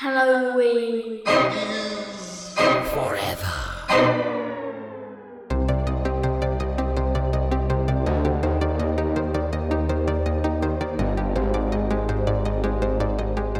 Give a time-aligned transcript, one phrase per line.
[0.00, 1.22] Halloween.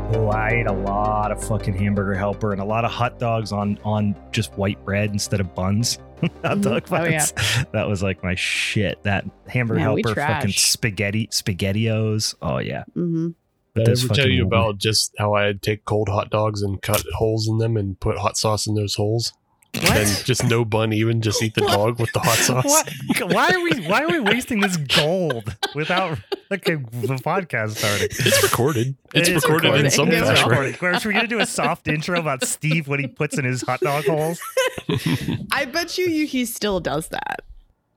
[0.09, 3.51] Oh, I ate a lot of fucking hamburger helper and a lot of hot dogs
[3.53, 5.99] on on just white bread instead of buns.
[6.43, 6.63] hot Mhm.
[6.63, 7.65] dog Oh, yeah.
[7.73, 9.03] That was like my shit.
[9.03, 12.35] That hamburger Man, we helper, fucking spaghetti, spaghettios.
[12.41, 12.85] Oh yeah.
[12.95, 13.31] hmm
[13.77, 16.30] But Did I those ever tell you were- about just how I'd take cold hot
[16.30, 19.33] dogs and cut holes in them and put hot sauce in those holes?
[19.75, 19.93] What?
[19.93, 22.65] Then just no bun, even just eat the dog with the hot sauce.
[22.65, 23.33] What?
[23.35, 26.19] Why are we why are we wasting this gold without
[26.51, 28.09] okay the podcast starting?
[28.11, 28.95] It's recorded.
[29.12, 29.93] It's It is recorded, in recorded.
[29.93, 30.49] some It It's is fashion.
[30.49, 30.83] recorded.
[31.05, 33.80] Are we gonna do a soft intro about Steve what he puts in his hot
[33.80, 34.41] dog holes?
[35.52, 37.41] I bet you, you he still does that.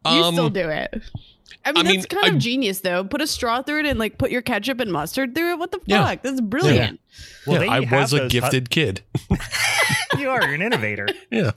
[0.06, 1.02] You Um, still do it.
[1.66, 3.04] I mean, I mean, that's kind I- of genius, though.
[3.04, 5.60] Put a straw through it and like put your ketchup and mustard through it.
[5.60, 5.88] What the fuck?
[5.88, 6.16] Yeah.
[6.16, 7.00] That's brilliant.
[7.46, 9.02] Well, yeah, they I was a those hot- gifted kid.
[10.18, 11.08] you are you're an innovator.
[11.32, 11.52] Yeah.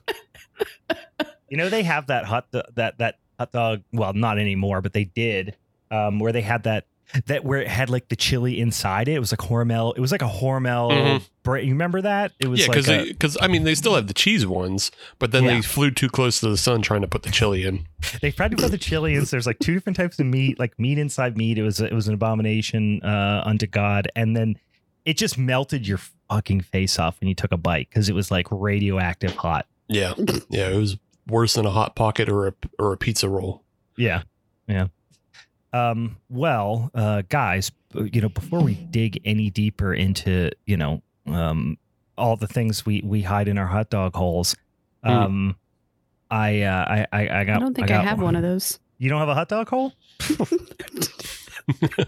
[1.48, 3.82] You know they have that hot do- that that hot dog.
[3.92, 5.54] Well, not anymore, but they did.
[5.90, 6.86] Um, where they had that
[7.26, 9.12] that where it had like the chili inside it.
[9.14, 9.92] It was like Hormel.
[9.96, 10.90] It was like a Hormel.
[10.90, 11.22] Mhm.
[11.42, 12.32] bra- You remember that?
[12.38, 15.30] It was Yeah, because a- because I mean they still have the cheese ones, but
[15.32, 15.54] then Yeah.
[15.54, 17.86] they flew too close to the sun trying to put the chili in.
[18.20, 19.26] they tried to put the chili in.
[19.26, 21.58] So there's like two different types of meat, like meat inside meat.
[21.58, 24.56] It was it was an abomination uh, unto God, and then
[25.04, 25.98] it just melted your
[26.30, 29.66] fucking face off when you took a bite because it was like radioactive hot.
[29.88, 30.14] Yeah,
[30.48, 30.96] yeah, it was
[31.28, 33.62] worse than a hot pocket or a or a pizza roll.
[33.96, 34.22] Yeah.
[34.68, 34.86] Yeah.
[35.72, 41.78] Um, well, uh, guys, you know, before we dig any deeper into, you know, um,
[42.18, 44.54] all the things we, we hide in our hot dog holes,
[45.04, 45.10] Hmm.
[45.10, 45.56] um,
[46.30, 48.78] I, uh, I, I, I got, I don't think I, got have one of those.
[48.98, 49.92] You don't have a hot dog hole?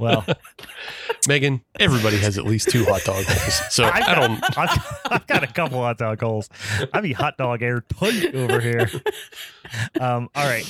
[0.00, 0.24] Well,
[1.28, 4.58] Megan, everybody has at least two hot dog holes, so I've I got, don't.
[4.58, 6.48] I've, I've got a couple hot dog holes.
[6.92, 8.90] I be hot dog airtight over here.
[10.00, 10.66] Um, all right,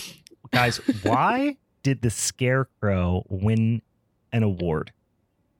[0.52, 3.80] guys, why did the Scarecrow win
[4.32, 4.90] an award?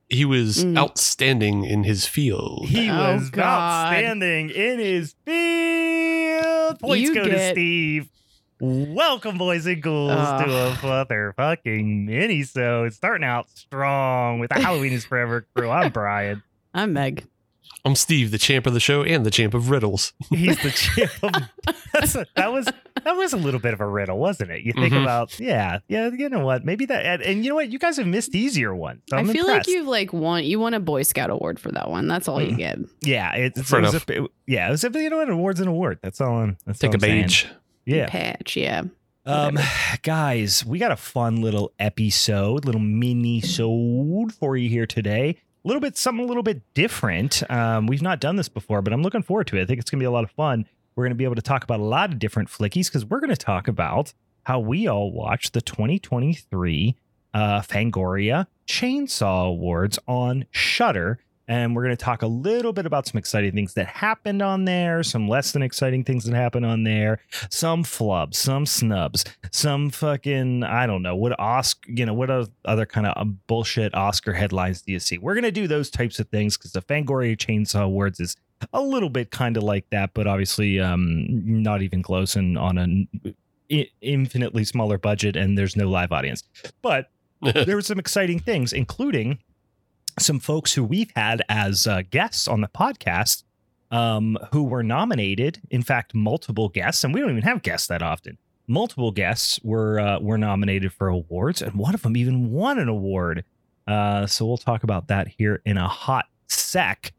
[0.08, 0.76] He was Mm.
[0.78, 2.66] outstanding in his field.
[2.68, 3.44] He Oh, was God.
[3.92, 6.80] outstanding in his field.
[6.80, 8.08] Points You go to Steve.
[8.60, 10.10] Welcome, boys and ghouls,
[10.42, 10.78] to a Ugh.
[10.78, 12.42] motherfucking mini.
[12.44, 15.68] So it's starting out strong with the Halloween is Forever crew.
[15.70, 16.42] I'm Brian.
[16.72, 17.24] I'm Meg.
[17.86, 20.14] I'm Steve, the champ of the show and the champ of riddles.
[20.30, 21.74] He's the champ of.
[21.92, 24.62] That's a, that was that was a little bit of a riddle, wasn't it?
[24.62, 25.02] You think Mhm.
[25.02, 26.10] about, yeah, yeah.
[26.16, 26.64] You know what?
[26.64, 27.68] Maybe that, and, and you know what?
[27.70, 29.02] You guys have missed easier ones.
[29.12, 29.68] I'm I feel impressed.
[29.68, 30.44] like you've like won.
[30.44, 32.08] You won a Boy Scout award for that one.
[32.08, 32.58] That's all you Mm.
[32.58, 32.78] get.
[33.02, 34.08] yeah, it's Fair it was enough.
[34.08, 35.28] a, it- yeah, it was a, you know what?
[35.30, 35.98] Award's an award.
[36.02, 36.38] That's all.
[36.40, 37.48] I'm, that's Take all a I'm page.
[37.84, 38.06] Yeah.
[38.08, 38.56] Patch.
[38.56, 38.82] Yeah.
[39.26, 39.58] Um,
[40.02, 45.38] guys, we got a fun little episode, little mini sode for you here today.
[45.64, 47.42] A little bit, something a little bit different.
[47.50, 49.62] Um, we've not done this before, but I'm looking forward to it.
[49.62, 50.66] I think it's gonna be a lot of fun.
[50.94, 53.34] We're gonna be able to talk about a lot of different flickies because we're gonna
[53.34, 56.96] talk about how we all watched the 2023
[57.32, 61.18] uh, Fangoria Chainsaw Awards on Shudder.
[61.46, 64.64] And we're going to talk a little bit about some exciting things that happened on
[64.64, 69.90] there, some less than exciting things that happened on there, some flubs, some snubs, some
[69.90, 72.30] fucking I don't know what Oscar, you know, what
[72.64, 75.18] other kind of bullshit Oscar headlines do you see?
[75.18, 78.36] We're gonna do those types of things because the Fangoria Chainsaw Awards is
[78.72, 81.26] a little bit kind of like that, but obviously um
[81.62, 83.08] not even close and on an
[84.00, 86.42] infinitely smaller budget, and there's no live audience.
[86.82, 87.10] But
[87.42, 89.38] there were some exciting things, including
[90.18, 93.42] some folks who we've had as uh, guests on the podcast
[93.90, 95.60] um, who were nominated.
[95.70, 98.38] In fact, multiple guests, and we don't even have guests that often.
[98.66, 102.88] Multiple guests were uh, were nominated for awards, and one of them even won an
[102.88, 103.44] award.
[103.86, 107.12] Uh, so we'll talk about that here in a hot sec.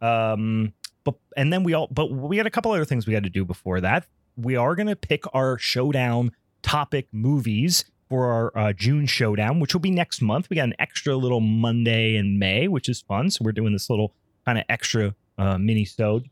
[0.00, 0.72] Um,
[1.04, 3.30] but and then we all, but we had a couple other things we had to
[3.30, 4.06] do before that.
[4.36, 6.32] We are going to pick our showdown
[6.62, 10.50] topic movies for our uh, June showdown, which will be next month.
[10.50, 13.30] We got an extra little Monday in May, which is fun.
[13.30, 14.12] So we're doing this little
[14.44, 16.28] kind of extra uh, mini sode.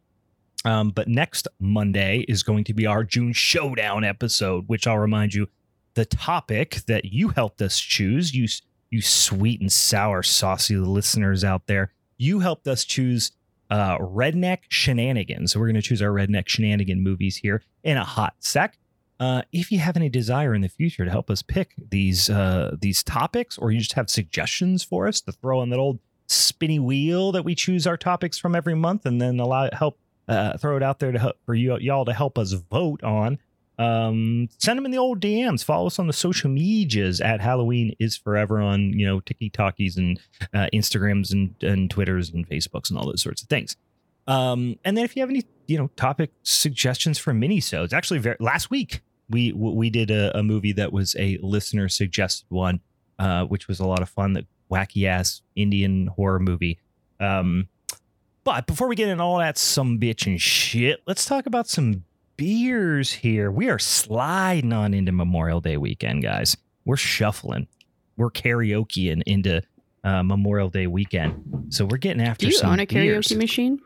[0.66, 5.33] Um, but next Monday is going to be our June showdown episode, which I'll remind
[5.33, 5.49] you
[5.95, 8.34] the topic that you helped us choose.
[8.34, 8.47] You
[8.91, 13.33] you sweet and sour saucy listeners out there, you helped us choose
[13.71, 15.53] uh, redneck shenanigans.
[15.53, 18.77] So we're going to choose our redneck shenanigan movies here in a hot sec.
[19.21, 22.75] Uh, if you have any desire in the future to help us pick these uh,
[22.81, 26.78] these topics, or you just have suggestions for us to throw on that old spinny
[26.78, 30.75] wheel that we choose our topics from every month, and then allow help uh, throw
[30.78, 33.39] it out there to help for you y'all to help us vote on.
[33.78, 35.65] Um, send them in the old DMs.
[35.65, 40.19] Follow us on the social medias at Halloween is forever on you know TikTokies and
[40.55, 43.77] uh, Instagrams and and Twitters and Facebooks and all those sorts of things.
[44.27, 48.37] Um, and then if you have any, you know, topic suggestions for mini-sodes, actually, very,
[48.39, 52.80] last week we we did a, a movie that was a listener suggested one,
[53.18, 54.32] uh, which was a lot of fun.
[54.34, 56.78] The wacky ass Indian horror movie.
[57.18, 57.68] Um,
[58.44, 62.04] but before we get into all that some bitch and shit, let's talk about some
[62.36, 63.50] beers here.
[63.50, 66.56] We are sliding on into Memorial Day weekend, guys.
[66.84, 67.68] We're shuffling.
[68.16, 69.62] We're karaokeing into
[70.04, 71.66] uh, Memorial Day weekend.
[71.68, 73.36] So we're getting after some Do you some own a karaoke beers.
[73.36, 73.80] machine?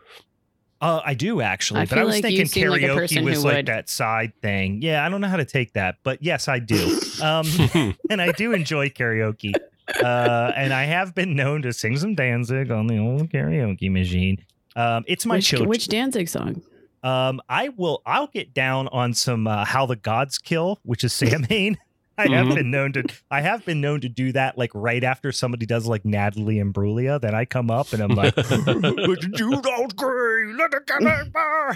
[0.80, 3.56] Uh, I do actually, I but I was like thinking seem like karaoke was like
[3.56, 3.66] would.
[3.66, 4.82] that side thing.
[4.82, 7.00] Yeah, I don't know how to take that, but yes, I do.
[7.22, 7.46] Um,
[8.10, 9.54] and I do enjoy karaoke.
[10.02, 14.44] Uh, and I have been known to sing some Danzig on the old karaoke machine.
[14.76, 15.68] Um, it's my which, children.
[15.68, 16.62] which Danzig song?
[17.02, 18.02] Um, I will.
[18.06, 21.78] I'll get down on some uh, "How the Gods Kill," which is Samhain.
[22.16, 22.54] I have Mhm.
[22.54, 23.04] been known to.
[23.30, 27.20] I have been known to do that, like right after somebody does like Natalie Imbruglia.
[27.20, 31.74] Then I come up and I'm like, "You don't agree, let it get it by."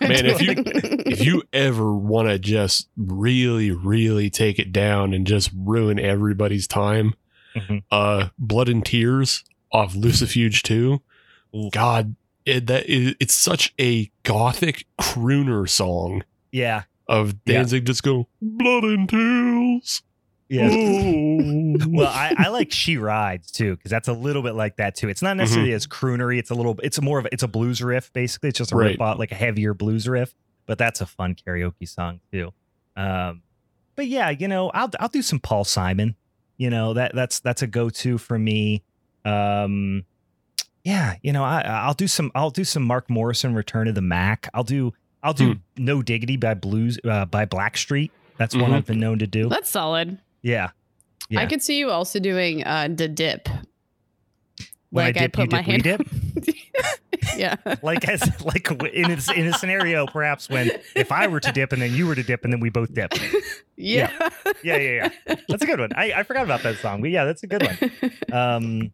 [0.00, 0.54] Man, if you-
[1.06, 6.66] if you ever want to just really, really take it down and just ruin everybody's
[6.66, 7.14] time,
[7.54, 7.82] Mhm.
[7.90, 11.00] uh, Blood and Tears off Lucifuge 2.
[11.72, 12.14] God,
[12.44, 17.54] it, that is, it's such a gothic crooner song yeah, of Yeah.
[17.54, 20.02] Danzig just go, Blood and Tears.
[20.48, 20.68] yeah.
[20.70, 21.76] Oh.
[21.88, 25.08] well, I, I like She Rides too because that's a little bit like that too.
[25.08, 26.38] It's not necessarily as croonery.
[26.38, 26.78] It's a little.
[26.82, 28.50] It's a more of a, it's a blues riff basically.
[28.50, 28.98] It's just a Right.
[28.98, 30.34] like a heavier blues riff,
[30.66, 32.52] but that's a fun karaoke song too.
[32.96, 33.42] Um,
[33.96, 36.14] but yeah, you know, I'll I'll do some Paul Simon.
[36.56, 38.82] You know that that's that's a go to for me.
[39.24, 40.04] Um,
[40.84, 44.00] yeah, you know, I I'll do some I'll do some Mark Morrison Return of the
[44.02, 44.48] Mac.
[44.54, 44.92] I'll do
[45.22, 48.10] I'll do No Diggity by Blues uh, by Blackstreet.
[48.36, 48.74] That's one Mhm.
[48.74, 49.48] I've been known to do.
[49.48, 50.18] That's solid.
[50.42, 50.70] Yeah.
[51.28, 51.40] Yeah.
[51.40, 53.48] I could see you also doing uh, the dip.
[54.90, 56.56] When I like dip, you put my dip, we hand.
[57.36, 57.56] yeah.
[57.82, 61.72] like as like in a, in a scenario perhaps when if I were to dip
[61.72, 63.12] and then you were to dip and then we both dip.
[63.76, 64.10] yeah.
[64.62, 65.34] Yeah, yeah, yeah.
[65.48, 65.90] That's a good one.
[65.94, 68.12] I, I forgot about that song, but yeah, that's a good one.
[68.32, 68.92] Um,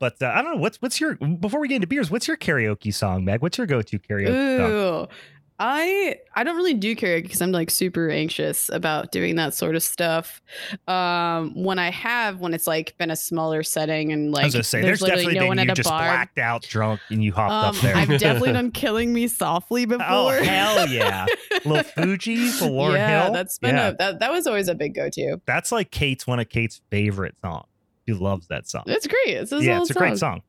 [0.00, 2.36] but uh, I don't know what's what's your before we get into beers, what's your
[2.36, 3.40] karaoke song, Meg?
[3.42, 5.08] What's your go-to karaoke song?
[5.64, 9.76] I I don't really do karaoke because I'm like super anxious about doing that sort
[9.76, 10.42] of stuff.
[10.88, 14.54] Um, when I have, when it's like been a smaller setting and like I was
[14.54, 16.00] gonna say there's, literally definitely no one at a just bar.
[16.00, 17.94] blacked out drunk and you hopped Um, up there.
[17.96, 20.04] I've definitely done "Killing Me Softly" before.
[20.08, 21.26] oh hell yeah,
[21.64, 23.32] little Fugees for Lauryn yeah, Hill.
[23.32, 23.88] that's been yeah.
[23.90, 25.40] a that, that was always a big go-to.
[25.46, 27.66] that's like Kate's one of Kate's favorite songs.
[28.08, 28.82] She loves that song.
[28.88, 29.36] It's great.
[29.36, 30.42] It's a yeah, it's a great song.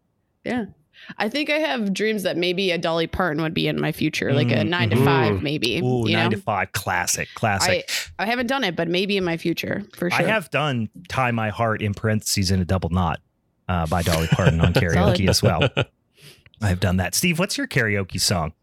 [1.18, 4.34] I think I have dreams that maybe a Dolly Parton would be in my future,
[4.34, 5.06] like a Mm, nine to mhm.
[5.06, 5.80] five, maybe.
[5.80, 6.38] Ooh, you nine know?
[6.38, 7.90] to five, classic, classic.
[8.18, 10.20] I I haven't done it, but maybe in my future for sure.
[10.26, 13.20] I have done "Tie My Heart" in parentheses in a double knot
[13.68, 15.68] uh, by Dolly Parton on karaoke as well.
[16.62, 17.16] I've done that.
[17.16, 18.54] Steve, what's your karaoke song?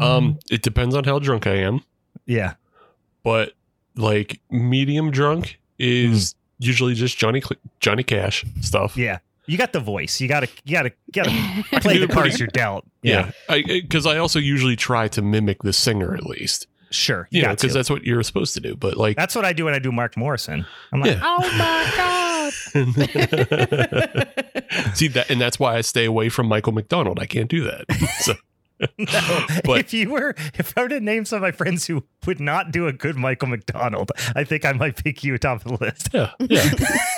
[0.00, 1.80] um, it depends on how drunk I am,
[2.26, 2.54] Yeah,
[3.22, 3.52] but
[3.96, 7.42] like medium drunk is usually just Johnny
[7.80, 8.96] Johnny Cash stuff.
[8.96, 9.18] yeah.
[9.46, 10.20] You got the voice.
[10.20, 11.30] You gotta, you gotta, you gotta
[11.80, 12.84] play the it pretty- cards you're dealt.
[13.02, 16.66] Yeah, because I, also usually try to mimic the singer at least.
[16.90, 17.28] sure.
[17.30, 18.74] You You know, because that's what you're supposed to do.
[18.76, 20.64] But like, That's what I do when I do Mark Morrison.
[20.92, 21.20] I'm like, Yeah.
[21.22, 22.24] oh my god.
[24.94, 27.18] see that, and that's why I stay away from Michael McDonald.
[27.18, 27.84] I can't do that.
[28.20, 28.34] So
[28.98, 32.04] No, But- if you were, if I were to name some of my friends who
[32.26, 35.78] would not do a good Michael McDonald, I think I might pick you top of
[35.78, 36.08] the list.
[36.12, 36.70] yeah, yeah.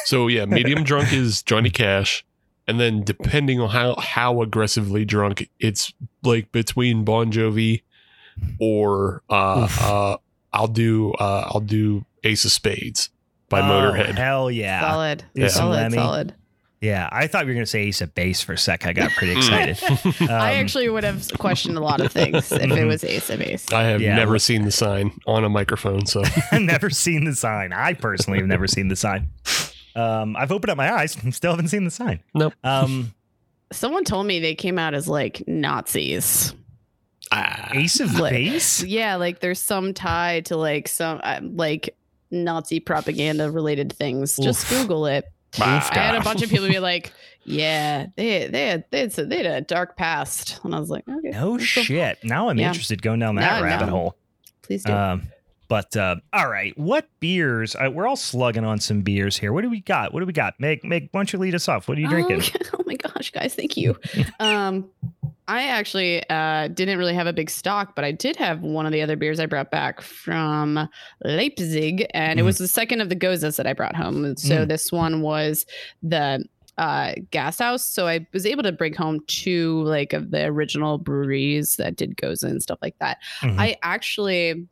[0.05, 2.25] So yeah, medium drunk is Johnny Cash,
[2.67, 5.93] and then depending on how how aggressively drunk, it's
[6.23, 7.83] like between Bon Jovi
[8.61, 10.17] or uh, uh
[10.53, 13.11] I'll do uh I'll do Ace of Spades
[13.49, 14.17] by Oh, Motorhead.
[14.17, 14.81] Hell yeah.
[14.81, 15.49] solid, Yeah.
[15.49, 15.95] solid, Lemmy.
[15.97, 16.35] solid.
[16.81, 17.09] Yeah.
[17.11, 18.87] I thought you were going to say Ace of Base for a sec.
[18.87, 19.79] I got pretty excited.
[20.21, 23.39] I Um, actually would have questioned a lot of things if it was Ace of
[23.39, 23.73] Base.
[23.73, 24.15] I have Yeah.
[24.17, 27.73] never seen the sign on a microphone, so I've never seen the sign.
[27.73, 29.29] I personally have never seen the sign.
[29.95, 32.21] Um, I've opened up my eyes and still haven't seen the sign.
[32.35, 32.53] Nope.
[32.63, 33.15] Um,
[33.73, 36.55] Someone told me they came out as like Nazis.
[37.33, 38.83] ah, Ace of Like- Base?
[38.85, 41.97] Yeah, like there's some tie to like some uh, like
[42.31, 44.37] Nazi propaganda related things.
[44.37, 44.83] Just Oof.
[44.83, 45.25] Google it.
[45.61, 47.13] I had a bunch of people be like,
[47.45, 51.05] "Yeah, they they had they had, they had a dark past," and I was like,
[51.09, 51.83] "Okay, No that's cool.
[51.85, 52.19] shit.
[52.25, 52.69] Now I'm Yeah.
[52.69, 53.93] interested going down that No, rabbit no.
[53.93, 54.17] hole.
[54.63, 55.29] Please do." Um,
[55.69, 57.75] but uh, all right, what beers?
[57.75, 59.53] Uh, we're all slugging on some beers here.
[59.53, 60.13] What do we got?
[60.15, 60.55] What do we got?
[60.61, 61.89] Meg, Meg, why don't you lead us off?
[61.89, 62.43] What are you drinking?
[62.43, 63.97] Oh, oh my gosh, guys, thank you.
[64.41, 64.89] um,
[65.49, 68.93] I actually uh, didn't really have a big stock, but I did have one of
[68.93, 70.89] the other beers I brought back from
[71.25, 72.47] Leipzig, and it Mm.
[72.47, 74.37] was the second of the goses that I brought home.
[74.37, 74.69] So Mm.
[74.69, 75.67] this one was
[76.03, 76.45] the
[76.79, 77.83] uh, gas house.
[77.89, 82.19] So I was able to bring home two like of the original breweries that did
[82.19, 83.17] gose and stuff like that.
[83.41, 83.59] Mhm.
[83.59, 84.67] I actually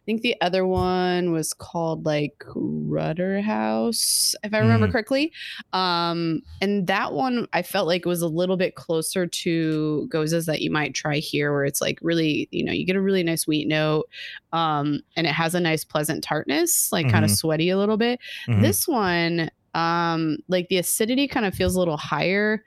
[0.00, 4.92] I think the other one was called like Rudder House, if I remember Mm.
[4.92, 5.32] correctly.
[5.74, 10.62] Um, and that one I felt like was a little bit closer to Goses that
[10.62, 13.46] you might try here, where it's like really, you know, you get a really nice
[13.46, 14.08] wheat note,
[14.52, 18.18] um, and it has a nice pleasant tartness, like kind of sweaty a little bit.
[18.48, 18.62] Mhm.
[18.62, 22.64] This one, um, like the acidity kind of feels a little higher.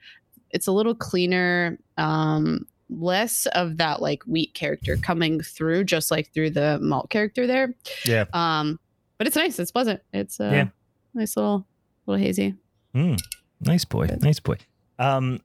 [0.52, 1.80] It's a little cleaner.
[1.98, 2.68] Um,
[3.00, 7.74] less of that like wheat character coming through, just like through the malt character there.
[8.06, 8.26] Yeah.
[8.34, 8.80] Um,
[9.18, 9.60] but it's nice.
[9.60, 10.02] It's pleasant.
[10.14, 10.68] It's uh, Yeah.
[11.14, 11.66] nice little
[12.06, 12.56] little hazy.
[12.96, 13.20] Mm,
[13.62, 14.08] nice boy.
[14.08, 14.22] Good.
[14.24, 14.58] Nice boy.
[15.00, 15.40] Um,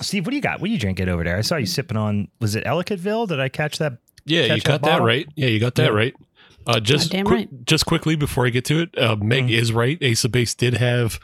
[0.00, 0.60] Steve, what do you got?
[0.60, 1.36] What are you drinking over there?
[1.36, 2.28] I saw you sipping on.
[2.40, 3.28] Was it Ellicottville?
[3.28, 3.98] Did I catch that?
[4.26, 5.06] Yeah, you Catch that got that, bottle?
[5.06, 5.26] right.
[5.36, 5.96] Yeah, you got that Yeah.
[5.96, 6.14] right.
[6.66, 7.64] Uh, just Goddamn quick, right.
[7.66, 9.50] just quickly before I get to it, uh, Meg Mm.
[9.50, 9.98] is right.
[10.00, 11.20] Ace of Base did have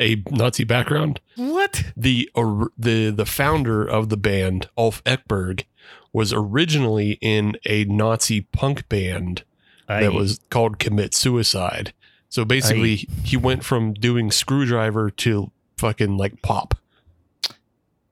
[0.00, 1.20] a Nazi background.
[1.36, 1.84] What?
[1.96, 5.64] The or, the the founder of the band, Ulf Ekberg,
[6.12, 9.44] was originally in a Nazi punk band
[9.86, 11.92] that was called Commit Suicide.
[12.28, 16.74] So basically, he went from doing Skrewdriver to fucking like pop.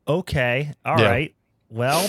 [0.07, 0.75] okay.
[0.85, 1.35] All right.
[1.71, 1.77] Yeah.
[1.79, 2.09] Well,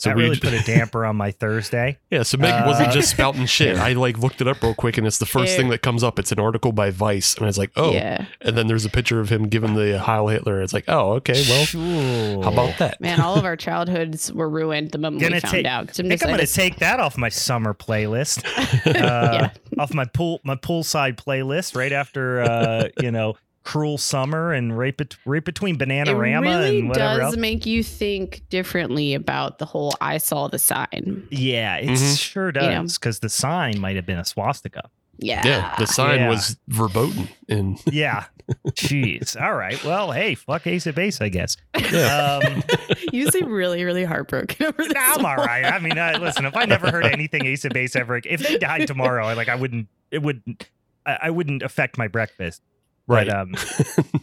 [0.00, 1.98] So that we really put a damper on my Thursday.
[2.10, 3.76] Yeah, so Meg Uh, wasn't just spouting shit.
[3.76, 5.58] I like looked it up real quick, and it's the first Yeah.
[5.58, 6.18] thing that comes up.
[6.18, 7.92] It's an article by Vice, and I was like, oh.
[7.92, 10.60] yeah, And then there's a picture of him giving the Heil Hitler.
[10.62, 12.42] It's like, oh, okay, well, Ooh.
[12.42, 13.00] how about that?
[13.00, 15.86] man, all of our childhoods were ruined the moment Gonna we found take- out.
[15.88, 18.44] 'Cause I'm I think I'm going to take that off my summer playlist.
[18.86, 23.36] Uh, yeah, Off my pool my poolside playlist right after uh, you know,
[23.70, 27.36] cruel summer and right, bet- right between it Bananarama really and whatever does else.
[27.36, 32.18] make you think differently about the whole "I saw the sign." Yeah, it Mhm.
[32.18, 34.90] sure does because the sign might have been a swastika.
[35.18, 36.28] Yeah, Yeah, the sign Yeah.
[36.30, 37.28] was verboten.
[37.48, 38.24] And Yeah.
[38.70, 39.40] Jeez.
[39.40, 39.82] All right.
[39.84, 41.56] Well, hey, fuck Ace of Base, I guess.
[41.78, 42.62] yeah, Um,
[43.12, 44.92] you seem really, really heartbroken over this.
[44.96, 45.46] I'm all one.
[45.46, 45.64] right.
[45.66, 48.58] I mean, I, listen, if I never heard anything Ace of Base ever, if they
[48.58, 50.68] died tomorrow, I like, I wouldn't, it wouldn't,
[51.06, 52.62] I, I wouldn't affect my breakfast.
[53.10, 53.26] Right.
[53.26, 53.54] But, um,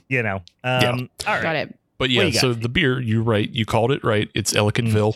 [0.10, 0.90] you know, um, Yeah.
[1.28, 1.42] all right.
[1.44, 1.76] Got it.
[1.98, 3.50] but yeah, so the beer, you're right.
[3.50, 4.30] You called it right.
[4.34, 5.16] It's Ellicottville,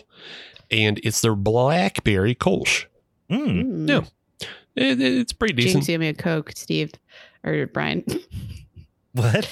[0.70, 2.86] and it's their blackberry Kolsch.
[3.30, 3.64] Mm.
[3.64, 3.88] Mm.
[3.88, 4.46] Yeah.
[4.74, 5.88] It, it- it's pretty Jinx, decent.
[5.88, 6.92] you owe me a Coke, Steve
[7.44, 8.04] or Brian.
[9.14, 9.46] What?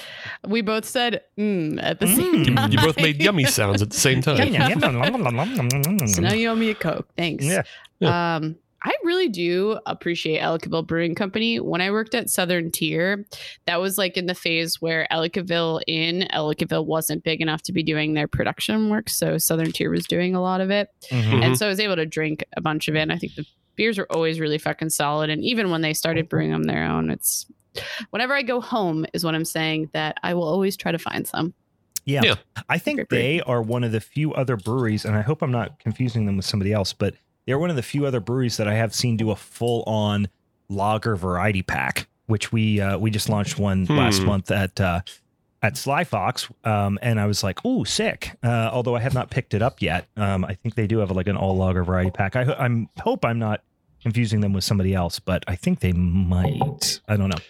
[0.49, 2.47] we both said mm at the same Mm.
[2.49, 2.73] You, time.
[2.73, 4.39] you both made yummy sounds at the same time.
[6.09, 7.07] So now you owe me a Coke.
[7.15, 7.45] Thanks.
[7.45, 8.37] Yeah.
[8.37, 11.61] Um, I really do appreciate Ellicottville Brewing Company.
[11.61, 13.27] When I worked at Southern Tier,
[13.67, 17.83] that was like in the phase where Ellicottville in Ellicottville wasn't big enough to be
[17.83, 19.11] doing their production work.
[19.11, 20.89] So Southern Tier was doing a lot of it.
[21.11, 21.23] Mhm.
[21.23, 21.45] Mhm.
[21.45, 23.01] And so I was able to drink a bunch of it.
[23.01, 23.45] And I think the
[23.77, 25.31] beers were always really fucking solid.
[25.31, 27.47] And even when they started brewing them their own, it's
[28.11, 31.27] whenever I go home is what I'm saying that I will always try to find
[31.27, 31.55] some.
[32.07, 32.23] Yeah.
[32.25, 32.35] Yeah.
[32.69, 35.79] I think they are one of the few other breweries, and I hope I'm not
[35.79, 37.15] confusing them with somebody else, but
[37.51, 40.29] they're one of the few other breweries that I have seen do a full on
[40.69, 44.27] lager variety pack, which we uh, we just launched one last Hmm.
[44.27, 45.01] month at uh,
[45.63, 49.31] at Sly Fox, um, and I was like, "Ooh, sick!" Uh, although I have not
[49.31, 50.07] picked it up yet.
[50.17, 52.37] Um, I think they do have like an all lager variety pack.
[52.37, 53.63] I I'm hope I'm not
[54.01, 57.01] confusing them with somebody else, but I think they might.
[57.09, 57.43] I don't know.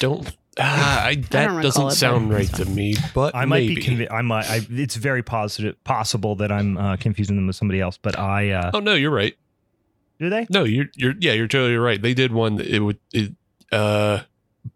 [0.00, 0.36] Don't.
[0.62, 3.74] Ah, I, that recall doesn't it, but sound right to me, but I might maybe.
[3.76, 3.82] be.
[3.82, 4.48] Convi- I might.
[4.50, 7.96] I, it's very positive, possible that I'm uh, confusing them with somebody else.
[7.96, 9.34] But I uh, Oh no, you're right.
[10.18, 10.46] do they?
[10.50, 12.00] No, you're you're yeah, you're totally right.
[12.00, 12.56] They did one.
[12.56, 13.32] that It would it,
[13.72, 14.20] uh,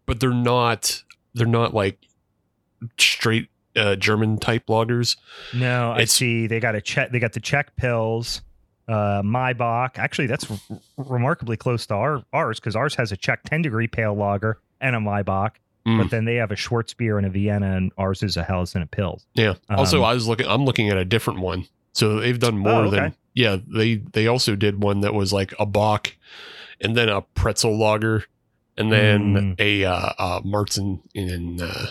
[0.07, 1.03] but they're not
[1.35, 1.99] they're not like
[2.97, 5.17] straight uh German type lagers.
[5.53, 6.47] No, I see.
[6.47, 7.11] They got a check.
[7.11, 8.41] They got the Czech pills.
[8.87, 9.97] Uh, Maibock.
[9.97, 10.57] Actually, that's r-
[10.97, 14.95] remarkably close to our ours because ours has a Czech 10 degree pale lager and
[14.95, 15.51] a Maibock,
[15.85, 15.99] Mm.
[16.01, 18.83] but then they have a Schwarzbier and a Vienna, and ours is a Helles and
[18.83, 19.25] a Pills.
[19.35, 19.53] Yeah.
[19.69, 20.47] also, Um, I was looking.
[20.47, 21.65] I'm looking at a different one.
[21.93, 22.95] So they've done more Oh, okay.
[22.97, 23.57] than yeah.
[23.67, 26.15] They they also did one that was like a Bock,
[26.81, 28.25] and then a pretzel lager,
[28.77, 29.59] and then Mm.
[29.59, 31.85] a uh, uh Martin and uh,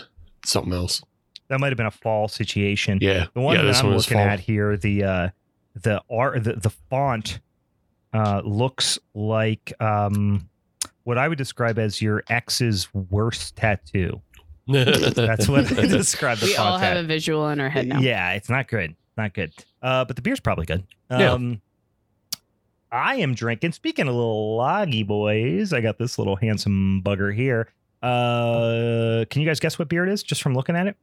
[0.45, 1.01] something else.
[1.47, 2.97] That might have been a fall situation.
[3.01, 3.27] Yeah.
[3.33, 5.29] The one yeah, that I'm one looking at here, the uh,
[5.75, 7.39] the art, the, the font
[8.13, 10.49] uh, looks like um,
[11.05, 14.21] what I would describe as your ex's worst tattoo.
[14.67, 17.03] That's what I describe the we all have as.
[17.05, 17.99] a visual in our head now.
[17.99, 18.95] Yeah, it's not good.
[19.17, 19.53] Not good.
[19.81, 20.83] Uh, but the beer's probably good.
[21.09, 21.31] Yeah.
[21.31, 21.61] Um,
[22.91, 23.71] I am drinking.
[23.73, 27.69] Speaking of little loggy boys, I got this little handsome bugger here.
[28.01, 30.95] Uh, can you guys guess what beer it is just from looking at it?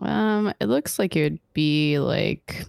[0.00, 2.64] Um, it looks like it would be like,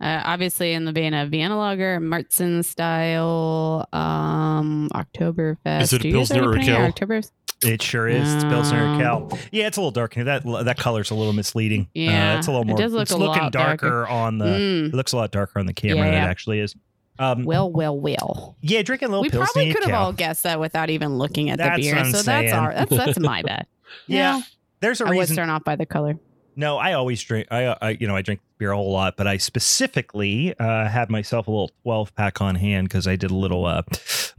[0.00, 5.82] uh, obviously in the vein of Vienna Lager, Märzen style, um, Oktoberfest.
[5.82, 6.92] Is it a Do Pilsner or put Kel?
[6.92, 7.30] Oktoberfest?
[7.62, 8.34] It sure is.
[8.34, 9.38] It's Pilsner Urquell.
[9.50, 10.24] Yeah, it's a little dark here.
[10.24, 11.88] That that color's a little misleading.
[11.94, 12.76] Yeah, uh, it's a little it more.
[12.76, 14.06] does look it's a looking lot darker, darker.
[14.08, 14.44] on the.
[14.44, 14.86] Mm.
[14.88, 16.74] It looks a lot darker on the camera Yeah, than it actually is.
[17.18, 18.56] Um, Well, well, well.
[18.60, 20.04] yeah, drinking a little we Pilsner probably could have Cal.
[20.06, 22.04] all guessed that without even looking at That's the what beer.
[22.04, 22.52] I'm So that's saying.
[22.52, 23.66] our that's that's my bad.
[24.08, 24.42] Yeah,
[24.80, 25.36] there's a I was reason.
[25.36, 26.18] thrown off by the color.
[26.56, 27.48] No, I always drink.
[27.50, 31.10] I, I, you know, I drink beer a whole lot, but I specifically uh, had
[31.10, 33.82] myself a little twelve pack on hand because I did a little uh,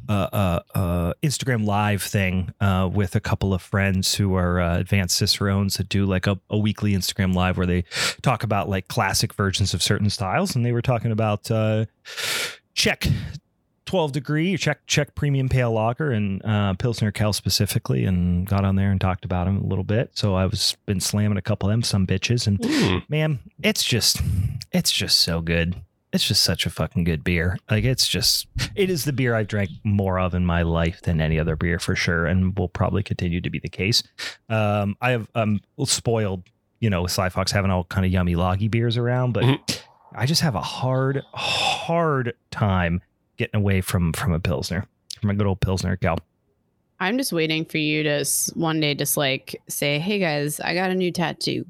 [0.07, 4.77] uh, uh, uh, Instagram live thing uh, with a couple of friends who are uh,
[4.77, 7.83] advanced cicerones that do like a, a weekly Instagram live where they
[8.21, 11.85] talk about like classic versions of certain styles, and they were talking about uh,
[12.73, 13.07] Czech.
[13.85, 18.75] 12 degree check Czech premium pale lager and uh, Pilsner Urquell specifically, and got on
[18.75, 20.11] there and talked about them a little bit.
[20.13, 23.09] So I was been slamming a couple of them some bitches, and Mm.
[23.09, 24.21] man, it's just
[24.71, 25.75] it's just so good.
[26.13, 27.57] It's just such a fucking good beer.
[27.69, 31.19] Like it's just it is the beer I've drank more of in my life than
[31.21, 34.01] any other beer for sure, and will probably continue to be the case.
[34.49, 36.43] Um, I have I'm spoiled,
[36.79, 39.81] you know, with Sly Fox having all kind of yummy loggy beers around, but Mhm.
[40.17, 43.01] I just have a hard, hard time
[43.37, 44.85] getting away from from a pilsner,
[45.21, 46.17] from a good old pilsner gal.
[46.99, 50.91] I'm just waiting for you to one day just like say, "Hey guys, I got
[50.91, 51.65] a new tattoo.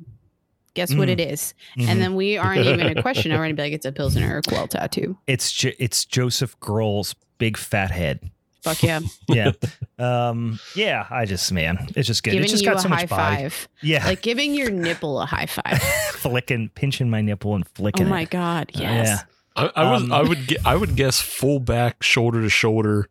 [0.76, 1.12] Guess what Mm.
[1.14, 1.88] it is?" Mhm.
[1.88, 3.32] And then we aren't even a question.
[3.32, 7.16] I'm going to be like, "It's a pilsner Urquell tattoo." it's Jo- it's Josef Groll's
[7.38, 8.30] big fat head.
[8.62, 9.00] Fuck yeah!
[9.30, 9.52] yeah
[10.00, 12.90] um yeah i just man it's just good Giving it's just you got a so
[12.90, 15.80] high five, yeah like giving your nipple a high five.
[16.14, 18.08] flicking pinching my nipple and flicking.
[18.08, 18.72] oh my it god!
[18.76, 19.24] Uh, Yes.
[19.56, 23.08] I, I was Um, I would ge- I would guess full back shoulder to shoulder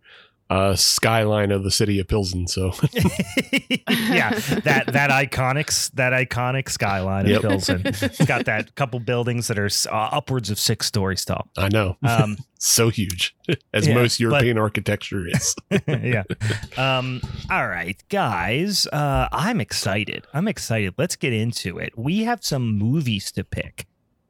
[0.50, 2.46] uh skyline of the city of Pilsen.
[2.46, 2.72] So
[3.88, 4.30] yeah
[4.64, 7.36] that that iconic that iconic skyline Yep.
[7.44, 7.82] of Pilsen.
[7.84, 11.96] it's got that couple buildings that are uh, upwards of six stories tall I know
[12.06, 13.34] um so huge
[13.72, 15.54] as Yeah, most but- European architecture is.
[15.86, 16.22] yeah.
[16.78, 17.20] Um,
[17.50, 18.86] all right, guys.
[18.86, 20.26] Uh, I'm excited.
[20.32, 20.94] I'm excited.
[20.96, 21.92] Let's get into it.
[21.98, 23.86] We have some movies to pick.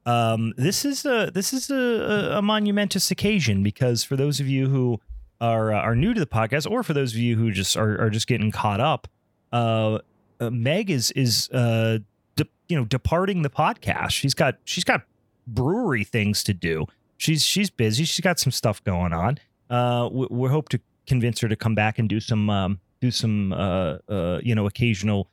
[0.07, 4.69] Um, this is a this is a, a, monumentous occasion because for those of you
[4.69, 5.01] who
[5.41, 7.99] are uh, are new to the podcast, or for those of you who just are,
[7.99, 9.09] are just getting caught up,
[9.53, 9.99] uh,
[10.41, 12.01] uh, Meg is is uh,
[12.37, 14.11] de- you know departing the podcast.
[14.11, 15.03] She's got she's got
[15.47, 16.85] brewery things to do.
[17.17, 18.05] She's she's busy.
[18.05, 19.39] She's got some stuff going on
[19.71, 23.11] uh, we, we hope to convince her to come back and do some um, do
[23.11, 23.53] some
[24.43, 25.29] you know occasional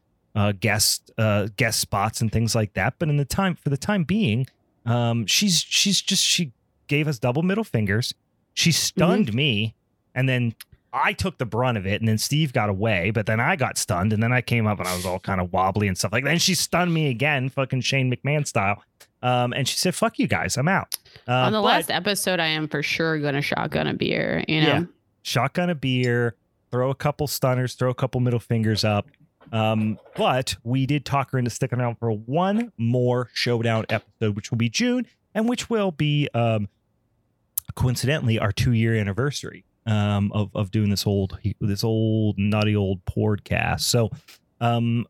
[0.61, 1.11] guest
[1.57, 2.95] guest spots and things like that.
[2.99, 4.47] But in the time for the time being,
[4.85, 6.51] um, she's she's just she
[6.87, 8.13] gave us double middle fingers.
[8.53, 9.75] She stunned me,
[10.15, 10.55] and then
[10.93, 13.11] I took the brunt of it, and then Steve got away.
[13.11, 15.39] But then I got stunned, and then I came up and I was all kind
[15.39, 16.31] of wobbly and stuff like that.
[16.31, 18.83] And she stunned me again, fucking Shane McMahon style.
[19.23, 22.39] Um, and she said, "Fuck you guys, I'm out." Uh, On the but- last episode,
[22.39, 24.43] I am for sure to shotgun a beer.
[24.47, 24.67] You know.
[24.67, 24.83] Yeah.
[25.21, 26.35] shotgun a beer,
[26.71, 29.07] throw a couple stunners, throw a couple middle fingers up.
[29.51, 34.51] Um, but we did talk her into sticking around for one more showdown episode, which
[34.51, 36.69] will be June, and which will be um,
[37.75, 43.03] coincidentally our two year anniversary um, of of doing this old this old nutty old
[43.05, 43.81] podcast.
[43.81, 44.09] So,
[44.59, 45.05] um,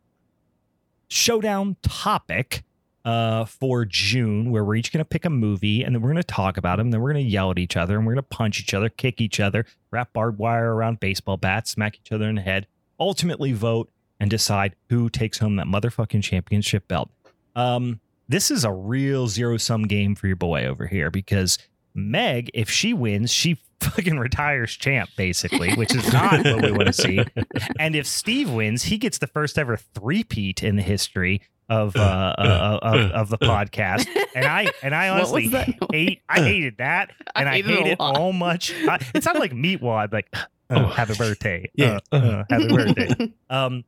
[1.08, 2.63] showdown topic
[3.04, 6.21] uh, for June, where we're each going to pick a movie and then we're going
[6.21, 6.91] to talk about them.
[6.91, 8.89] Then we're going to yell at each other and we're going to punch each other,
[8.89, 12.67] kick each other, wrap barbed wire around baseball bats, smack each other in the head,
[12.99, 13.89] ultimately vote
[14.21, 17.10] and decide who takes home that motherfucking championship belt.
[17.55, 21.57] Um, this is a real zero sum game for your boy over here because
[21.95, 26.86] Meg, if she wins, she fucking retires champ, basically, which is not what we want
[26.86, 27.25] to see.
[27.79, 31.99] And if Steve wins, he gets the first ever three-peat in the history of uh,
[32.38, 34.07] uh, of, of the podcast.
[34.36, 37.75] And I and I honestly that hate I hated that, and I, I hated it
[37.77, 38.17] hate it lot.
[38.17, 38.71] all much.
[38.88, 40.31] I, it sounded like meatwad, like
[40.71, 40.86] uh, Oh.
[40.88, 41.99] happy birthday, Yeah.
[42.12, 43.34] uh, uh, happy birthday.
[43.49, 43.84] Um,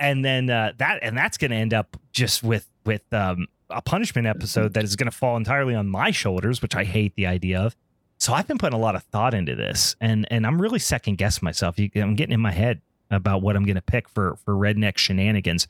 [0.00, 3.80] and then uh, that and that's going to end up just with with um, a
[3.82, 7.26] punishment episode that is going to fall entirely on my shoulders, which I hate the
[7.26, 7.74] idea of.
[8.18, 11.18] So I've been putting a lot of thought into this, and and I'm really second
[11.18, 11.78] guessing myself.
[11.78, 14.98] You- I'm getting in my head about what I'm going to pick for for redneck
[14.98, 15.66] shenanigans.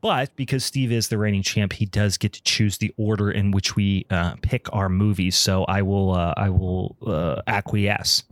[0.00, 3.50] But because Steve is the reigning champ, he does get to choose the order in
[3.50, 5.36] which we uh, pick our movies.
[5.36, 8.22] So I will uh, I will uh, acquiesce.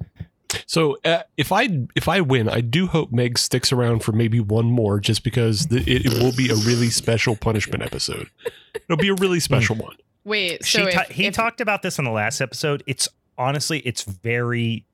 [0.69, 4.41] So uh, if I if I win, I do hope Meg sticks around for maybe
[4.41, 8.29] one more, just because the, it, it will be a really special punishment episode.
[8.75, 9.97] It'll be a really special one.
[10.25, 10.65] Wait.
[10.65, 12.83] she So ta- he if- talked about this in the last episode.
[12.87, 14.85] It's honestly, it's very,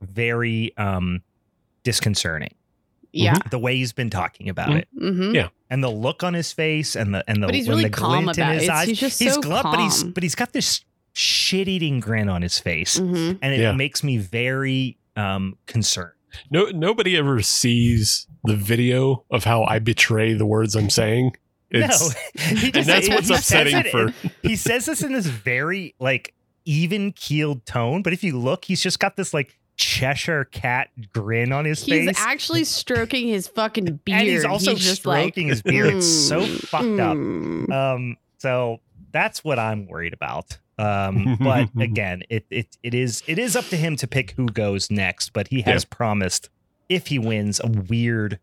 [0.00, 1.22] very um
[1.84, 2.54] disconcerting.
[3.12, 3.38] Yeah.
[3.50, 4.78] The way he's been talking about Mhm.
[4.78, 5.34] it, Mm-hmm.
[5.34, 5.48] Yeah.
[5.68, 7.96] and the look on his face, and the and the But he's when really the
[7.96, 8.70] calm glint about in his it.
[8.70, 8.88] eyes.
[8.88, 12.42] He's just he's so glum, but he's but he's got this shit eating grin on
[12.42, 13.38] his face, Mm-hmm.
[13.42, 13.72] and it Yeah.
[13.72, 16.12] makes me very um concerned.
[16.50, 21.36] No, nobody ever sees the video of how I betray the words I'm saying.
[21.72, 22.20] It's, no,
[22.56, 24.12] he and that's what's says upsetting it- for.
[24.42, 28.82] he says this in this very like even keeled tone, but if you look, he's
[28.82, 32.08] just got this like Cheshire cat grin on his He's face.
[32.18, 34.18] He's actually stroking his fucking beard.
[34.20, 35.94] and he's also just like, stroking his beard.
[35.94, 37.16] It's so "Mm, fucked up.
[37.16, 38.80] mm." Um, so
[39.12, 40.58] that's what I'm worried about.
[40.80, 44.46] Um, but again, it it it is it is up to him to pick who
[44.46, 45.32] goes next.
[45.32, 46.48] But he has promised
[46.88, 48.38] if he wins a weird,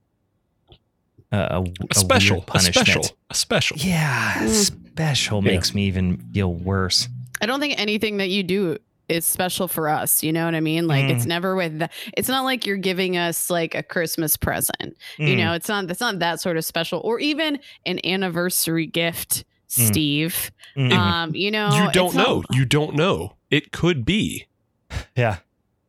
[1.32, 2.88] uh, a, A a special, weird a punishment.
[2.88, 3.78] special, a special.
[3.78, 4.50] Yeah, Mm.
[4.50, 5.52] special Yeah.
[5.52, 7.10] makes me even feel worse.
[7.42, 8.78] I don't think anything that you do
[9.10, 10.22] is special for us.
[10.24, 10.88] You know what I mean?
[10.88, 11.30] Like it's Mm.
[11.30, 11.80] never with.
[11.80, 14.98] The, it's not like you're giving us like a Christmas present.
[15.18, 15.38] You Mm.
[15.38, 15.90] know, it's not.
[15.90, 19.44] It's not that sort of special, or even an anniversary gift,
[19.78, 20.52] Steve.
[20.76, 20.92] Mm.
[20.94, 22.44] Um, you know, you don't it's not- know.
[22.52, 23.36] You don't know.
[23.50, 24.46] It could be.
[25.16, 25.38] yeah,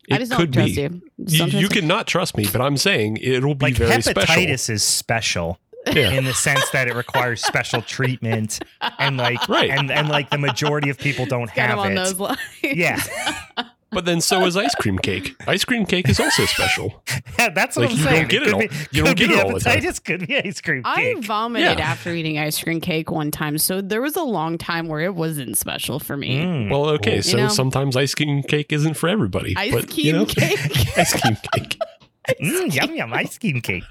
[0.09, 0.81] It I just could don't trust be.
[0.83, 0.89] you.
[1.25, 3.91] Just You, don't you trust cannot trust me, but I'm saying it'll be like very
[3.91, 4.35] hepatitis special.
[4.47, 6.11] Hepatitis is special Yeah.
[6.13, 8.61] in the sense that it requires special treatment
[8.99, 9.71] and like Right.
[9.71, 11.95] and and like the majority of people don't Got have him on it.
[11.97, 12.39] those lines.
[12.63, 12.99] Yeah.
[13.91, 15.35] But then so is ice cream cake.
[15.47, 17.03] Ice cream cake is also special.
[17.39, 18.15] Yeah, that's what Like, I'm saying.
[18.17, 19.79] you don't get it could all- be, you don't get it all the time.
[19.81, 21.17] hepatitis, could be ice cream cake.
[21.17, 21.85] I vomited Yeah.
[21.91, 25.15] after eating ice cream cake one time, so there was a long time where it
[25.15, 26.41] wasn't special for me.
[26.41, 26.71] Mm.
[26.71, 27.23] Well, okay, Ooh.
[27.23, 27.49] so know?
[27.49, 29.57] sometimes ice cream cake isn't for everybody.
[29.57, 30.59] Ice but, cream you know, cake.
[30.99, 31.79] ice cream cake.
[32.43, 33.85] Mm, yum yum ice cream cake.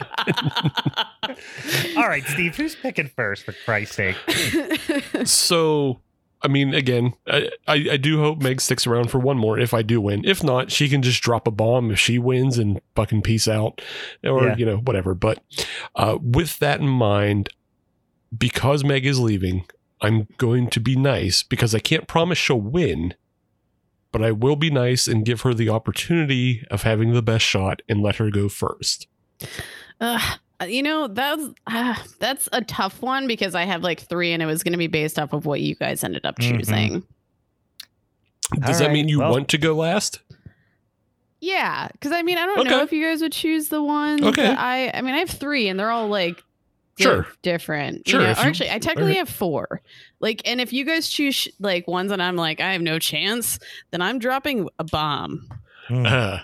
[1.97, 4.15] All right, Steve, who's picking first for Christ's sake?
[5.25, 5.99] So,
[6.41, 9.73] I mean, again, I, I, I do hope Meg sticks around for one more if
[9.73, 10.23] I do win.
[10.23, 13.81] If not, she can just drop a bomb if she wins and fucking peace out
[14.23, 14.55] or, Yeah.
[14.57, 15.15] you know, whatever.
[15.15, 15.43] But
[15.95, 17.49] uh, with that in mind,
[18.37, 19.65] because Meg is leaving,
[19.99, 23.15] I'm going to be nice because I can't promise she'll win,
[24.11, 27.81] but I will be nice and give her the opportunity of having the best shot
[27.89, 29.07] and let her go first.
[29.99, 34.41] Ugh, you know that's uh, that's a tough one because I have like three, and
[34.41, 36.57] it was going to be based off of what you guys ended up Mhm.
[36.57, 37.03] choosing.
[38.61, 40.19] Does All that mean you well- want to go last?
[41.39, 44.23] Yeah, because I mean I don't know if you guys would choose the one.
[44.23, 44.41] Okay.
[44.41, 46.37] that I I mean I have three, and they're all like
[46.97, 47.27] di- Sure.
[47.43, 48.07] different.
[48.07, 48.31] Sure, You know?
[48.33, 49.17] you- actually, I technically alright.
[49.17, 49.81] have four.
[50.19, 53.59] Like, and if you guys choose like ones that I'm like I have no chance,
[53.91, 55.47] then I'm dropping a bomb.
[55.89, 56.05] Mm.
[56.05, 56.39] Uh,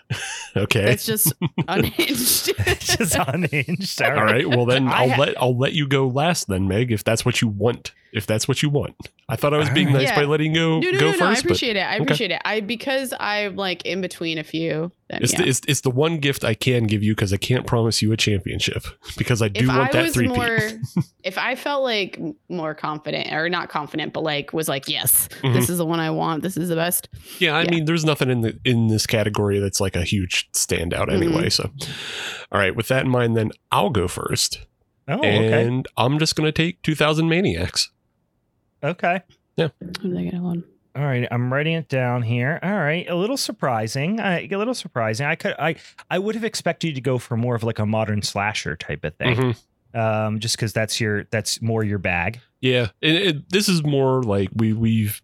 [0.60, 0.92] okay.
[0.92, 1.34] It's just
[1.68, 2.54] unhinged.
[2.60, 4.02] It's just unhinged.
[4.02, 4.46] All All right.
[4.46, 4.50] right.
[4.50, 7.48] Well, then I'll let I'll let you go last, then Meg, if that's what you
[7.48, 7.92] want.
[8.14, 8.96] If that's what you want.
[9.28, 9.94] I thought I was All being right.
[9.96, 10.16] nice Yeah.
[10.18, 11.26] by letting you No, no, go no, first, no.
[11.26, 11.80] I but appreciate it.
[11.80, 12.04] I okay.
[12.04, 12.42] appreciate it.
[12.46, 14.92] I because I'm like in between a few.
[15.10, 15.42] Then, it's, yeah.
[15.42, 18.12] the, it's it's the one gift I can give you because I can't promise you
[18.12, 18.84] a championship
[19.18, 20.60] because I do if want I that three more,
[21.24, 25.54] if I felt like more confident or not confident, but like was like, yes, Mhm.
[25.54, 26.44] this is the one I want.
[26.44, 27.10] This is the best.
[27.40, 27.72] Yeah, I yeah.
[27.72, 31.24] mean, there's nothing in the in this category that's like a huge standout Mm-hmm.
[31.24, 31.50] anyway.
[31.50, 31.72] So,
[32.52, 32.76] all right.
[32.76, 34.60] With that in mind, then I'll go first,
[35.08, 35.66] Oh, okay.
[35.66, 37.90] and I'm just gonna take 2,000 Maniacs.
[38.84, 39.22] Okay.
[39.56, 39.70] Yeah.
[39.80, 40.64] What did I get on?
[40.96, 42.60] All right, I'm writing it down here.
[42.62, 44.20] All right, a little surprising.
[44.20, 45.26] Uh, a little surprising.
[45.26, 45.76] I could, I,
[46.12, 49.04] I would have expected you to go for more of like a modern slasher type
[49.04, 49.36] of thing,
[49.94, 50.00] Mhm.
[50.00, 52.42] um, just because that's your, that's more your bag.
[52.62, 55.20] Yeah, and it, this is more like we we've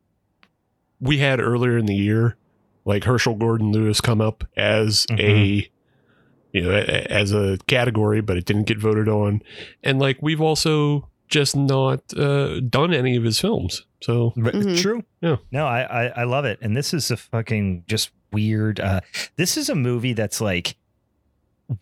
[0.99, 2.35] we had earlier in the year,
[2.83, 5.69] like Herschell Gordon Lewis come up as a
[6.51, 9.41] you know a- as a category, but it didn't get voted on,
[9.83, 13.85] and like we've also just not uh, done any of his films.
[14.01, 14.81] So R- Mhm.
[14.81, 15.03] True.
[15.21, 15.37] Yeah.
[15.51, 18.79] No, I, I, I love it, and this is a fucking just weird.
[18.79, 19.01] Uh,
[19.37, 20.75] this is a movie that's like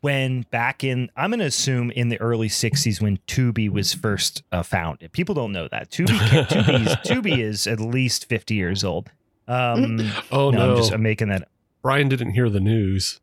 [0.02, 4.44] when back in I'm going to assume in the early 60s when Tubi was first
[4.52, 5.12] uh, founded.
[5.14, 5.90] People don't know that.
[5.92, 6.08] Tubi
[6.48, 9.10] Tubi's, Tubi is at least 50 years old.
[9.48, 11.48] Um oh no, no, I'm just I'm making that
[11.82, 13.22] Brian didn't hear the news.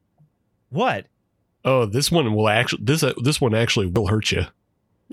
[0.71, 1.07] What?
[1.67, 4.45] Oh, this one will actually this uh, this one actually will hurt you.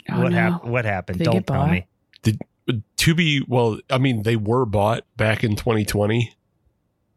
[0.10, 0.38] Oh, what no.
[0.38, 0.72] happened?
[0.72, 1.18] What happened?
[1.20, 1.72] Did Don't tell bought?
[1.72, 1.88] me.
[2.98, 6.34] To be well, I mean they were bought back in 2020.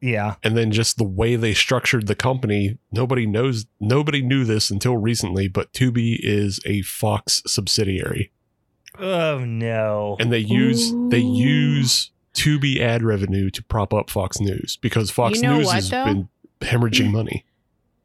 [0.01, 0.35] Yeah.
[0.43, 4.99] and then just the way they structured the company nobody knows nobody knew this until
[4.99, 8.31] recently but tubi is a fox subsidiary
[8.99, 10.17] Oh no.
[10.21, 11.35] and they use they Ooh.
[11.39, 15.75] use tubi ad revenue to prop up fox news because fox You know news what,
[15.77, 16.05] has though?
[16.05, 16.29] been
[16.61, 17.47] hemorrhaging money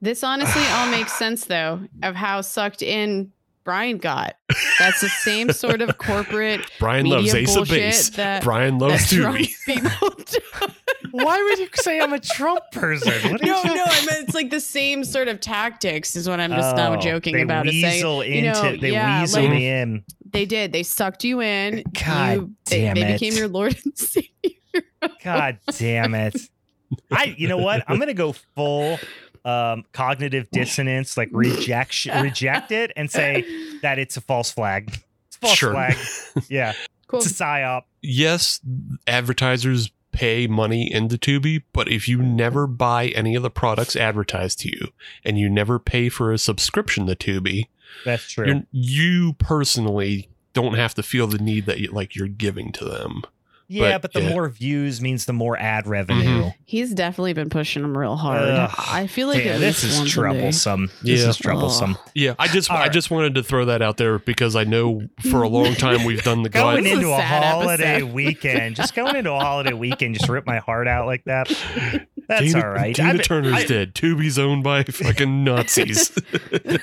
[0.01, 4.35] This honestly all makes sense though of how sucked in Brian got.
[4.79, 8.85] That's the same sort of corporate brian loves media ace of base that brian that
[8.87, 10.75] loves Trump tubi.
[11.11, 13.31] Why would you say I'm a Trump person?
[13.31, 16.39] What No, you no, I meant it's like the same sort of tactics is what
[16.39, 17.67] I'm just now Oh, joking they about.
[17.67, 20.03] Is saying Weasel you know, they yeah, weasel like- me in.
[20.31, 20.71] they did.
[20.71, 21.83] They sucked you in.
[22.03, 23.19] God you, they, damn they it.
[23.19, 24.29] became your lord and savior.
[25.23, 26.35] God damn it.
[27.11, 27.83] I you know what?
[27.87, 28.99] I'm gonna go full
[29.45, 33.43] um, cognitive dissonance, like rejection, reject it and say
[33.81, 34.89] that it's a false flag.
[35.27, 35.71] It's a false Sure.
[35.71, 35.97] flag.
[36.49, 36.73] Yeah,
[37.07, 37.19] Cool.
[37.21, 37.83] it's a psyop.
[38.01, 38.59] yes,
[39.07, 44.59] advertisers pay money into Tubi, but if you never buy any of the products advertised
[44.61, 44.87] to you
[45.23, 47.67] and you never pay for a subscription to Tubi,
[48.05, 48.47] That's true.
[48.47, 52.85] you're, you personally don't have to feel the need that you, like you're giving to
[52.85, 53.21] them.
[53.69, 54.33] Yeah, but, but, the yeah.
[54.33, 55.91] more views means the more ad mm-hmm.
[55.91, 56.49] revenue.
[56.65, 58.41] He's definitely been pushing them real hard.
[58.49, 58.73] Ugh.
[58.77, 60.21] I feel like yeah, this least is once a day.
[60.21, 60.91] troublesome.
[61.03, 61.29] This Yeah.
[61.29, 61.97] is troublesome.
[62.15, 62.91] Yeah, I just All I right.
[62.91, 66.23] just wanted to throw that out there because I know for a long time we've
[66.23, 66.91] done the Going guide.
[66.93, 68.13] Into a a holiday episode.
[68.13, 71.51] weekend, just going into a holiday weekend, just rip my heart out like that.
[72.29, 72.95] That's Tina, all right.
[72.95, 73.93] Tina I've- Turner's I- dead.
[73.95, 76.15] Tubi's owned by fucking Nazis.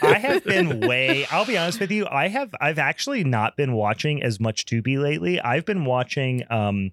[0.02, 1.24] I have been way.
[1.30, 2.06] I'll be honest with you.
[2.10, 2.54] I have.
[2.60, 5.40] I've actually not been watching as much Tubi lately.
[5.40, 6.42] I've been watching.
[6.50, 6.90] Um,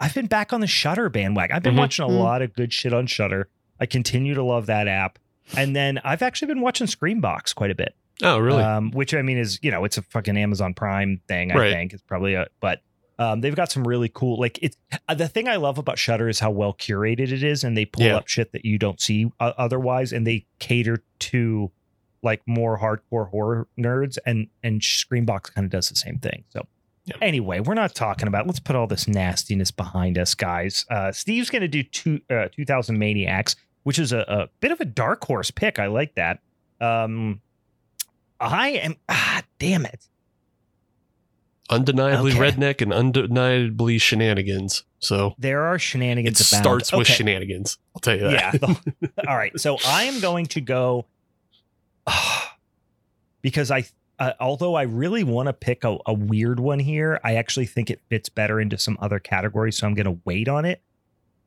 [0.00, 1.54] I've been back on the Shudder bandwagon.
[1.54, 1.78] I've been Mhm.
[1.78, 2.18] watching a Mhm.
[2.18, 3.48] lot of good shit on Shudder.
[3.78, 5.18] I continue to love that app.
[5.54, 7.94] And then I've actually been watching Screambox quite a bit.
[8.22, 8.62] oh, really?
[8.62, 11.52] Um, which I mean is you know it's a fucking Amazon Prime thing.
[11.52, 11.72] I Right.
[11.72, 12.80] think it's probably a but.
[13.20, 14.76] Um, they've got some really cool like it's
[15.08, 17.84] uh, the thing I love about Shudder is how well curated it is, and they
[17.84, 18.16] pull Yeah.
[18.16, 21.70] up shit that you don't see uh, otherwise, and they cater to
[22.22, 26.44] like more hardcore horror nerds, and and Screambox kind of does the same thing.
[26.48, 26.66] So
[27.04, 27.16] Yeah.
[27.20, 28.46] anyway, we're not talking about.
[28.46, 30.86] Let's put all this nastiness behind us, guys.
[30.90, 34.80] Uh, Steve's going to do two uh, 2000 Maniacs, which is a, a bit of
[34.80, 35.78] a dark horse pick.
[35.78, 36.40] I like that.
[36.80, 37.42] Um,
[38.40, 40.06] I am ah damn it.
[41.70, 42.50] Undeniably okay.
[42.50, 44.84] redneck and undeniably shenanigans.
[44.98, 46.40] So There are it shenanigans.
[46.52, 46.62] abound.
[46.64, 47.14] starts with Okay.
[47.14, 47.78] shenanigans.
[47.94, 48.32] I'll tell you that.
[48.32, 48.50] Yeah.
[48.52, 49.58] the- all right.
[49.58, 51.06] So I am going to go
[53.42, 53.84] because I,
[54.18, 57.90] uh, although I really want to pick a, a weird one here, I actually think
[57.90, 59.76] it fits better into some other categories.
[59.78, 60.82] So I'm going to wait on it.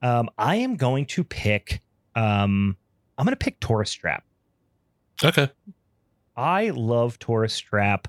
[0.02, 1.82] Um, I am going to pick.
[2.16, 2.76] Um,
[3.18, 4.24] I'm going to pick Tourist Trap.
[5.24, 5.50] okay.
[6.36, 8.08] I love Tourist Trap.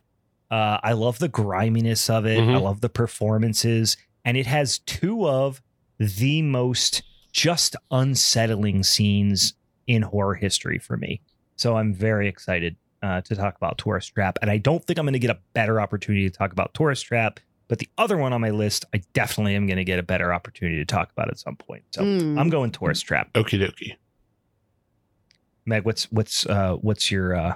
[0.50, 2.38] Uh, I love the griminess of it.
[2.38, 2.62] I Mhm.
[2.62, 5.62] love the performances, and it has two of
[5.98, 7.02] the most
[7.32, 9.54] just unsettling scenes
[9.86, 11.20] in horror history for me.
[11.56, 15.04] So I'm very excited uh, to talk about Tourist Trap, and I don't think I'm
[15.04, 17.38] going to get a better opportunity to talk about Tourist Trap.
[17.68, 20.32] But the other one on my list, I definitely am going to get a better
[20.32, 21.82] opportunity to talk about at some point.
[21.90, 22.38] So Mm.
[22.38, 23.32] I'm going Tourist Trap.
[23.34, 23.96] Okie dokie.
[25.66, 27.54] Meg, what's what's uh, what's your uh,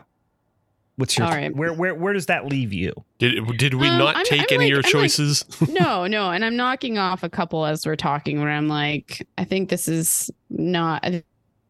[0.99, 1.55] what's your All right.
[1.57, 2.93] where where where does that leave you?
[3.19, 5.45] Did did we Um, not I'm- take I'm any of like- your I'm like- choices?
[5.69, 8.41] no, no, and I'm knocking off a couple as we're talking.
[8.41, 11.05] Where I'm like, I think this is not.
[11.05, 11.23] I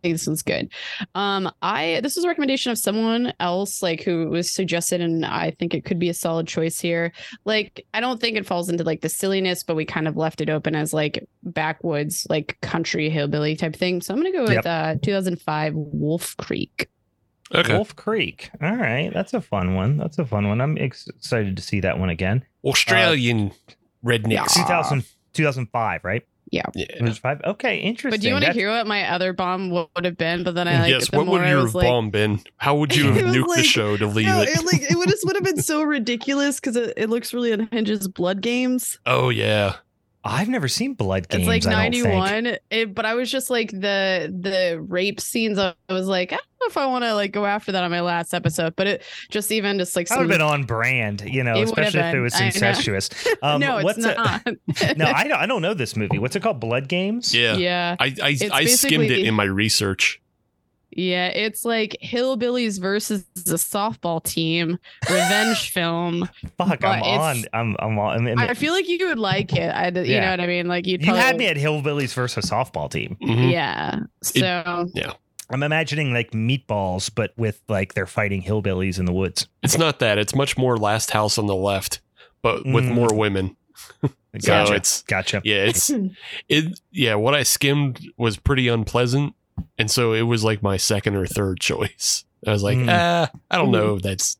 [0.03, 0.71] think this one's good.
[1.17, 5.51] Um, I this was a recommendation of someone else, like who was suggested, and I
[5.59, 7.13] think it could be a solid choice here.
[7.45, 10.41] Like, I don't think it falls into like the silliness, but we kind of left
[10.41, 14.01] it open as like backwoods, like country hillbilly type thing.
[14.01, 14.67] So I'm gonna go with Yep.
[14.67, 16.89] uh 2005 Wolf Creek.
[17.55, 17.75] Okay.
[17.75, 18.51] Wolf Creek.
[18.61, 19.97] All right, that's a fun one.
[19.97, 20.61] That's a fun one.
[20.61, 22.45] I'm ex- excited to see that one again.
[22.65, 23.73] Australian uh,
[24.05, 24.55] rednecks.
[24.55, 26.27] 2000, 2005 right?
[26.51, 26.63] Yeah.
[26.75, 27.43] 2005.
[27.45, 28.11] Okay, interesting.
[28.11, 30.45] But do you want to hear what my other bomb would have been?
[30.45, 31.11] But then I like yes.
[31.11, 32.41] the What more would your like, bomb been?
[32.57, 34.49] How would you It have was nuked the show to leave No, it?
[34.51, 37.53] it like it would just would have been so ridiculous because it, it looks really
[37.53, 38.99] unhinges blood games.
[39.05, 39.77] Oh yeah.
[40.25, 41.49] I've never seen Blood Games.
[41.49, 42.61] it's like I don't think.
[42.73, 42.93] 91.
[42.95, 45.59] But I was just like the the rape scenes.
[45.59, 47.91] I was like, I don't know if I want to like go after that on
[47.91, 48.75] my last episode.
[48.77, 51.55] But it just even just like That would some have been on brand, you know,
[51.57, 53.11] It would have especially if it was incestuous.
[53.43, 54.47] Um, no, it's what's a- not.
[54.97, 56.19] no, I don't, I don't know this movie.
[56.19, 56.59] What's it called?
[56.61, 57.33] Blood Games?
[57.35, 57.57] Yeah.
[57.57, 57.97] yeah.
[58.01, 60.21] I I, I skimmed it in my research.
[60.99, 66.29] Yeah, it's like hillbillies versus the softball team revenge film.
[66.57, 67.45] Fuck, I'm on.
[67.53, 68.17] I'm, I'm on.
[68.17, 69.69] I'm in I feel like you would like it.
[69.69, 70.25] I, you Yeah.
[70.25, 70.67] know what I mean?
[70.67, 73.17] Like you'd you had me at Hillbillies versus softball team.
[73.23, 73.53] Mhm.
[73.53, 74.01] Yeah.
[74.23, 75.13] So yeah,
[75.51, 79.47] I'm imagining like meatballs, but with like they're fighting hillbillies in the woods.
[79.63, 80.19] It's not that.
[80.19, 82.01] It's much more Last House on the Left,
[82.43, 82.95] but with Mm.
[82.95, 83.57] more women.
[84.41, 84.75] So Gotcha.
[84.75, 85.41] it's gotcha.
[85.43, 85.91] yeah, it's
[86.49, 87.15] it yeah.
[87.15, 89.35] What I skimmed was pretty unpleasant,
[89.79, 92.25] and so it was like my second or third choice.
[92.47, 92.89] I was like, Mm.
[92.91, 93.97] ah, I don't know.
[93.97, 94.37] if That's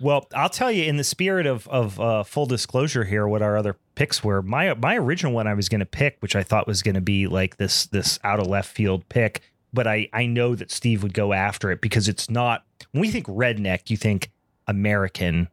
[0.00, 3.56] Well, I'll tell you, in the spirit of of uh, full disclosure here, what our
[3.56, 4.42] other picks were.
[4.42, 7.00] My my original one I was going to pick, which I thought was going to
[7.00, 11.02] be like this this out of left field pick, but I I know that Steve
[11.02, 12.64] would go after it because it's not.
[12.92, 14.30] When we think redneck, you think
[14.66, 15.48] American,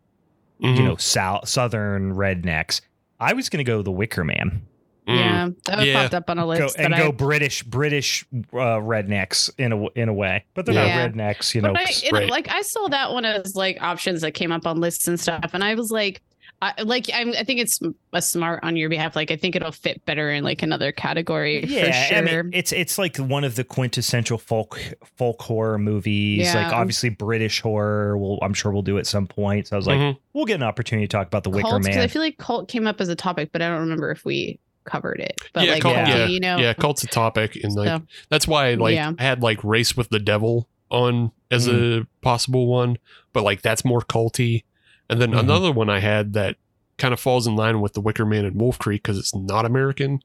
[0.62, 2.82] mhm, you know, south southern rednecks.
[3.20, 4.67] I was going to go the Wicker Man.
[5.08, 5.16] Mm.
[5.18, 6.02] yeah, that Yeah.
[6.02, 6.76] popped up on a Go, list.
[6.78, 10.76] and but go I, British British uh, rednecks in a in a way, but they're
[10.76, 11.08] Yeah.
[11.08, 11.74] not rednecks, you know.
[11.74, 14.80] but I, it- like I saw that one as like options that came up on
[14.80, 16.22] lists and stuff, and I was like,
[16.60, 17.80] I, like I'm, I think it's
[18.14, 19.16] a smart on your behalf.
[19.16, 21.64] Like I think it'll fit better in like another category.
[21.64, 22.18] Yeah, for sure.
[22.18, 24.80] I mean, it's it's like one of the quintessential folk
[25.18, 26.48] folk horror movies.
[26.48, 26.64] Yeah.
[26.64, 28.18] Like obviously British horror.
[28.18, 29.68] Well, I'm sure we'll do at some point.
[29.68, 30.18] So I was like, Mhm.
[30.34, 32.70] we'll get an opportunity to talk about the Wicker cult, 'cause I feel like cult
[32.70, 35.40] came up as a topic, but I don't remember if we covered it.
[35.54, 36.08] But yeah, like, cult, yeah.
[36.18, 39.12] yeah, you know, yeah, cult's a topic, and like So- that's why I like Yeah.
[39.20, 42.02] I had like Race with the Devil on as Mm-hmm.
[42.02, 42.98] a possible one,
[43.34, 44.64] but like that's more culty.
[45.10, 45.40] And then Mhm.
[45.40, 46.56] another one I had that
[46.98, 49.66] kind of falls in line with the Wicker Man and Wolf Creek because it's not
[49.66, 50.22] American.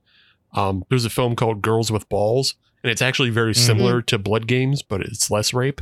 [0.54, 3.56] Um, there's a film called Girls with Balls, and it's actually very Mhm.
[3.58, 5.80] similar to Blood Games, but it's less rape.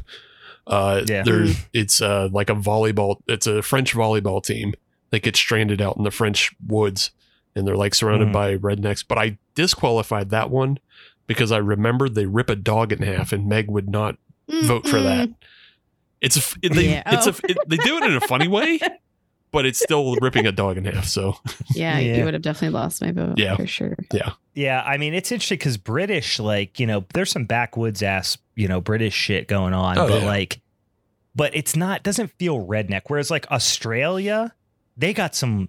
[0.66, 1.22] Uh, Yeah.
[1.22, 3.16] there, it's uh like a volleyball.
[3.26, 4.74] It's a French volleyball team
[5.10, 7.10] that gets stranded out in the French woods,
[7.56, 8.32] and they're like surrounded Mhm.
[8.32, 9.04] by rednecks.
[9.06, 10.78] But I disqualified that one
[11.26, 14.16] because I remembered they rip a dog in half, and Meg would not
[14.48, 15.28] vote for that.
[15.28, 15.34] Mm-mm.
[16.20, 17.02] It's a, f- they, Yeah.
[17.06, 17.38] it's a, Oh.
[17.48, 18.78] it, they do it in a funny way,
[19.52, 21.06] but it's still ripping a dog in half.
[21.06, 21.36] So
[21.74, 22.16] Yeah, Yeah.
[22.18, 23.38] you would have definitely lost my vote.
[23.38, 23.56] Yeah.
[23.56, 23.96] for sure.
[24.12, 28.36] Yeah, yeah, I mean it's interesting because British, like you know, there's some backwoods ass,
[28.54, 30.26] you know, British shit going on, Oh, but yeah.
[30.28, 30.60] like,
[31.34, 33.02] but it's not doesn't feel redneck.
[33.06, 34.52] Whereas like Australia,
[34.96, 35.68] they got some,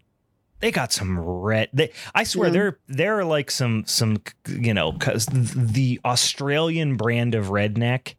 [0.62, 1.69] they got some red.
[1.74, 2.54] They, I swear, Yeah.
[2.54, 8.15] there there are like some some you know, because the Australian brand of redneck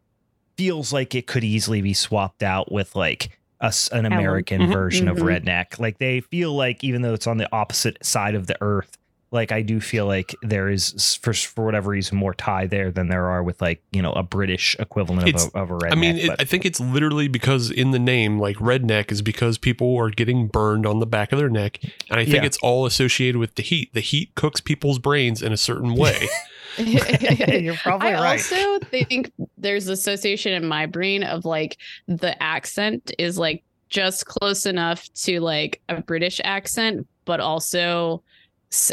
[0.56, 3.38] feels like it could easily be swapped out with like.
[3.64, 4.72] A, an American Mhm.
[4.72, 5.22] version of Mhm.
[5.44, 5.78] redneck.
[5.78, 8.98] Like they feel like even though it's on the opposite side of the earth,
[9.32, 13.08] like I do feel like there is for for whatever reason more tie there than
[13.08, 15.92] there are with like you know a British equivalent of a, of a redneck.
[15.92, 19.58] I mean, it, I think it's literally because in the name, like redneck, is because
[19.58, 21.78] people are getting burned on the back of their neck,
[22.10, 22.44] and I think Yeah.
[22.44, 23.92] it's all associated with the heat.
[23.94, 26.28] The heat cooks people's brains in a certain way.
[26.78, 28.52] you're probably I right.
[28.52, 31.76] also think there's association in my brain of like
[32.08, 38.20] the accent is like just close enough to like a British accent, but also s-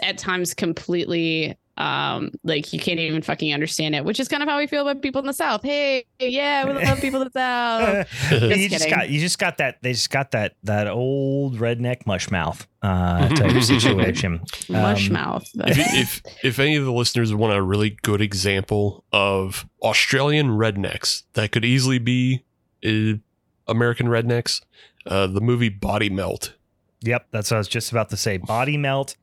[0.03, 4.49] at times completely um like you can't even fucking understand it, which is kind of
[4.49, 5.63] how we feel about people in the South.
[5.63, 8.31] Hey, yeah, we love people in the South.
[8.59, 8.97] you just kidding.
[8.99, 13.29] got you just got that they just got that that old redneck mush mouth uh,
[13.29, 14.41] type situation.
[14.69, 15.49] Mush Um, mouth.
[15.55, 21.23] if, if if any of the listeners want a really good example of Australian rednecks
[21.33, 22.43] that could easily be
[22.85, 23.19] uh,
[23.71, 24.59] American rednecks,
[25.05, 26.55] uh, the movie Body Melt.
[27.03, 28.35] Yep, that's what I was just about to say.
[28.35, 29.15] Body melt.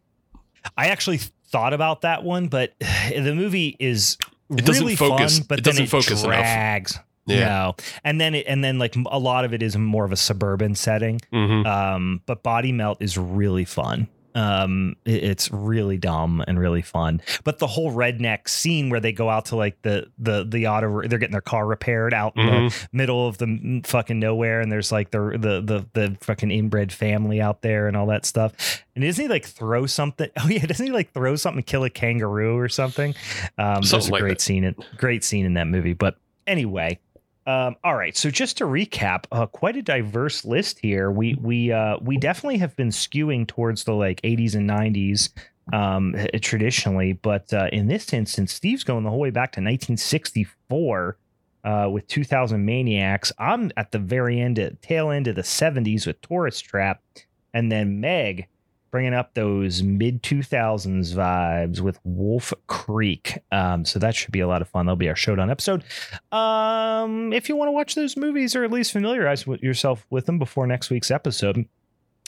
[0.76, 4.16] I actually thought about that one, but the movie is
[4.50, 6.36] It doesn't really focus- fun, but it then doesn't it focus enough.
[6.40, 6.98] drags.
[7.28, 7.40] Yeah.
[7.48, 10.16] No, and then it and then like a lot of it is more of a
[10.16, 11.20] suburban setting.
[11.32, 14.06] hmm Um, but Body Melt is really fun.
[14.36, 17.22] Um, it- it's really dumb and really fun.
[17.42, 21.00] But the whole redneck scene where they go out to like the the the auto,
[21.08, 22.80] they're getting their car repaired out in Mhm.
[22.82, 26.92] the middle of the fucking nowhere, and there's like the the the the fucking inbred
[26.92, 28.84] family out there and all that stuff.
[28.94, 30.28] And doesn't he like throw something?
[30.44, 33.14] Oh yeah, doesn't he like throw something, kill a kangaroo or something?
[33.58, 34.40] Um, there's a like great that.
[34.42, 35.94] scene in great scene in that movie.
[35.94, 36.98] But anyway,
[37.46, 38.16] um, all right.
[38.16, 41.10] So just to recap, uh, quite a diverse list here.
[41.10, 45.30] We we uh, we definitely have been skewing towards the like 80s and 90s
[45.72, 51.16] um, traditionally, but uh, in this instance, Steve's going the whole way back to 1964
[51.64, 53.32] uh, with 2000 Maniacs.
[53.38, 57.02] I'm at the very end, at tail end of the 70s with Tourist Trap,
[57.52, 58.46] and then Meg
[58.96, 63.36] bringing up those mid 2000s vibes with Wolf Creek.
[63.52, 64.86] Um, so that should be a lot of fun.
[64.86, 65.84] That'll be our showdown episode.
[66.32, 70.24] Um, if you want to watch those movies or at least familiarize with yourself with
[70.24, 71.68] them before next week's episode,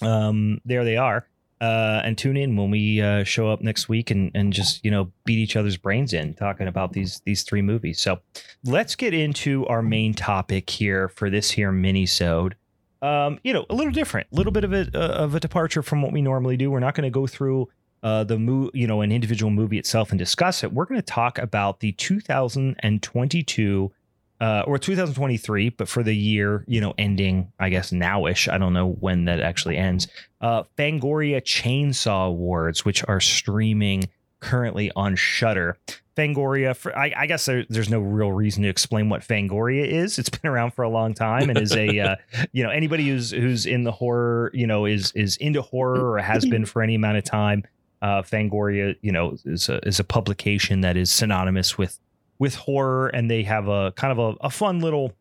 [0.03, 1.27] um, there they are.
[1.59, 4.91] Uh, and tune in when we uh, show up next week and, and just you
[4.91, 7.99] know beat each other's brains in talking about these these three movies.
[7.99, 8.21] So
[8.63, 12.57] let's get into our main topic here for this here mini-sode.
[13.01, 15.83] Um, you know, a little different, a little bit of a uh, of a departure
[15.83, 16.71] from what we normally do.
[16.71, 17.69] We're not going to go through
[18.03, 20.73] uh, the mo- you know, an individual movie itself and discuss it.
[20.73, 23.93] We're going to talk about the 2022
[24.41, 28.53] uh, or 2023, but for the year, you know, ending, I guess nowish.
[28.53, 30.07] I don't know when that actually ends.
[30.41, 34.05] Uh, Fangoria Chainsaw Awards, which are streaming
[34.41, 35.79] currently on Shudder.
[36.19, 40.19] Fangoria, for, I, I guess there, there's no real reason to explain what Fangoria is.
[40.19, 42.17] It's been around for a long time and is a, uh,
[42.53, 46.19] you know, anybody who's who's in the horror, you know, is is into horror or
[46.19, 47.63] has been for any amount of time.
[48.03, 52.01] Uh, Fangoria, you know, is a is a publication that is synonymous with
[52.41, 55.13] with horror, and they have a kind of a, a fun little,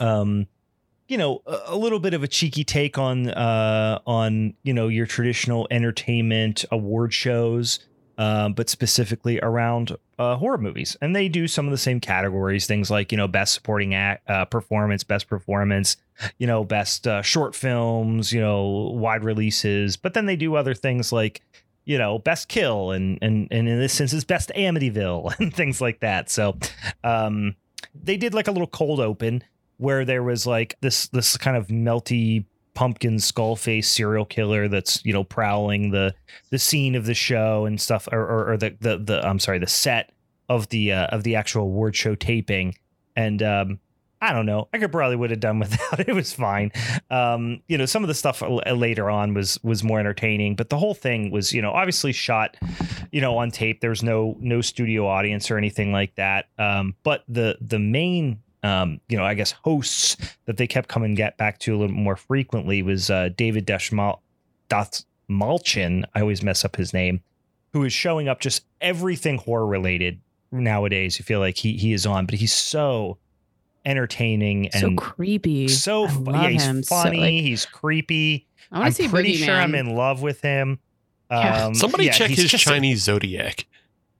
[0.00, 0.46] um,
[1.08, 4.88] you know, a, a little bit of a cheeky take on uh on you know
[4.88, 7.80] your traditional entertainment award shows.
[8.20, 10.94] Um, but specifically around uh, horror movies.
[11.00, 14.28] And they do some of the same categories, things like you know best supporting act,
[14.28, 15.96] uh, performance, best performance,
[16.36, 19.96] you know best uh, short films, you know wide releases.
[19.96, 21.40] But then they do other things like
[21.86, 25.80] you know best kill and and and in this sense is best Amityville and things
[25.80, 26.28] like that.
[26.28, 26.58] So
[27.02, 27.56] um,
[27.94, 29.42] they did like a little cold open
[29.78, 32.44] where there was like this this kind of melty
[32.74, 36.14] pumpkin skull face serial killer that's you know prowling the
[36.50, 39.58] the scene of the show and stuff or, or, or the, the the I'm sorry
[39.58, 40.12] the set
[40.50, 42.74] of the uh, of the actual award show taping.
[43.16, 43.78] And um
[44.22, 44.68] I don't know.
[44.74, 46.08] I could probably would have done without it.
[46.08, 46.72] it was fine.
[47.10, 50.76] Um you know some of the stuff later on was was more entertaining but the
[50.76, 52.56] whole thing was you know obviously shot
[53.12, 53.80] you know on tape.
[53.80, 56.46] There's no no studio audience or anything like that.
[56.58, 61.14] Um but the the main um, you know, I guess hosts that they kept coming
[61.14, 64.20] get back to a little more frequently was uh, David Dashmal
[65.30, 66.04] Malchin.
[66.14, 67.22] I always mess up his name,
[67.72, 70.20] who is showing up just everything horror related
[70.52, 71.18] nowadays.
[71.18, 73.18] You feel like he he is on, but he's so
[73.84, 75.68] entertaining and so creepy.
[75.68, 76.82] So yeah, he's him.
[76.82, 77.16] funny.
[77.16, 78.46] So, like, he's creepy.
[78.72, 80.78] I am pretty sure I'm in love with him.
[81.30, 81.66] Yeah.
[81.66, 83.66] Um, Somebody yeah, check his Chinese a, zodiac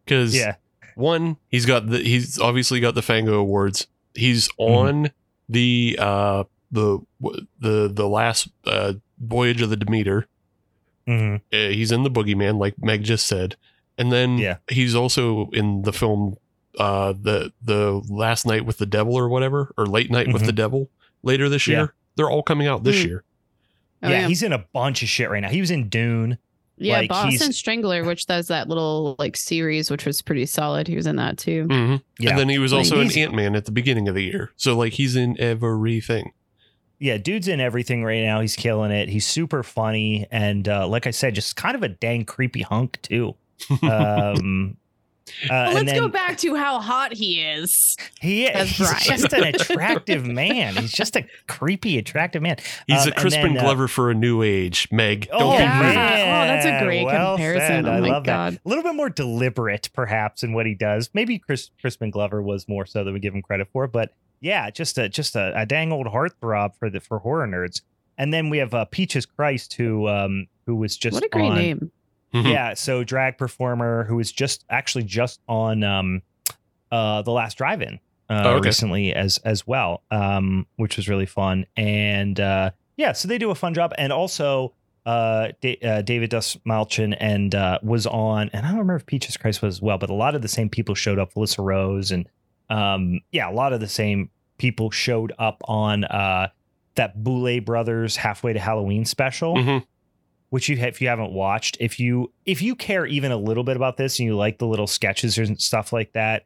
[0.05, 0.57] because yeah.
[0.95, 3.87] one, he's got the he's obviously got the Fango awards
[4.21, 4.63] He's mm-hmm.
[4.63, 5.13] on mm-hmm.
[5.53, 7.01] the uh the
[7.59, 10.27] the the last uh voyage of the Demeter.
[11.09, 11.37] Mm-hmm.
[11.53, 13.57] Uh, he's in the Boogeyman, like Meg just said,
[13.99, 14.59] and then yeah.
[14.71, 16.37] he's also in the film
[16.79, 20.35] uh the the last night with the devil or whatever or late night mm-hmm.
[20.35, 20.89] with the devil
[21.23, 21.81] later this year.
[21.81, 21.87] Yeah.
[22.17, 23.07] They're all coming out this mm.
[23.07, 23.25] year.
[24.03, 25.49] Oh, yeah, yeah, he's in a bunch of shit right now.
[25.49, 26.39] He was in Dune.
[26.81, 30.89] Yeah, like Boston Strangler, which does that little like series, which was pretty solid.
[30.89, 31.67] He was in that too.
[31.67, 31.97] Mm-hmm.
[32.19, 32.31] Yeah.
[32.31, 34.51] And then he was also in Ant Man at the beginning of the year.
[34.57, 36.33] So like he's in everything.
[36.99, 38.41] Yeah, dude's in everything right now.
[38.41, 39.09] He's killing it.
[39.09, 43.01] He's super funny, and uh, like I said, just kind of a dang creepy hunk
[43.03, 43.37] too.
[43.83, 44.77] Um,
[45.51, 47.97] uh, let's then, go back to how hot he is.
[48.21, 48.71] He is.
[48.71, 49.01] He's right.
[49.03, 50.77] just an attractive man.
[50.77, 52.57] He's just a creepy, attractive man.
[52.87, 54.89] He's um, a Crispin then, uh, Glover for a new age.
[54.91, 55.97] Meg, don't oh, be rude.
[55.97, 57.87] Oh, that's a great well comparison.
[57.87, 58.55] Oh I love God.
[58.55, 58.61] that.
[58.65, 61.11] A little bit more deliberate, perhaps, in what he does.
[61.15, 64.71] Maybe Chris, Crispin Glover was more so than we give him credit for, but yeah,
[64.71, 67.83] just a just a, a dang old heartthrob for the for horror nerds.
[68.19, 71.51] And then we have uh, Peaches Christ, who um who was just what a great
[71.51, 71.93] on, name
[72.35, 72.49] Mm-hmm.
[72.49, 76.23] Yeah, so drag performer who was just actually just on um
[76.93, 78.69] uh the last drive-in uh oh, okay.
[78.69, 80.03] recently as as well.
[80.11, 81.67] Um which was really fun.
[81.77, 84.75] And uh yeah, so they do a fun job and also
[85.07, 89.37] uh, D- uh David Dastmalchian and uh was on and I don't remember if Peaches
[89.37, 92.13] Christ was as well, but a lot of the same people showed up, Felissa Rose
[92.13, 92.29] and
[92.69, 96.49] um yeah, a lot of the same people showed up on uh
[96.95, 99.57] that Boulet Brothers halfway to Halloween special.
[99.57, 99.79] Mm-hmm
[100.51, 103.77] which you if you haven't watched, if you if you care even a little bit
[103.77, 106.45] about this and you like the little sketches and stuff like that,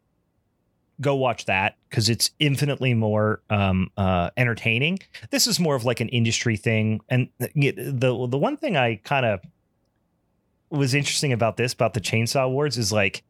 [1.00, 4.98] go watch that because it's infinitely more um, uh, entertaining.
[5.30, 8.96] This is more of like an industry thing, and the the, the one thing I
[8.96, 9.40] kind of
[10.70, 13.22] was interesting about this about the Chainsaw Awards is like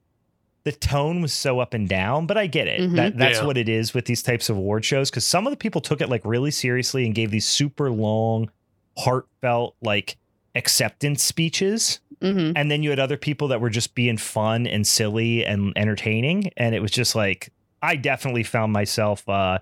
[0.64, 2.80] the tone was so up and down, but I get it.
[2.80, 2.96] Mm-hmm.
[2.96, 3.44] That, that's yeah.
[3.44, 6.00] what it is with these types of award shows because some of the people took
[6.00, 8.50] it like really seriously and gave these super long,
[8.96, 10.16] heartfelt like
[10.54, 12.00] acceptance speeches.
[12.20, 12.52] Mm-hmm.
[12.56, 16.50] And then you had other people that were just being fun and silly and entertaining.
[16.56, 17.52] And it was just like,
[17.82, 19.58] I definitely found myself uh,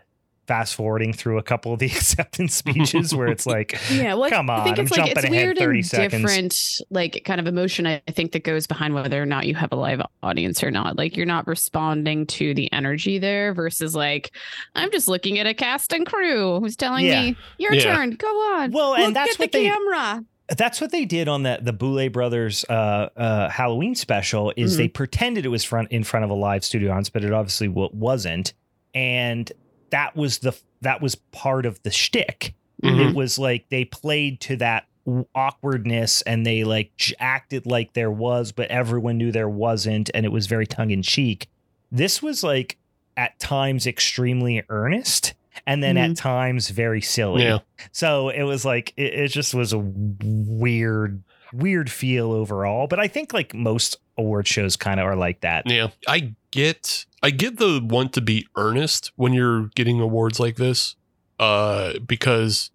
[0.47, 4.51] fast forwarding through a couple of the acceptance speeches where it's like, yeah, well, come
[4.51, 6.23] on, I think it's I'm like it's weird and seconds.
[6.23, 7.87] different, like kind of emotion.
[7.87, 10.97] I think that goes behind whether or not you have a live audience or not.
[10.97, 14.31] Like you're not responding to the energy there versus like
[14.75, 17.23] I'm just looking at a cast and crew who's telling yeah.
[17.23, 17.97] me your yeah.
[17.97, 18.73] turn, go on.
[18.73, 20.25] Well, Look and that's at what the they, camera
[20.57, 24.53] that's what they did on that the Boulet Brothers uh, uh, Halloween special.
[24.57, 24.83] Is mm-hmm.
[24.83, 27.69] they pretended it was front in front of a live studio audience, but it obviously
[27.69, 28.53] wasn't,
[28.95, 29.51] and
[29.91, 32.55] that was the that was part of the shtick.
[32.83, 33.01] Mm-hmm.
[33.01, 34.87] It was like they played to that
[35.35, 40.31] awkwardness and they like acted like there was, but everyone knew there wasn't, and it
[40.31, 41.49] was very tongue in cheek.
[41.91, 42.79] This was like
[43.17, 45.35] at times extremely earnest
[45.67, 46.13] and then mm-hmm.
[46.13, 47.45] at times very silly.
[47.45, 47.59] Yeah.
[47.93, 51.23] So it was like it, it just was a weird
[51.53, 55.65] weird feel overall, but I think like most award shows kind of are like that.
[55.67, 55.89] Yeah.
[56.09, 60.97] I get I get the want to be earnest when you're getting awards like this.
[61.39, 62.71] Uh because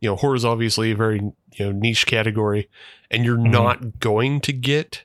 [0.00, 2.68] you know, horror is obviously a very, you know, niche category
[3.10, 3.50] and you're mm-hmm.
[3.50, 5.04] not going to get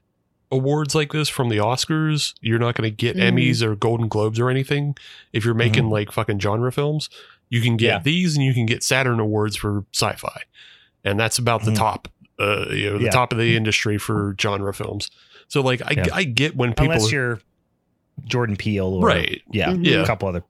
[0.54, 2.34] awards like this from the Oscars.
[2.42, 3.22] You're not going to get mm.
[3.22, 4.96] Emmys or Golden Globes or anything
[5.34, 5.92] if you're making mm-hmm.
[5.92, 7.10] like fucking genre films.
[7.50, 8.00] You can get yeah.
[8.00, 10.44] these and you can get Saturn awards for sci-fi.
[11.04, 11.74] And that's about mm-hmm.
[11.74, 12.08] the top
[12.40, 13.12] uh you know the yeah.
[13.12, 15.12] top of the industry for genre films.
[15.50, 16.08] So like I, Yeah.
[16.14, 17.40] I get when people Unless you're
[18.26, 19.42] Jordan Peele or right.
[19.52, 19.86] yeah, Mhm.
[19.86, 20.02] Yeah.
[20.02, 20.44] a couple other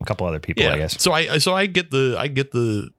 [0.00, 0.74] a couple other people, Yeah.
[0.74, 1.02] I guess.
[1.02, 2.90] So I so I get the I get the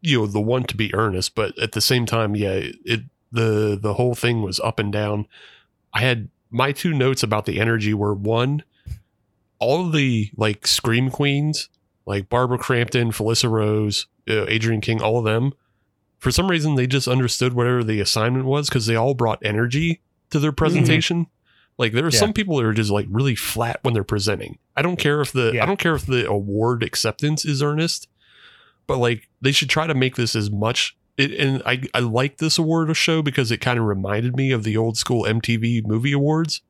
[0.00, 3.02] you know the one to be earnest, but at the same time, yeah, it
[3.34, 5.26] the the whole thing was up and down.
[5.94, 8.62] I had my two notes about the energy were one,
[9.58, 11.68] all of the like scream queens,
[12.06, 15.52] like Barbara Crampton, Felissa Rose, uh, Adrienne King, all of them.
[16.18, 20.00] For some reason, they just understood whatever the assignment was because they all brought energy
[20.30, 21.26] to their presentation.
[21.76, 22.18] Like there are Yeah.
[22.20, 24.58] some people that are just like really flat when they're presenting.
[24.76, 25.62] I don't care if the Yeah.
[25.64, 28.08] I don't care if the award acceptance is earnest,
[28.86, 30.96] but like they should try to make this as much.
[31.16, 34.64] It, and I I like this award show because it kind of reminded me of
[34.64, 36.60] the old school MTV movie awards.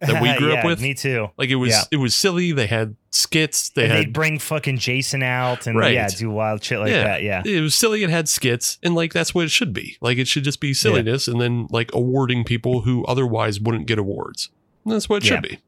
[0.00, 0.82] That we grew up with?
[0.82, 1.28] Me too.
[1.38, 1.82] Like it was Yeah.
[1.90, 2.52] it was silly.
[2.52, 3.70] They had skits.
[3.70, 5.94] They and had they'd bring fucking Jason out and Right.
[5.94, 7.04] yeah, do wild shit like Yeah.
[7.04, 7.22] that.
[7.22, 7.42] Yeah.
[7.46, 8.02] it was silly.
[8.02, 9.96] It had skits, and like that's what it should be.
[10.02, 13.98] Like it should just be silliness, and then like awarding people who otherwise wouldn't get
[13.98, 14.50] awards.
[14.84, 15.58] And that's what it should be.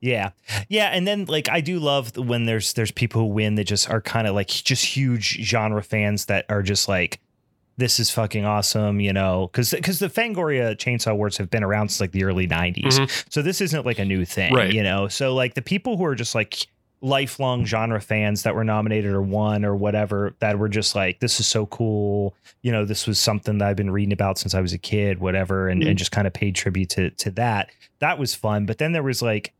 [0.00, 0.30] Yeah.
[0.70, 0.86] Yeah.
[0.86, 4.00] And then like I do love when there's there's people who win that just are
[4.00, 7.20] kind of like just huge genre fans that are just like
[7.82, 11.88] this is fucking awesome, you know, because because the Fangoria Chainsaw Awards have been around
[11.88, 13.26] since like the early '90s, mm-hmm.
[13.28, 14.72] so this isn't like a new thing, Right.
[14.72, 15.08] you know.
[15.08, 16.68] So like the people who are just like
[17.00, 21.40] lifelong genre fans that were nominated or won or whatever that were just like this
[21.40, 24.60] is so cool, you know, this was something that I've been reading about since I
[24.60, 25.96] was a kid, whatever, and, and mm-hmm.
[25.96, 27.70] just kind of paid tribute to to that.
[27.98, 29.52] That was fun, but then there was like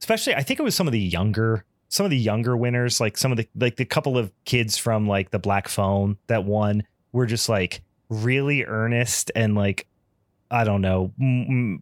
[0.00, 3.18] especially I think it was some of the younger some of the younger winners like
[3.18, 6.82] some of the like the couple of kids from like the black phone that won
[7.14, 9.86] were just like really earnest and like
[10.50, 11.10] I don't know,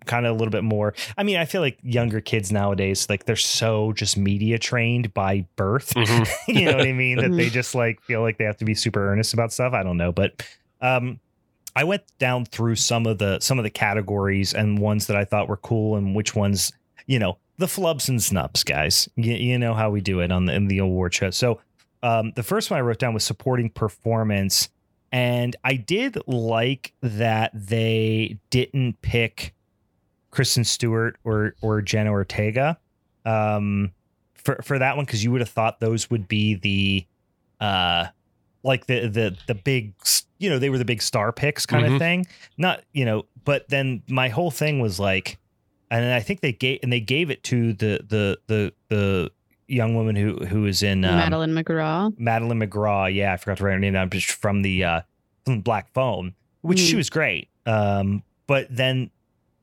[0.07, 0.95] kind of a little bit more.
[1.19, 5.47] I mean, I feel like younger kids nowadays, like they're so just media trained by
[5.57, 5.93] birth.
[5.95, 6.29] Mhm.
[6.49, 7.19] you know what I mean?
[7.19, 9.75] That they just like feel like they have to be super earnest about stuff.
[9.75, 10.47] I don't know, but
[10.81, 11.19] um,
[11.75, 15.25] I went down through some of the some of the categories and ones that I
[15.25, 16.73] thought were cool and which ones,
[17.07, 19.09] you know, the flubs and snubs, guys.
[19.17, 21.31] You, you know how we do it on the in the award show.
[21.31, 21.61] So
[22.03, 24.69] um, the first one I wrote down was supporting performance.
[25.13, 29.55] And I did like that they didn't pick
[30.31, 32.79] Kristen Stewart or or Jenna Ortega
[33.27, 33.93] um,
[34.35, 37.07] for for that one because you would have thought those would be the
[37.65, 38.07] uh
[38.63, 39.93] like the the the big
[40.39, 41.93] you know they were the big star picks kind Mhm.
[41.95, 42.27] of thing.
[42.57, 45.39] Not you know, but then my whole thing was like,
[45.91, 49.31] and I think they gave and they gave it to the the the the
[49.69, 52.13] young woman who who is in um, Madeline McGraw.
[52.19, 53.13] Madeline McGraw.
[53.15, 54.11] Yeah, I forgot to write her name down.
[54.11, 55.01] Just from the uh,
[55.45, 56.97] from Black Phone, which she Mhm.
[56.99, 57.49] was great.
[57.67, 59.11] Um, but then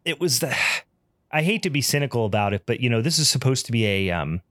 [0.05, 0.55] it was the.
[1.31, 3.85] I hate to be cynical about it, but you know this is supposed to be
[3.85, 4.41] a um,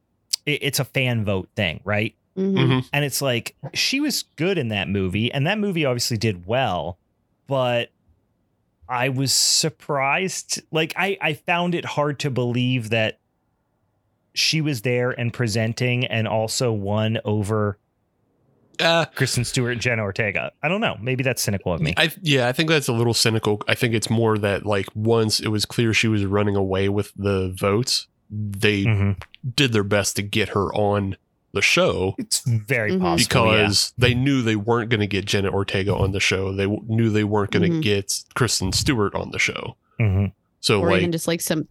[0.46, 2.14] it- it's a fan vote thing, right?
[2.36, 2.54] Mhm.
[2.56, 2.88] Mhm.
[2.92, 6.98] And it's like she was good in that movie, and that movie obviously did well,
[7.48, 7.90] but
[8.88, 10.62] I was surprised.
[10.70, 13.18] Like I, I found it hard to believe that
[14.34, 17.78] she was there and presenting and also won over
[18.80, 20.52] Uh, Kristen Stewart and Jenna Ortega.
[20.62, 20.96] I don't know.
[21.02, 21.94] Maybe that's cynical of me.
[21.96, 23.60] I yeah, I think that's a little cynical.
[23.66, 27.12] I think it's more that like once it was clear she was running away with
[27.16, 29.20] the votes, they Mhm.
[29.56, 31.16] did their best to get her on
[31.54, 33.00] the show It's very Mhm.
[33.00, 33.46] possible.
[33.46, 33.62] yeah.
[33.62, 36.52] because they knew they weren't going to get Jenna Ortega on the show.
[36.52, 37.82] They w- knew they weren't going to Mhm.
[37.82, 39.76] get Kristen Stewart on the show.
[40.60, 41.66] So or like even just like some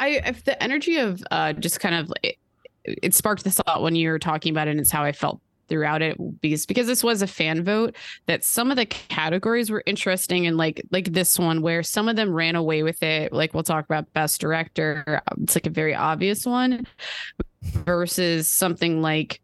[0.00, 2.36] i if the energy of uh just kind of it,
[2.84, 5.40] it sparked this thought when you were talking about it and it's how i felt
[5.68, 7.94] throughout it because because this was a fan vote
[8.26, 12.16] that some of the categories were interesting and like like this one where some of
[12.16, 15.94] them ran away with it like we'll talk about best director it's like a very
[15.94, 16.84] obvious one
[17.62, 19.40] versus something like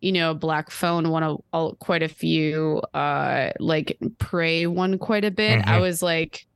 [0.00, 5.24] you know black phone won a, a- quite a few uh like prey won quite
[5.24, 5.80] a bit i Mhm.
[5.80, 6.46] was like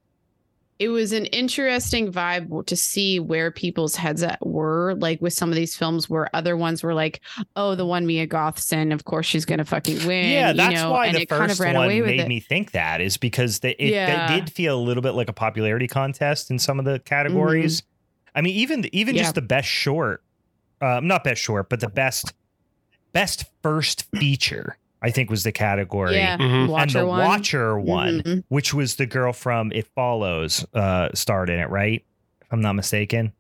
[0.81, 5.49] it was an interesting vibe to see where people's heads at were like with some
[5.49, 7.21] of these films where other ones were like
[7.55, 10.91] oh the one mia gothson of course she's gonna fucking win Yeah, that's you know
[10.91, 12.73] why and the it kind of first ran one away with made it me think
[12.73, 14.27] that is because they, it, Yeah.
[14.29, 17.83] they did feel a little bit like a popularity contest in some of the categories.
[18.35, 19.23] I mean, even even Yeah.
[19.23, 20.25] just the best short,
[20.81, 22.33] um, not best short, but the best
[23.13, 26.15] best first feature, I think was the category.
[26.17, 26.81] yeah Mhm.
[26.81, 28.45] and the one Watcher one, Mhm.
[28.49, 32.03] which was the girl from It Follows, uh, starred in it, right?
[32.41, 33.33] If I'm not mistaken.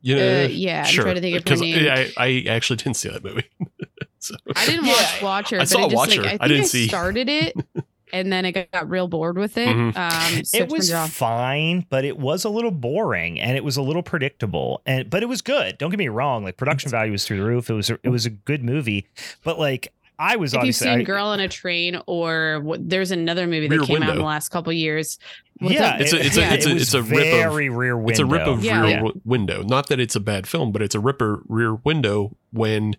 [0.00, 1.02] you Uh, know, yeah, I'm sure.
[1.04, 1.86] trying to think of her 'Cause name.
[1.90, 3.44] I, I actually didn't see that movie.
[4.18, 5.56] so I didn't Yeah, watch Watcher.
[5.56, 6.22] I but saw I just, Watcher.
[6.22, 6.88] Like, I, I didn't see.
[6.88, 7.54] started it,
[8.14, 9.68] and then I got, got real bored with it.
[9.68, 9.94] Mhm.
[9.94, 13.76] Um, so it was turned fine, but it was a little boring and it was
[13.76, 14.80] a little predictable.
[14.86, 15.76] And but it was good.
[15.76, 16.42] Don't get me wrong.
[16.42, 17.68] Like production value was through the roof.
[17.68, 19.06] It was a, it was a good movie.
[19.44, 22.88] But like I was on if you've seen I- Girl on a Train or what,
[22.88, 25.18] there's another movie that Rear came out in the last couple years.
[25.58, 26.00] What's yeah, up?
[26.00, 27.96] It's a- it- it's a- it's a- it was it's a rip of- very rear
[27.96, 28.10] window.
[28.10, 28.80] It's a rip of Yeah.
[28.80, 28.96] Rear Yeah.
[28.96, 29.62] w- Window.
[29.62, 32.94] Not that it's a bad film, but it's a ripper Rear Window when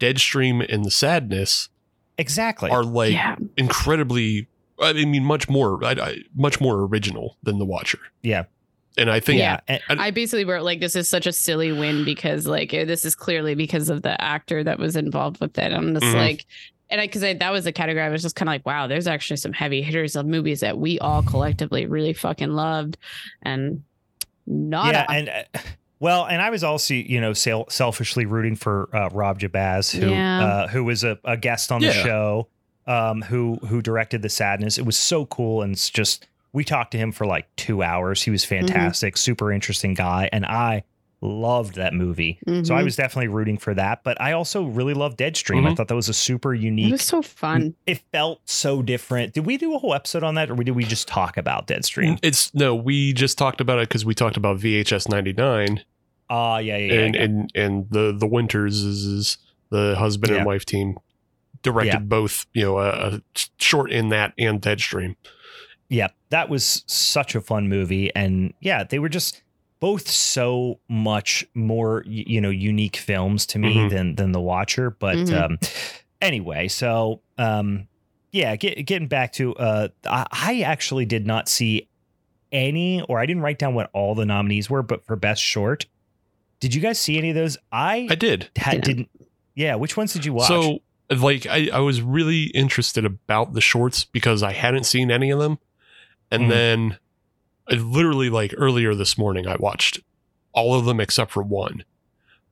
[0.00, 1.68] Deadstream and the Sadness
[2.18, 2.70] exactly.
[2.70, 3.36] are like yeah.
[3.56, 4.48] incredibly.
[4.80, 7.98] I mean, much more, I, I, much more original than The Watcher.
[8.22, 8.44] Yeah.
[8.98, 12.04] And I think yeah, and- I basically wrote like this is such a silly win
[12.04, 15.72] because like eh, this is clearly because of the actor that was involved with it.
[15.72, 16.14] I'm just Mhm.
[16.14, 16.44] like,
[16.90, 19.06] and I because that was the category I was just kind of like, wow, there's
[19.06, 22.98] actually some heavy hitters of movies that we all collectively really fucking loved,
[23.42, 23.82] and
[24.46, 25.58] not yeah, and uh,
[26.00, 30.10] well, and I was also, you know, sel- selfishly rooting for uh, Rob Jabbaz, who
[30.10, 30.44] Yeah.
[30.44, 32.48] uh, who was a, a guest on the show,
[32.86, 34.76] um, who who directed the Sadness.
[34.78, 38.22] It was so cool, and it's just we talked to him for like two hours.
[38.22, 40.84] He was fantastic, super interesting guy, and I
[41.24, 42.36] loved that movie.
[42.64, 42.84] So I Mhm.
[42.84, 44.02] was definitely rooting for that.
[44.02, 45.64] But I also really loved Deadstream.
[45.64, 45.76] I Mhm.
[45.76, 46.90] thought that was a super it unique.
[46.90, 47.74] was so fun.
[47.86, 49.32] It felt so different.
[49.32, 52.18] Did we do a whole episode on that, or did we just talk about Deadstream?
[52.22, 52.74] it's no.
[52.74, 55.84] We just talked about it because we talked about VHS ninety nine
[56.28, 57.00] Ah, yeah, yeah, yeah.
[57.02, 57.22] and yeah.
[57.22, 59.38] and and the the Winters is, is
[59.70, 60.38] the husband Yeah.
[60.38, 60.98] and wife team
[61.62, 61.98] directed Yeah.
[62.00, 62.46] both.
[62.52, 63.20] You know, a, a
[63.60, 65.14] short in that and Deadstream.
[65.88, 69.42] Yeah, that was such a fun movie, and yeah, they were just
[69.80, 73.90] both so much more you know unique films to me Mhm.
[73.90, 74.90] than than The Watcher.
[74.90, 75.42] But Mhm.
[75.42, 75.58] um,
[76.20, 77.88] anyway, so um,
[78.30, 81.88] yeah, get, getting back to uh, I, I actually did not see
[82.50, 85.86] any, or I didn't write down what all the nominees were, but for best short,
[86.60, 87.56] did you guys see any of those?
[87.72, 88.50] I, I did.
[88.58, 88.80] ha- Yeah.
[88.80, 89.10] didn't.
[89.54, 90.48] Yeah, which ones did you watch?
[90.48, 90.78] So
[91.10, 95.38] like I, I was really interested about the shorts because I hadn't seen any of
[95.40, 95.58] them.
[96.32, 96.48] And Mhm.
[96.48, 96.98] then
[97.70, 100.00] I literally like earlier this morning I watched
[100.52, 101.84] all of them except for one.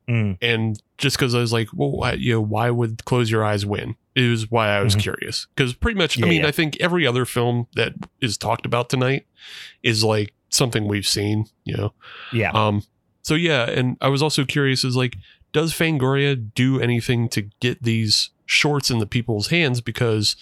[0.08, 3.44] Mm, And just because I was like, well, why, you know, why would Close Your
[3.44, 3.94] Eyes win?
[4.16, 5.00] It was why I was Mhm.
[5.00, 5.46] curious.
[5.54, 6.48] Because pretty much, Yeah, I mean, yeah.
[6.48, 9.26] I think every other film that is talked about tonight
[9.82, 11.94] is like something we've seen, you know.
[12.32, 12.82] yeah, Um,
[13.22, 15.16] so yeah, and I was also curious is like,
[15.52, 19.80] does Fangoria do anything to get these shorts in the people's hands?
[19.80, 20.34] Because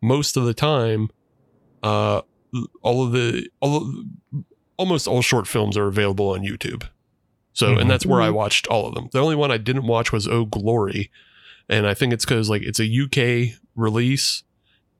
[0.00, 1.10] most of the time,
[1.82, 2.22] uh,
[2.82, 4.44] all of the all of,
[4.76, 6.84] almost all short films are available on YouTube.
[7.52, 7.82] So, Mhm.
[7.82, 8.34] and that's where I Mhm.
[8.34, 9.08] watched all of them.
[9.12, 11.10] The only one I didn't watch was Oh Glory,
[11.68, 14.42] and I think it's because like it's a UK release,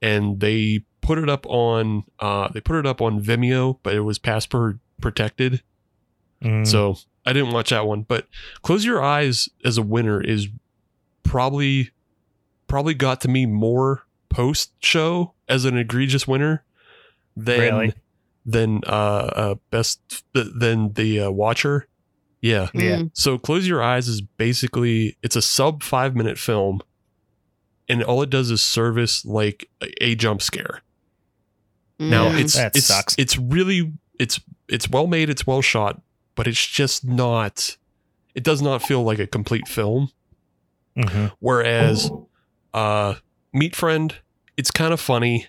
[0.00, 4.00] and they put it up on uh they put it up on Vimeo, but it
[4.00, 5.62] was password protected.
[6.42, 6.96] Mm, So
[7.26, 8.26] I didn't watch that one, but
[8.62, 10.48] Close Your Eyes as a winner is
[11.22, 11.90] probably
[12.68, 16.64] probably got to me more post show as an egregious winner
[17.37, 17.95] than Really?
[18.45, 21.87] than uh, uh best than the uh, Watcher.
[22.41, 22.68] Yeah.
[22.74, 22.97] Yeah.
[22.99, 23.11] Mm.
[23.14, 26.80] So Close Your Eyes is basically it's a sub 5 minute film
[27.89, 30.83] and all it does is service like a, a jump scare.
[32.01, 32.41] Now Mm.
[32.41, 33.14] it's That it's sucks.
[33.16, 36.01] it's really it's it's well made, it's well shot,
[36.35, 37.76] but it's just not
[38.35, 40.11] it does not feel like a complete film.
[40.97, 41.30] mhm.
[41.39, 42.11] Whereas
[42.74, 43.14] uh
[43.53, 44.12] Meat Friend,
[44.57, 45.47] it's kind of funny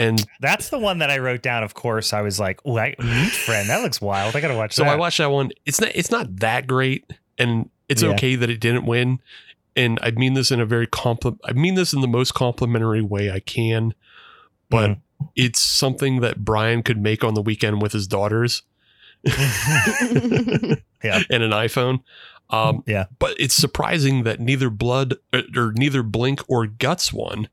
[0.00, 1.62] and That's the one that I wrote down.
[1.62, 4.34] Of course, I was like, "Oh, I, Meat Friend, that looks wild.
[4.34, 4.76] I gotta watch that.
[4.76, 5.50] so that." I watched that one.
[5.66, 7.04] It's not it's not that great
[7.38, 8.10] and it's Yeah.
[8.10, 9.20] okay that it didn't win.
[9.76, 13.02] And I mean this in a very compli I mean this in the most complimentary
[13.02, 13.94] way I can,
[14.68, 15.24] but Mm-hmm.
[15.36, 18.62] it's something that Brian could make on the weekend with his daughters.
[21.02, 21.22] Yeah.
[21.30, 22.02] and an iPhone.
[22.50, 23.06] Um, Yeah.
[23.18, 27.48] But it's surprising that neither Blood or, or neither Blink or Guts won.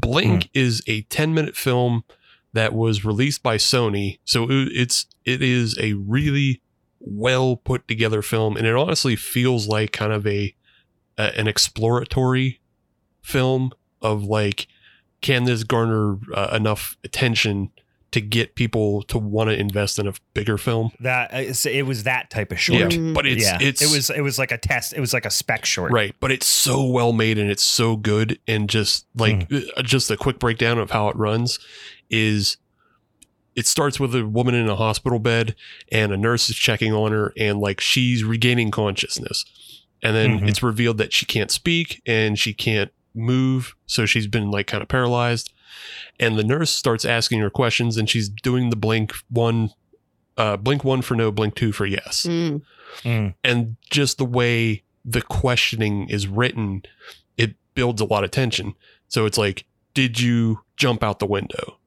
[0.00, 0.48] Blink Hmm.
[0.54, 2.04] is a 10 minute film
[2.52, 4.18] that was released by Sony.
[4.24, 6.62] So it- it's it is a really
[7.00, 10.54] well put together film and it honestly feels like kind of a,
[11.18, 12.60] a an exploratory
[13.22, 13.70] film
[14.00, 14.66] of like
[15.20, 17.70] can this garner uh, enough attention
[18.10, 20.90] to get people to want to invest in a bigger film?
[21.00, 22.80] that it was that type of short.
[22.80, 23.14] Yeah, Mm.
[23.14, 24.92] but it's yeah, it's it was it was like a test.
[24.94, 25.92] It was like a spec short.
[25.92, 28.38] right, but it's so well made and it's so good.
[28.48, 31.58] And just like uh, just a quick breakdown of how it runs
[32.10, 32.56] is
[33.54, 35.54] it starts with a woman in a hospital bed
[35.90, 39.44] and a nurse is checking on her and like she's regaining consciousness.
[40.00, 40.48] And then Mhm.
[40.48, 44.80] it's revealed that she can't speak and she can't move, so she's been like kind
[44.80, 45.52] of paralyzed.
[46.20, 49.70] And the nurse starts asking her questions and she's doing the blink one
[50.36, 52.62] uh blink one for no, blink two for yes Mm.
[53.02, 56.82] Mm, and just the way the questioning is written,
[57.36, 58.74] it builds a lot of tension.
[59.08, 59.64] So it's like,
[59.94, 61.78] did you jump out the window?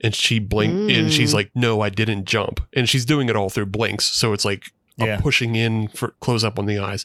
[0.00, 1.34] And she blinked and she's Mm.
[1.34, 2.60] like, no, I didn't jump.
[2.72, 4.04] And she's doing it all through blinks.
[4.06, 5.20] So it's like a Yeah.
[5.20, 7.04] pushing in for close up on the eyes.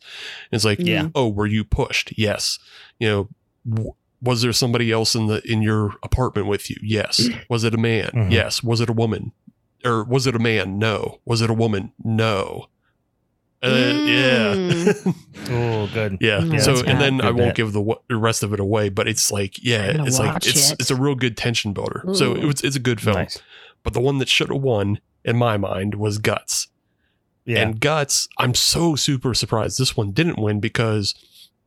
[0.52, 1.10] And it's like, Yeah.
[1.16, 2.14] oh, were you pushed?
[2.18, 2.60] Yes.
[3.00, 3.30] You know,
[3.70, 3.94] w-
[4.24, 6.78] was there somebody else in the in your apartment with you?
[6.82, 7.28] Yes.
[7.50, 8.10] Was it a man?
[8.14, 8.32] Mhm.
[8.32, 8.64] Yes.
[8.64, 9.32] Was it a woman?
[9.86, 10.80] Or was it a man?
[10.80, 11.20] No.
[11.26, 11.92] Was it a woman?
[12.04, 12.68] No.
[13.62, 13.68] Uh,
[14.06, 14.54] Yeah.
[14.56, 15.16] Mm.
[15.50, 16.18] Oh, good.
[16.22, 16.42] Yeah.
[16.44, 17.20] Yeah, so, and then.
[17.22, 17.56] I won't bet.
[17.56, 20.48] give the, wa- the rest of it away, but it's like, yeah, it's like watch
[20.48, 20.80] it's it.
[20.80, 22.04] it's a real good tension builder.
[22.14, 23.18] So it was it's a good film.
[23.18, 23.42] Nice.
[23.84, 26.68] But the one that should have won, in my mind, was Guts.
[27.46, 27.60] Yeah.
[27.62, 31.14] And Guts, I'm so super surprised this one didn't win because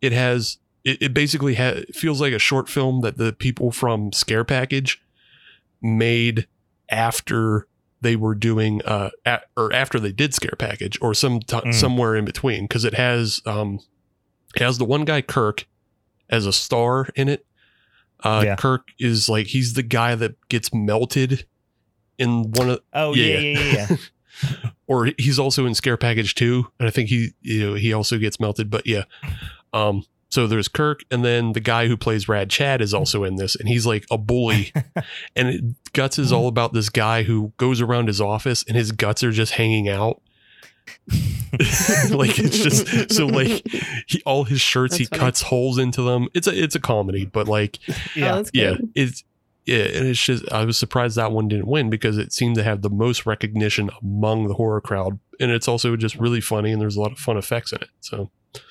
[0.01, 0.57] it has
[0.87, 5.03] it, it basically ha- feels like a short film that the people from Scare Package
[5.83, 6.47] made
[6.89, 7.67] after
[8.01, 11.75] they were doing uh at, or after they did Scare Package or some t- Mm.
[11.75, 13.81] somewhere in between because it has um
[14.55, 15.67] it has the one guy Kirk
[16.31, 17.45] as a star in it.
[18.23, 18.57] Uh Yeah.
[18.57, 21.47] Kirk is like he's the guy that gets melted
[22.19, 23.39] in one of oh, yeah.
[23.39, 23.97] yeah, yeah, yeah.
[24.87, 28.19] or he's also in Scare Package 2 and I think he you know he also
[28.19, 29.05] gets melted but yeah
[29.73, 30.05] um
[30.37, 33.57] so there's Kirk and then the guy who plays Rad Chad is also in this
[33.57, 34.71] and he's like a bully
[35.35, 38.93] and it, Guts is all about this guy who goes around his office and his
[38.93, 40.21] guts are just hanging out
[42.11, 43.67] like it's just so like
[44.07, 45.21] he all his shirts That's he funny.
[45.21, 47.79] cuts holes into them it's a it's a comedy but like
[48.15, 48.35] yeah.
[48.37, 48.91] Oh, yeah good.
[48.95, 49.25] it's
[49.65, 52.63] yeah and it's just i was surprised that one didn't win because it seemed to
[52.63, 56.83] have the most recognition among the horror crowd and it's also just really funny and
[56.83, 58.31] there's a lot of fun effects in it so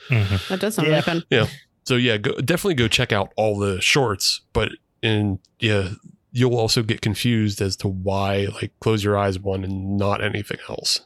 [0.10, 0.48] Mhm.
[0.50, 0.92] That does sound Yeah.
[0.94, 1.24] really fun.
[1.30, 1.48] Yeah.
[1.86, 4.72] So yeah go, definitely go check out all the shorts but
[5.04, 5.90] and yeah
[6.32, 10.58] you'll also get confused as to why like close your eyes one and not anything
[10.70, 11.02] else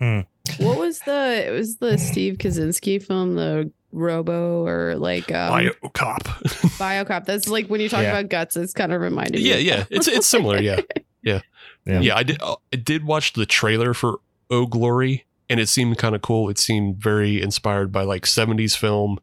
[0.00, 5.70] What was the it was the Steve Kostanski film, the Robo or like um, bio
[5.94, 6.22] cop
[6.78, 7.24] Biocop.
[7.26, 8.10] That's like when you talk Yeah.
[8.18, 9.48] about guts, it's kind of reminded me.
[9.48, 10.80] yeah of yeah it's it's similar yeah
[11.22, 11.40] Yeah.
[11.86, 14.20] yeah i did uh, i did watch the trailer for
[14.50, 18.76] oh glory and it seemed kind of cool it seemed very inspired by like 70s
[18.76, 19.18] film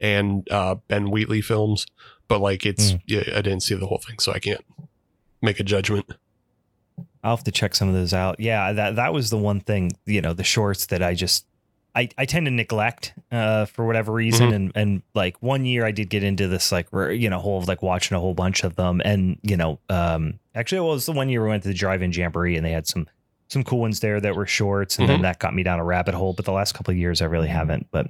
[0.00, 1.86] and uh ben wheatley films
[2.28, 3.02] but like it's Mm.
[3.06, 4.64] yeah i didn't see the whole thing so i can't
[5.42, 6.06] make a judgment
[7.22, 8.38] I'll have to check some of those out.
[8.38, 11.44] Yeah, that that was the one thing, you know, the shorts that I just
[11.92, 14.50] I, I tend to neglect uh, for whatever reason.
[14.50, 14.54] Mhm.
[14.54, 17.66] And and like one year I did get into this like you know, whole of
[17.66, 19.02] like watching a whole bunch of them.
[19.04, 21.74] And, you know, um actually well, it was the one year we went to the
[21.74, 23.08] drive-in jamboree and they had some
[23.48, 26.14] some cool ones there that were shorts and then that got me down a rabbit
[26.14, 26.32] hole.
[26.32, 27.86] But the last couple of years I really haven't.
[27.90, 28.08] But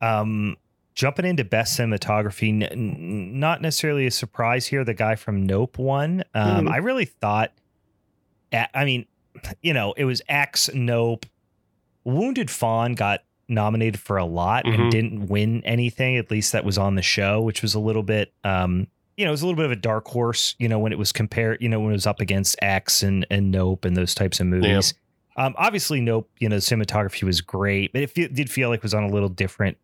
[0.00, 0.56] um
[0.94, 4.84] jumping into best cinematography, n- not necessarily a surprise here.
[4.84, 6.24] The guy from Nope won.
[6.34, 6.70] Um, Mhm.
[6.72, 7.52] I really thought
[8.52, 9.06] I mean,
[9.62, 11.26] you know, it was X, Nope.
[12.04, 14.74] Wounded Fawn got nominated for a lot Mhm.
[14.74, 16.16] and didn't win anything.
[16.16, 18.86] At least that was on the show, which was a little bit, um,
[19.18, 20.54] you know, it was a little bit of a dark horse.
[20.58, 23.26] You know, when it was compared, you know, when it was up against X and
[23.30, 24.94] and Nope and those types of movies.
[25.36, 26.30] Um, obviously, Nope.
[26.38, 29.08] You know, cinematography was great, but it fe- did feel like it was on a
[29.08, 29.76] little different,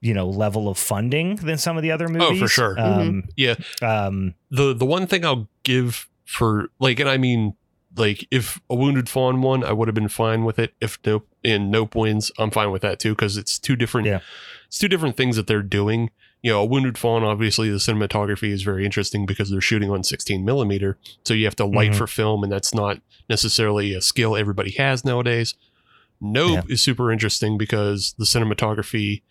[0.00, 2.40] you know, level of funding than some of the other movies.
[2.42, 2.80] Oh, for sure.
[2.80, 3.54] Um, Yeah.
[3.82, 7.54] um, the the one thing I'll give for like, and I mean,
[7.96, 10.72] like, if a wounded fawn won, I would have been fine with it.
[10.80, 14.20] If nope and nope wins, I'm fine with that too because it's two different, Yeah.
[14.66, 16.10] it's two different things that they're doing.
[16.42, 20.02] You know, a wounded fawn, obviously, the cinematography is very interesting because they're shooting on
[20.02, 21.94] 16 millimeter, so you have to light Mhm.
[21.96, 25.54] for film, and that's not necessarily a skill everybody has nowadays.
[26.20, 29.22] Nope is super interesting because the cinematography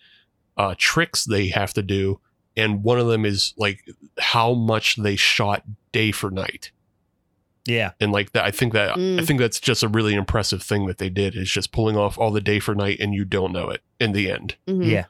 [0.57, 2.19] uh, tricks they have to do,
[2.57, 3.83] and one of them is like
[4.19, 6.71] how much they shot day for night
[7.65, 7.91] yeah.
[8.01, 9.25] and like that i think that i Mm.
[9.25, 12.31] think that's just a really impressive thing that they did is just pulling off all
[12.31, 14.85] the day for night and you don't know it in the end Mhm.
[14.89, 15.05] Yeah.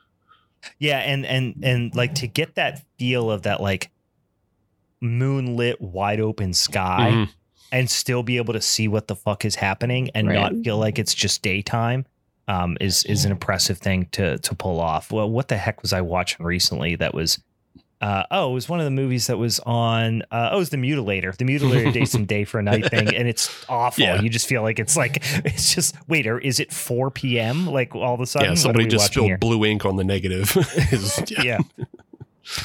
[0.79, 3.89] Yeah, and and and like to get that feel of that like
[5.01, 7.29] moonlit wide open sky Mhm.
[7.71, 10.35] and still be able to see what the fuck is happening and Right.
[10.35, 12.05] not feel like it's just daytime
[12.47, 15.11] um is is an impressive thing to to pull off.
[15.11, 17.41] Well, what the heck was I watching recently that was
[18.01, 20.23] uh, oh, it was one of the movies that was on.
[20.31, 23.15] Uh, oh, it was the Mutilator, the Mutilator Day Some Day for a Night thing,
[23.15, 24.03] and it's awful.
[24.03, 24.21] Yeah.
[24.21, 27.67] You just feel like it's like it's just wait, or is it four p.m.
[27.67, 29.37] Like all of a sudden, yeah somebody just spilled here?
[29.37, 30.55] blue ink on the negative
[31.27, 31.43] yeah.
[31.43, 31.59] yeah.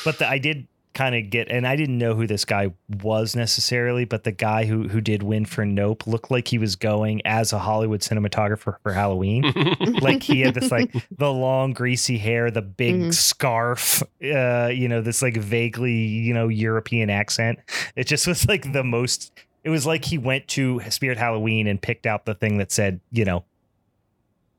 [0.05, 0.67] But the, I did
[0.97, 2.73] kind of get, and I didn't know who this guy
[3.03, 6.75] was necessarily, but the guy who who did win for Nope looked like he was
[6.75, 9.43] going as a Hollywood cinematographer for Halloween.
[10.01, 13.15] like he had this like the long greasy hair, the big Mhm.
[13.15, 17.59] scarf, uh, you know, this like vaguely you know European accent.
[17.95, 19.33] It just was like the most.
[19.65, 23.01] It was like he went to Spirit Halloween and picked out the thing that said,
[23.11, 23.45] you know,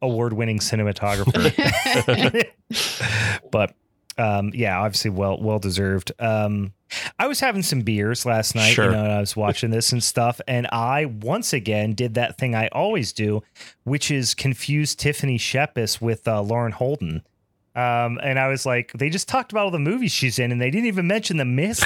[0.02, 1.34] award-winning cinematographer.
[3.52, 3.74] but
[4.18, 6.12] um, yeah, obviously well well deserved.
[6.20, 6.74] Um,
[7.20, 8.86] I was having some beers last night, Sure.
[8.86, 12.38] you know, and I was watching this and stuff, and I once again did that
[12.38, 13.44] thing I always do,
[13.84, 17.24] which is confuse Tiffany Shepis with uh, Lauren Holden.
[17.76, 20.60] Um, and I was like, they just talked about all the movies she's in, and
[20.60, 21.86] they didn't even mention the mist.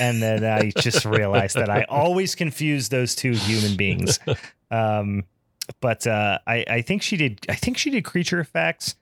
[0.00, 4.18] and then I just realized that I always confuse those two human beings.
[4.70, 5.24] Um,
[5.80, 7.44] but uh, I, I think she did.
[7.48, 8.96] I think she did creature effects.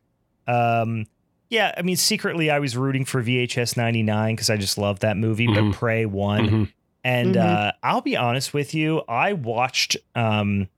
[0.47, 1.07] Um,
[1.49, 5.01] yeah, I mean, secretly I was rooting for VHS ninety nine because I just love
[5.01, 5.47] that movie.
[5.47, 5.71] Mhm.
[5.71, 6.73] But Prey won, Mhm.
[7.05, 7.45] and Mhm.
[7.45, 9.97] uh, I'll be honest with you, I watched.
[10.15, 10.69] Um,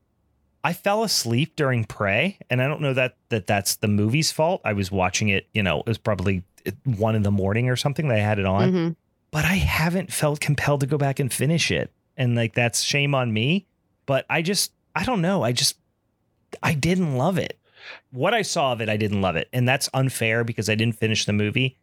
[0.64, 4.61] I fell asleep during Prey, and I don't know that that that's the movie's fault.
[4.64, 6.43] I was watching it, you know, it was probably
[6.85, 8.97] one in the morning or something that I had it on, Mhm.
[9.31, 13.14] but I haven't felt compelled to go back and finish it, and like that's shame
[13.14, 13.64] on me.
[14.05, 15.77] But I just, I don't know, I just,
[16.62, 17.57] I didn't love it.
[18.11, 20.97] What I saw of it, I didn't love it, and that's unfair because I didn't
[20.97, 21.76] finish the movie.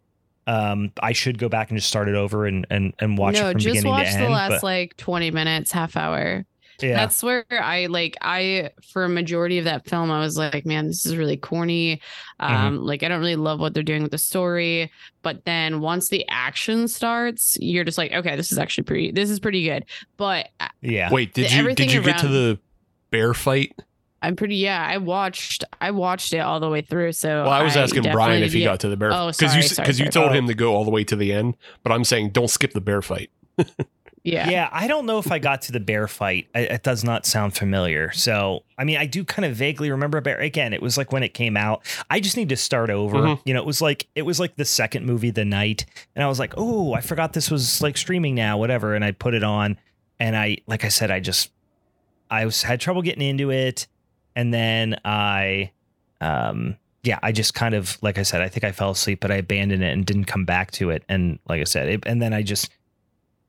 [0.47, 3.49] Um, I should go back and just start it over and and and watch no,
[3.49, 6.45] it from just beginning watch to the last but, like 20 minutes, half hour.
[6.81, 10.63] yeah, That's where I like I for a majority of that film I was like,
[10.63, 11.99] man, this is really corny.
[12.39, 12.53] Mm-hmm.
[12.53, 14.91] Um like I don't really love what they're doing with the story,
[15.23, 19.31] but then once the action starts, you're just like, okay, this is actually pretty this
[19.31, 19.85] is pretty good.
[20.15, 20.49] But
[20.81, 21.11] yeah.
[21.11, 22.59] Wait, did The- you did you get to the
[23.09, 23.73] bear fight?
[24.21, 27.11] I'm pretty yeah, I watched I watched it all the way through.
[27.11, 28.65] So Well, I was asking Brian if he yeah.
[28.67, 30.33] got to the bear Oh, because sorry, you because you told Oh.
[30.33, 32.81] him to go all the way to the end, but I'm saying don't skip the
[32.81, 33.29] bear fight.
[34.23, 34.49] yeah.
[34.49, 36.47] Yeah, I don't know if I got to the bear fight.
[36.55, 38.11] It, it does not sound familiar.
[38.13, 40.39] So, I mean, I do kind of vaguely remember bear.
[40.39, 41.83] Again, it was like when it came out.
[42.09, 43.17] I just need to start over.
[43.17, 43.41] Mhm.
[43.45, 45.85] You know, it was like it was like the second movie the night,
[46.15, 48.95] and I was like, oh, I forgot this was like streaming now, whatever.
[48.95, 49.77] And I put it on,
[50.19, 51.51] and I, like I said, I just,
[52.31, 53.85] I was had trouble getting into it,
[54.35, 55.71] and then I,
[56.21, 56.77] um.
[57.03, 59.35] Yeah, I just kind of like I said, I think I fell asleep, but I
[59.35, 61.03] abandoned it and didn't come back to it.
[61.07, 62.71] And like I said, it, and then I just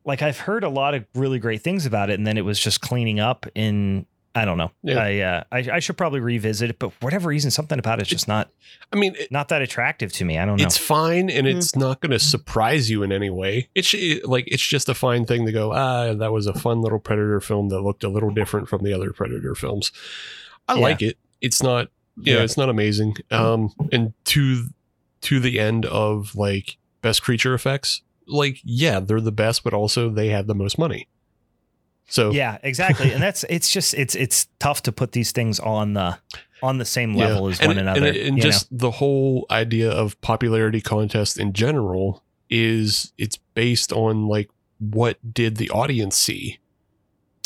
[0.05, 2.61] like I've heard a lot of really great things about it, and then it was
[2.61, 4.70] just cleaning up in I don't know.
[4.82, 4.99] Yeah.
[4.99, 8.28] I, uh, I I should probably revisit it, but whatever reason, something about it's just
[8.28, 8.51] not
[8.93, 10.39] I mean, it, not that attractive to me.
[10.39, 10.64] I don't know.
[10.64, 13.70] it's fine and it's not going to surprise you in any way.
[13.74, 15.72] It's it, like it's just a fine thing to go.
[15.72, 18.93] Ah, that was a fun little Predator film that looked a little different from the
[18.93, 19.91] other Predator films.
[20.68, 20.80] I Yeah.
[20.80, 21.18] like it.
[21.40, 21.88] It's not
[22.18, 22.44] you know, Yeah.
[22.44, 23.14] it's not amazing.
[23.30, 24.68] Um, and to
[25.22, 30.08] to the end of like best creature effects, like yeah, they're the best, but also
[30.10, 31.08] they have the most money.
[32.08, 33.12] So yeah, exactly.
[33.12, 36.18] and that's it's just it's it's tough to put these things on the
[36.62, 37.26] on the same Yeah.
[37.28, 38.06] level as and, one another.
[38.06, 43.92] and, and you just the whole idea of popularity contest in general is it's based
[43.92, 44.48] on like
[44.78, 46.58] what did the audience see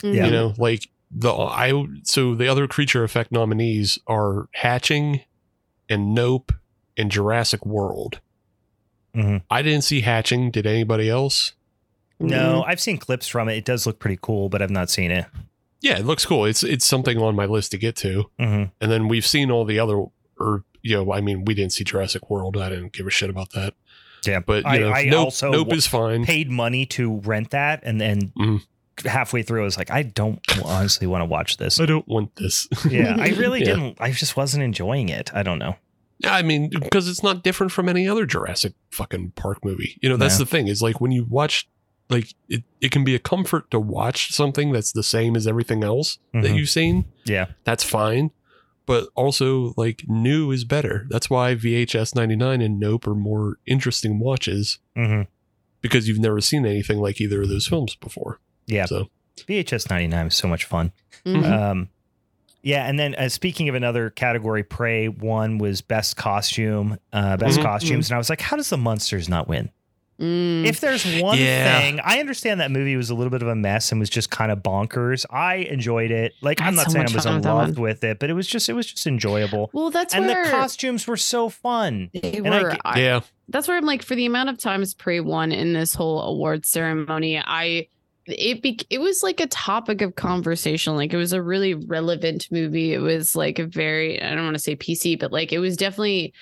[0.02, 0.26] Yeah.
[0.26, 1.72] you know like the i
[2.04, 5.20] so the other creature effect nominees are hatching
[5.88, 6.52] and nope
[6.96, 8.20] and jurassic world
[9.14, 9.42] Mhm.
[9.50, 11.52] i didn't see hatching did anybody else
[12.20, 12.28] know, Mm-hmm.
[12.58, 13.54] no, I've seen clips from it.
[13.56, 15.24] It does look pretty cool, but I've not seen it.
[15.80, 18.90] yeah it looks cool it's it's something on my list to get to hmm and
[18.92, 20.04] then we've seen all the other
[20.38, 23.30] or you know i mean we didn't see jurassic world i didn't give a shit
[23.30, 23.72] about that
[24.26, 27.50] Yeah, but you I- know I nope, also nope is fine paid money to rent
[27.50, 28.60] that, and then Mhm.
[29.04, 31.80] Halfway through, I was like, I don't honestly want to watch this.
[31.80, 32.66] I don't want this.
[32.90, 33.66] yeah, I really Yeah.
[33.66, 33.98] didn't.
[34.00, 35.30] I just wasn't enjoying it.
[35.34, 35.76] I don't know.
[36.18, 39.98] Yeah, I mean, because it's not different from any other Jurassic fucking Park movie.
[40.02, 40.38] You know, that's Yeah.
[40.44, 41.66] the thing is like when you watch,
[42.10, 45.82] like it, it can be a comfort to watch something that's the same as everything
[45.82, 46.56] else that Mhm.
[46.58, 47.06] you've seen.
[47.24, 47.46] Yeah.
[47.64, 48.32] That's fine.
[48.86, 51.06] But also, like, new is better.
[51.10, 55.22] That's why VHS 99 and Nope are more interesting watches hmm
[55.82, 58.38] because you've never seen anything like either of those films before.
[58.70, 58.86] Yeah.
[58.86, 60.92] So, VHS 99 was so much fun.
[61.26, 61.44] Mhm.
[61.44, 61.88] Um,
[62.62, 62.86] yeah.
[62.86, 67.62] And then uh, speaking of another category, Prey one was best costume, uh, best Mhm.
[67.62, 68.08] costumes.
[68.10, 69.70] And I was like, how does the monsters not win?
[70.20, 70.66] Mm.
[70.66, 71.80] If there's one Yeah.
[71.80, 74.28] thing, I understand that movie was a little bit of a mess and was just
[74.28, 75.24] kind of bonkers.
[75.30, 76.34] I enjoyed it.
[76.42, 78.46] Like, I I'm not so saying I was in love with it, but it was
[78.46, 79.70] just, it was just enjoyable.
[79.72, 82.10] well, that's And where the costumes were so fun.
[82.12, 82.70] they and were.
[82.72, 83.20] get- I- yeah.
[83.48, 86.66] that's where I'm like, for the amount of times Prey won in this whole award
[86.66, 87.86] ceremony, I
[88.32, 90.96] it be it was like a topic of conversation.
[90.96, 92.92] Like it was a really relevant movie.
[92.92, 95.76] It was like a very I don't want to say PC, but like it was
[95.76, 96.32] definitely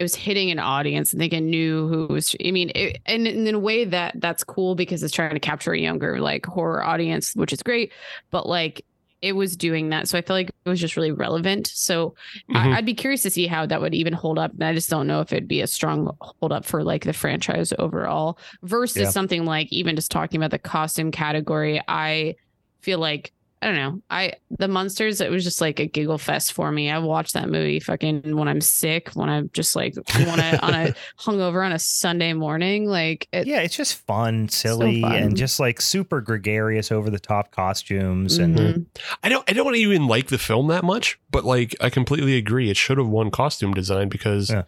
[0.00, 1.12] it was hitting an audience.
[1.12, 2.34] and think it knew who was.
[2.44, 5.72] I mean, it, and in a way that that's cool because it's trying to capture
[5.72, 7.92] a younger like horror audience, which is great.
[8.30, 8.84] But like
[9.22, 11.66] it was doing that, so I feel like it was just really relevant.
[11.66, 12.14] So
[12.48, 12.56] Mhm.
[12.56, 14.52] I, I'd be curious to see how that would even hold up.
[14.52, 17.12] And I just don't know if it'd be a strong hold up for like the
[17.12, 19.10] franchise overall versus Yeah.
[19.10, 21.82] something like even just talking about the costume category.
[21.86, 22.36] I
[22.80, 24.02] feel like I don't know.
[24.08, 25.20] I the monsters.
[25.20, 26.90] It was just like a giggle fest for me.
[26.90, 30.74] I watched that movie fucking when I'm sick, when I'm just like want to on
[30.74, 32.86] a hungover on a Sunday morning.
[32.86, 35.12] Like it, yeah, it's just fun, silly, fun.
[35.12, 38.38] and just like super gregarious, over the top costumes.
[38.38, 38.86] And mhm.
[39.22, 42.70] I don't I don't even like the film that much, but like I completely agree.
[42.70, 44.62] It should have won costume design because Yeah.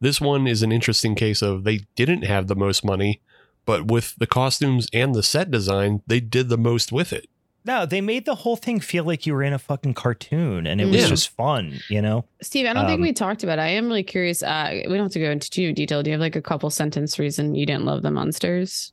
[0.00, 3.22] This one is an interesting case of they didn't have the most money,
[3.64, 7.28] but with the costumes and the set design, they did the most with it.
[7.66, 10.80] No, they made the whole thing feel like you were in a fucking cartoon and
[10.80, 11.08] it was Yeah.
[11.08, 12.24] just fun, you know?
[12.40, 13.62] Steve, I don't think Um, we talked about it.
[13.62, 14.42] I am really curious.
[14.42, 16.02] Uh, we don't have to go into too detail.
[16.02, 18.92] Do you have like a couple sentence reason you didn't love the monsters?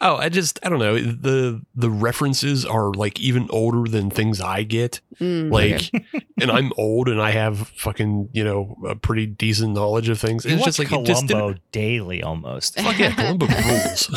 [0.00, 0.98] Oh, I just I don't know.
[0.98, 5.00] The the references are like even older than things I get.
[5.20, 6.04] Mm, Like okay.
[6.40, 10.44] and I'm old and I have fucking, you know, a pretty decent knowledge of things.
[10.44, 12.80] You it's just like it just Columbo didn't daily almost.
[12.80, 14.10] fuck yeah, Columbo rules.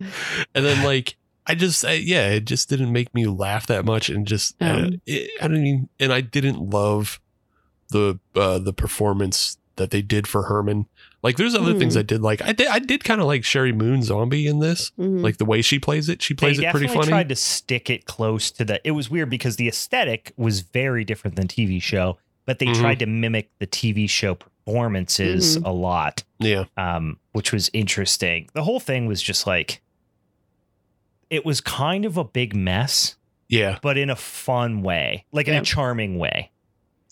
[0.54, 1.16] and then like
[1.48, 4.64] I just I, yeah, it just didn't make me laugh that much, and just uh,
[4.66, 5.00] Um.
[5.06, 7.20] it, I don't even, and I didn't love
[7.90, 10.86] the uh, the performance that they did for Herman.
[11.22, 12.00] Like there's other things Hmm.
[12.00, 12.42] I did like.
[12.42, 15.22] I did I did kind of like Sheri Moon Zombie in this, Mhm.
[15.22, 16.20] like the way she plays it.
[16.22, 17.08] She plays they it pretty funny.
[17.08, 18.80] tried to stick it close to the.
[18.86, 22.78] It was weird because the aesthetic was very different than TV show, but they Mhm.
[22.80, 25.64] tried to mimic the TV show performances Mhm.
[25.66, 28.48] a lot, yeah, um, which was interesting.
[28.54, 29.80] The whole thing was just like,
[31.30, 33.16] it was kind of a big mess,
[33.48, 36.50] yeah, but in a fun way, like in a charming way.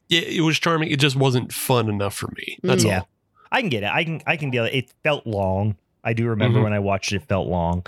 [0.08, 0.20] yeah.
[0.20, 0.90] It was charming.
[0.90, 2.58] It just wasn't fun enough for me.
[2.62, 3.00] That's Yeah.
[3.00, 3.08] all.
[3.50, 3.90] I can get it.
[3.90, 4.74] I can I can deal it.
[4.74, 5.76] It felt long.
[6.04, 6.64] I do remember Mhm.
[6.64, 7.84] when I watched it, it felt long.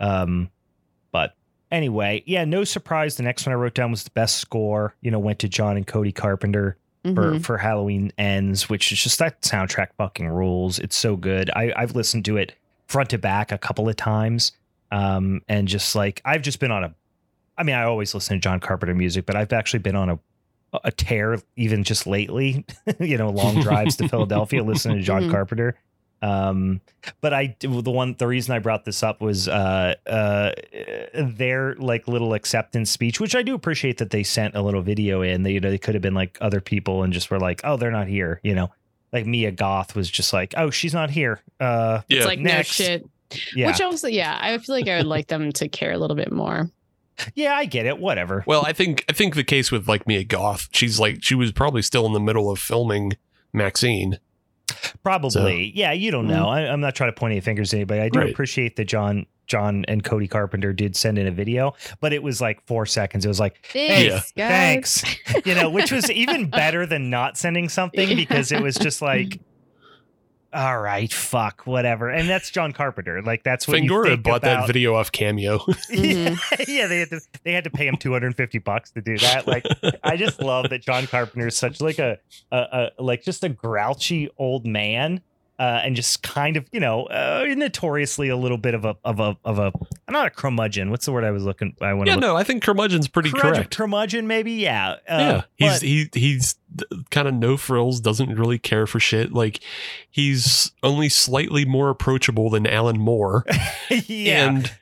[0.00, 0.50] Um
[1.12, 1.34] but
[1.70, 5.10] anyway, yeah, no surprise the next one I wrote down was the best score, you
[5.10, 7.44] know, went to John and Cody Carpenter for Mhm.
[7.44, 10.78] for Halloween Ends, which is just that soundtrack fucking rules.
[10.78, 11.50] It's so good.
[11.54, 12.54] I I've listened to it
[12.86, 14.52] front to back a couple of times.
[14.94, 16.94] Um and just like I've just been on a
[17.56, 20.18] I mean, I always listen to John Carpenter music, but I've actually been on a
[20.82, 22.64] a tear even just lately,
[23.00, 25.30] you know, long drives to Philadelphia listening to John Mhm.
[25.30, 25.76] Carpenter.
[26.22, 26.80] Um,
[27.20, 30.52] but I the one the reason I brought this up was uh uh
[31.14, 35.22] their like little acceptance speech, which I do appreciate that they sent a little video
[35.22, 35.42] in.
[35.42, 37.76] They you know they could have been like other people and just were like, oh,
[37.76, 38.70] they're not here, you know.
[39.12, 41.40] Like Mia Goth was just like, oh, she's not here.
[41.60, 42.80] Uh, Yeah, It's like Next.
[42.80, 43.08] no shit.
[43.54, 46.16] Yeah, Which also, yeah, I feel like I would like them to care a little
[46.16, 46.70] bit more.
[47.34, 47.98] yeah, I get it.
[47.98, 48.42] Whatever.
[48.46, 51.52] Well, I think I think the case with like Mia Goth, she's like she was
[51.52, 53.12] probably still in the middle of filming
[53.52, 54.18] Maxine.
[55.02, 55.72] Probably.
[55.74, 56.46] yeah, you don't know.
[56.46, 56.66] Mm-hmm.
[56.66, 58.00] I, I'm not trying to point any fingers at anybody.
[58.00, 58.30] I do Right.
[58.30, 62.40] appreciate that John John and Cody Carpenter did send in a video, but it was
[62.40, 63.26] like four seconds.
[63.26, 65.46] It was like, hey, Thanks, thanks.
[65.46, 69.38] you know, which was even better than not sending something because it was just like,
[70.54, 72.08] all right, fuck, whatever.
[72.08, 73.20] And that's John Carpenter.
[73.22, 75.60] Like that's what you Fangoria bought that video off Cameo.
[75.90, 76.36] yeah,
[76.68, 79.46] yeah, they had to they had to pay him 250 bucks to do that.
[79.46, 79.66] Like
[80.02, 82.18] I just love that John Carpenter is such like a,
[82.52, 85.20] a, a like just a grouchy old man.
[85.56, 89.20] Uh, and just kind of, you know, uh, notoriously a little bit of a of
[89.20, 89.72] a of a
[90.10, 90.90] not a curmudgeon.
[90.90, 91.76] What's the word I was looking?
[91.80, 92.22] I want yeah, look.
[92.22, 93.76] no, I think Curmudgeon's pretty curmudgeon, correct.
[93.76, 94.52] curmudgeon, maybe.
[94.52, 96.56] Yeah, uh, yeah, he's he he's
[97.10, 99.32] kind of no frills, doesn't really care for shit.
[99.32, 99.60] Like
[100.10, 103.44] he's only slightly more approachable than Alan Moore,
[103.90, 104.48] yeah.
[104.48, 104.72] and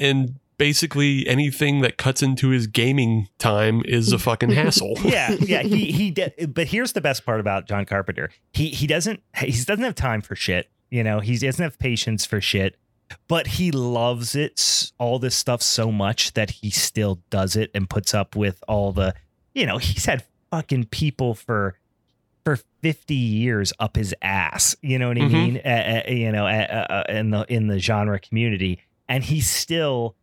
[0.00, 4.94] and basically anything that cuts into his gaming time is a fucking hassle.
[5.04, 5.62] yeah, yeah.
[5.62, 6.10] He he.
[6.14, 8.30] Did, but here's the best part about John Carpenter.
[8.52, 10.70] He he doesn't he doesn't have time for shit.
[10.90, 12.76] You know, he doesn't have patience for shit.
[13.28, 17.88] But he loves it all this stuff so much that he still does it and
[17.88, 19.14] puts up with all the.
[19.54, 21.78] You know, he's had fucking people for
[22.44, 24.74] for 50 years up his ass.
[24.82, 25.32] You know what I Mhm.
[25.32, 25.60] mean?
[25.64, 30.16] Uh, uh, you know, uh, uh, in the in the genre community, and he still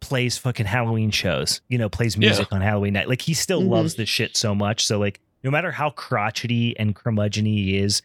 [0.00, 1.60] plays fucking Halloween shows.
[1.68, 2.20] You know, plays Yeah.
[2.28, 3.08] music on Halloween night.
[3.08, 3.68] Like he still Mhm.
[3.68, 4.84] loves this shit so much.
[4.86, 8.02] So like, no matter how crotchety and curmudgeon he is,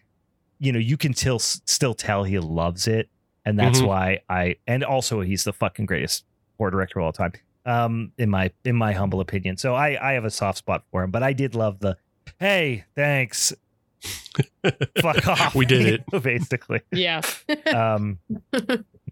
[0.59, 3.09] you know, you can still still tell he loves it,
[3.45, 3.87] and that's Mhm.
[3.87, 4.55] why I.
[4.67, 6.23] And also, he's the fucking greatest
[6.57, 7.33] horror director of all time.
[7.65, 9.57] Um, in my in my humble opinion.
[9.57, 11.97] So I I have a soft spot for him, but I did love the.
[12.39, 13.53] Hey, thanks.
[15.01, 15.55] Fuck off.
[15.55, 16.03] We did it.
[16.23, 16.81] basically.
[16.91, 17.21] Yeah.
[17.73, 18.19] Um,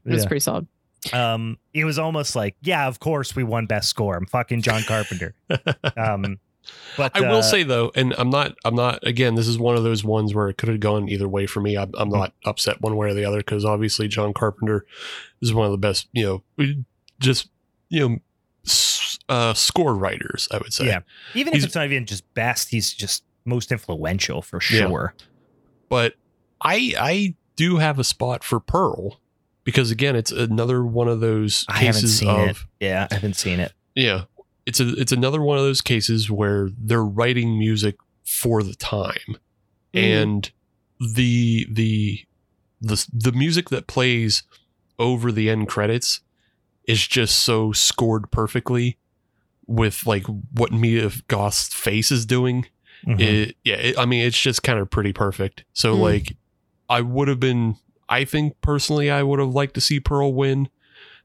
[0.05, 0.27] It was yeah.
[0.27, 0.67] pretty solid.
[1.11, 4.15] Um, it was almost like, yeah, of course we won best score.
[4.15, 5.33] I'm fucking John Carpenter.
[5.97, 6.39] Um,
[6.95, 9.05] but I will uh, say though, and I'm not, I'm not.
[9.05, 11.59] Again, this is one of those ones where it could have gone either way for
[11.59, 11.75] me.
[11.77, 12.17] I'm, I'm Mm-hmm.
[12.19, 14.85] not upset one way or the other because obviously John Carpenter
[15.41, 16.73] is one of the best, you know,
[17.19, 17.49] just
[17.89, 18.17] you know,
[19.29, 20.47] uh, score writers.
[20.51, 20.85] I would say.
[20.85, 20.99] Yeah.
[21.33, 24.87] even he's- if it's not even just best, he's just most influential for Yeah.
[24.87, 25.13] sure.
[25.89, 26.15] but
[26.61, 29.19] I I do have a spot for Pearl
[29.63, 32.57] because again, it's another one of those I haven't cases seen of it.
[32.79, 33.73] Yeah, I haven't seen it.
[33.95, 34.23] yeah.
[34.65, 39.37] It's a it's another one of those cases where they're writing music for the time.
[39.93, 40.49] and
[40.99, 42.21] the the
[42.81, 44.43] the the music that plays
[44.97, 46.21] over the end credits
[46.87, 48.97] is just so scored perfectly
[49.67, 52.65] with like what Mia Goth's face is doing
[53.05, 53.19] Mhm.
[53.19, 55.99] it yeah it, i mean it's just kind of pretty perfect so Mm.
[55.99, 56.37] like
[56.89, 57.75] i would have been
[58.13, 60.69] i think personally i would have liked to see pearl win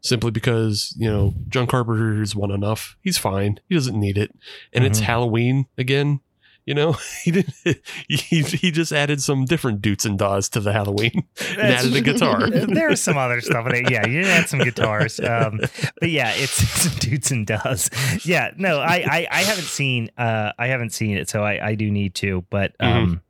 [0.01, 4.31] simply because you know john carpenter's won enough he's fine he doesn't need it
[4.73, 5.05] and it's Mhm.
[5.05, 6.21] halloween again
[6.67, 6.93] you know
[7.25, 7.53] he did
[8.09, 12.01] he, he just added some different doots and daws to the halloween and added a
[12.01, 13.91] guitar There's some other stuff in it.
[13.91, 15.19] Yeah, you add some guitars.
[15.19, 15.61] Um,
[16.01, 17.89] but yeah, it's some dudes and does.
[18.25, 21.75] Yeah, no, I, I I haven't seen uh I haven't seen it, so I I
[21.75, 22.45] do need to.
[22.51, 23.23] But um,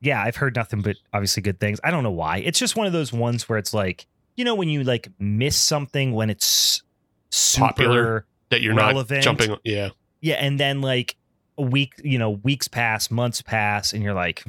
[0.00, 1.80] yeah, I've heard nothing but obviously good things.
[1.84, 2.38] I don't know why.
[2.38, 5.56] It's just one of those ones where it's like you know when you like miss
[5.56, 6.82] something when it's
[7.30, 8.26] super Popular.
[8.48, 9.18] that you're Relevant.
[9.18, 9.90] not jumping yeah
[10.20, 11.16] yeah, and then like
[11.58, 14.44] a week, you know, weeks pass, months pass, and you're like,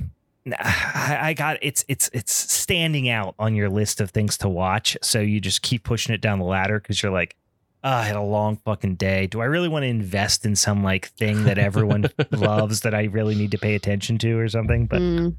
[0.45, 4.49] "Nah, I, I got it's it's it's standing out on your list of things to
[4.49, 4.97] watch.
[5.01, 7.35] So you just keep pushing it down the ladder because you're like,
[7.83, 9.27] oh, I had a long fucking day.
[9.27, 13.03] Do I really want to invest in some like thing that everyone loves that I
[13.05, 14.85] really need to pay attention to or something?
[14.87, 15.35] But Mm.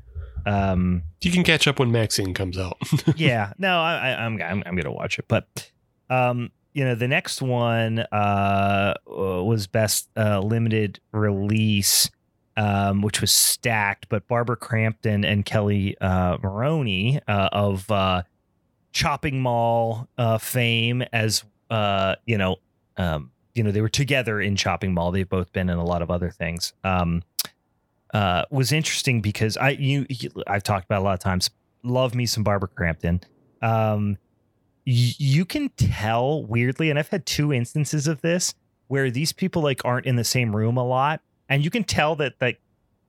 [0.47, 2.76] um, you can catch up when maxine comes out
[3.16, 5.70] yeah, no, I, I, I'm I'm I'm gonna watch it, but
[6.11, 12.11] um, you know, the next one uh was best uh, limited release,
[12.57, 18.22] um, which was stacked, but Barbara Crampton and Kelli uh, Maroney uh, of uh,
[18.93, 22.56] Chopping Mall uh, fame, as uh, you know,
[22.98, 25.10] um, you know, they were together in Chopping Mall.
[25.10, 26.74] They've both been in a lot of other things.
[26.84, 27.22] Um,
[28.12, 31.48] uh, was interesting because I you, you I've talked about a lot of times.
[31.82, 33.22] Love me some Barbara Crampton.
[33.62, 34.18] Um,
[34.86, 38.54] y- you can tell weirdly, and I've had two instances of this
[38.88, 42.16] where these people like aren't in the same room a lot, and you can tell
[42.16, 42.60] that like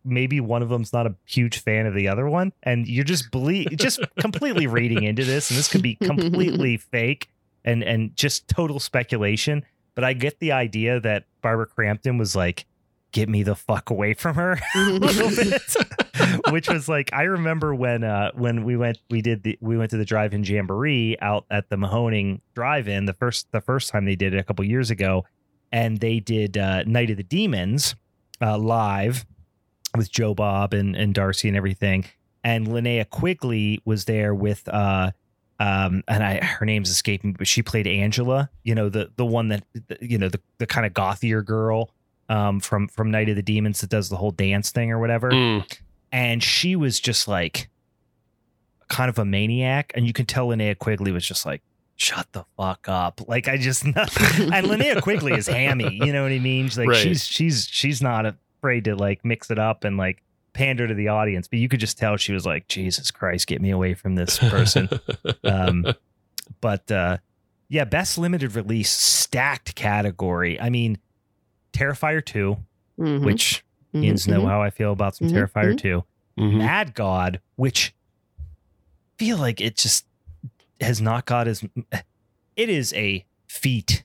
[0.06, 3.30] maybe one of them's not a huge fan of the other one, and you're just
[3.30, 7.28] believe just completely reading into this, and this could be completely fake
[7.66, 9.64] and and just total speculation.
[9.96, 12.66] But I get the idea that Barbara Crampton was like,
[13.12, 15.62] "Get me the fuck away from her," a little bit,
[16.52, 19.92] which was like I remember when uh when we went we did the we went
[19.92, 24.16] to the drive-in jamboree out at the Mahoning drive-in the first the first time they
[24.16, 25.26] did it a couple years ago,
[25.72, 27.96] and they did uh, Night of the Demons
[28.42, 29.26] uh, live
[29.96, 32.06] with Joe Bob and and Darcy and everything,
[32.44, 35.12] and Linnea Quigley was there with uh
[35.64, 39.26] um and I her name's escaping me, but she played Angela, you know the the
[39.26, 39.64] one that
[40.02, 41.90] you know the the kind of gothier girl
[42.30, 45.30] um from from Night of the Demons that does the whole dance thing or whatever
[45.32, 45.78] Mm.
[46.12, 47.70] and she was just like
[48.88, 51.62] kind of a maniac and you can tell Linnea Quigley was just like
[51.96, 56.32] shut the fuck up like I just and Linnea Quigley is hammy you know what
[56.32, 56.98] I mean she's like Right.
[56.98, 58.26] she's she's she's not
[58.60, 60.22] afraid to like mix it up and like
[60.54, 63.62] pander to the audience but you could just tell she was like Jesus Christ get
[63.62, 64.88] me away from this person
[65.44, 65.86] um
[66.62, 67.18] but uh
[67.70, 70.98] yeah best limited release stacked category I mean
[71.74, 72.56] Terrifier 2
[73.00, 73.26] Mhm.
[73.26, 73.64] which
[73.96, 74.28] Mhm.
[74.28, 74.48] Know Mhm.
[74.48, 75.34] how I feel about some Mhm.
[75.34, 75.78] Terrifier Mhm.
[75.78, 76.04] 2
[76.40, 76.58] Mhm.
[76.58, 77.94] Mad God, which
[79.18, 80.06] feel like it just
[80.82, 81.64] has not got as
[82.56, 84.04] it is a feat.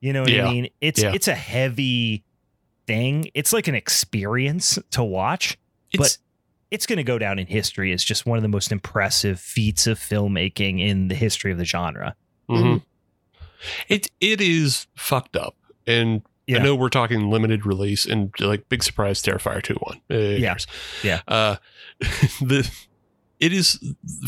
[0.00, 0.46] You know what Yeah.
[0.46, 0.68] I mean?
[0.80, 1.12] It's Yeah.
[1.14, 2.24] it's a heavy
[2.86, 3.30] thing.
[3.34, 5.58] It's like an experience to watch.
[5.92, 6.18] It's,
[6.70, 9.86] It's going to go down in history as just one of the most impressive feats
[9.86, 12.14] of filmmaking in the history of the genre.
[12.48, 12.82] mhm.
[13.88, 15.56] it it is fucked up,
[15.86, 16.58] and Yeah.
[16.58, 20.00] I know we're talking limited release and like big surprise Terrifier two one.
[20.10, 20.38] Uh, Yeah.
[20.54, 20.66] here's-
[21.02, 21.20] Yeah.
[21.26, 21.56] Uh,
[22.40, 22.70] the
[23.40, 23.78] it is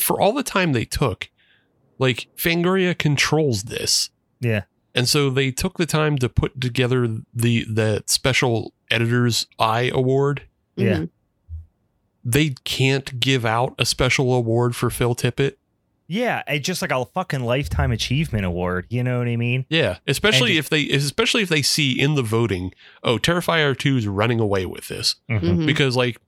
[0.01, 1.31] for all the time they took.
[2.01, 4.63] Like Fangoria controls this, Yeah.
[4.95, 10.43] and so they took the time to put together the the special editors eye award.
[10.77, 10.95] Yeah.
[10.99, 11.11] Mhm.
[12.31, 15.55] They can't give out a special award for Phil Tippett.
[16.07, 18.87] Yeah, it's just like a fucking lifetime achievement award.
[18.89, 19.65] You know what I mean?
[19.69, 22.73] Yeah, especially And- if they especially if they see in the voting,
[23.03, 25.17] oh, Terrifier 2 is running away with this.
[25.31, 25.67] Mhm.
[25.67, 26.19] because like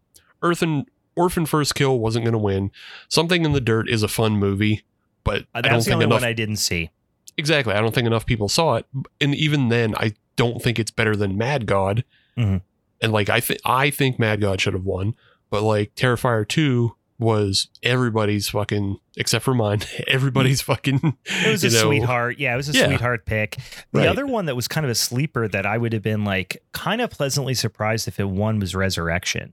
[0.43, 0.87] Earth and
[1.17, 2.71] Orphan First Kill wasn't going to win.
[3.09, 4.83] Something in the Dirt is a fun movie,
[5.25, 6.21] but Uh, I don't the think only enough.
[6.23, 6.91] one I didn't see.
[7.37, 8.87] exactly, I don't think enough people saw it,
[9.21, 12.05] and even then, I don't think it's better than Mad God.
[12.39, 12.61] Mhm.
[13.03, 15.15] And like I think I think Mad God should have won,
[15.51, 19.83] but like Terrifier Two was everybody's fucking except for mine.
[20.07, 21.17] Everybody's fucking.
[21.27, 22.39] It was a know, sweetheart.
[22.39, 22.87] Yeah, it was a Yeah.
[22.87, 23.57] sweetheart pick.
[23.93, 24.09] The Right.
[24.09, 27.03] other one that was kind of a sleeper that I would have been like kind
[27.03, 29.53] of pleasantly surprised if it won was Resurrection.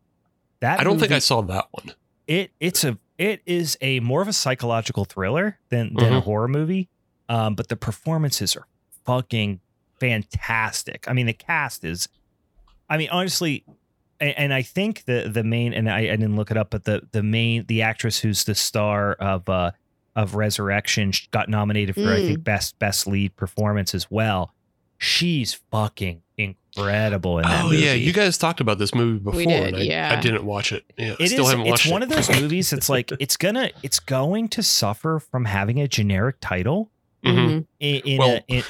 [0.61, 1.93] That I don't think I saw that one.
[2.25, 6.23] it it's a it is a more of a psychological thriller than than a Mhm.
[6.23, 6.87] horror movie.
[7.27, 8.65] Um, but the performances are
[9.05, 9.59] fucking
[9.99, 11.05] fantastic.
[11.09, 12.07] I mean, the cast is.
[12.89, 13.65] I mean, honestly,
[14.19, 16.83] and, and I think the the main and I, I didn't look it up, but
[16.85, 19.71] the the main the actress who's the star of uh
[20.15, 22.27] of Resurrection sh- got nominated for I Mm.
[22.27, 24.53] think best best lead performance as well.
[24.97, 27.77] She's fucking incredible in that Oh movie.
[27.83, 30.15] yeah, you guys talked about this movie before, did, and I, yeah.
[30.17, 30.85] I didn't watch it.
[30.97, 32.73] Yeah, It still is- haven't It's watched one of those movies.
[32.73, 33.69] It's like it's gonna.
[33.83, 36.89] It's going to suffer from having a generic title.
[37.25, 37.65] Mhm.
[37.79, 38.63] In, in Well, a, in,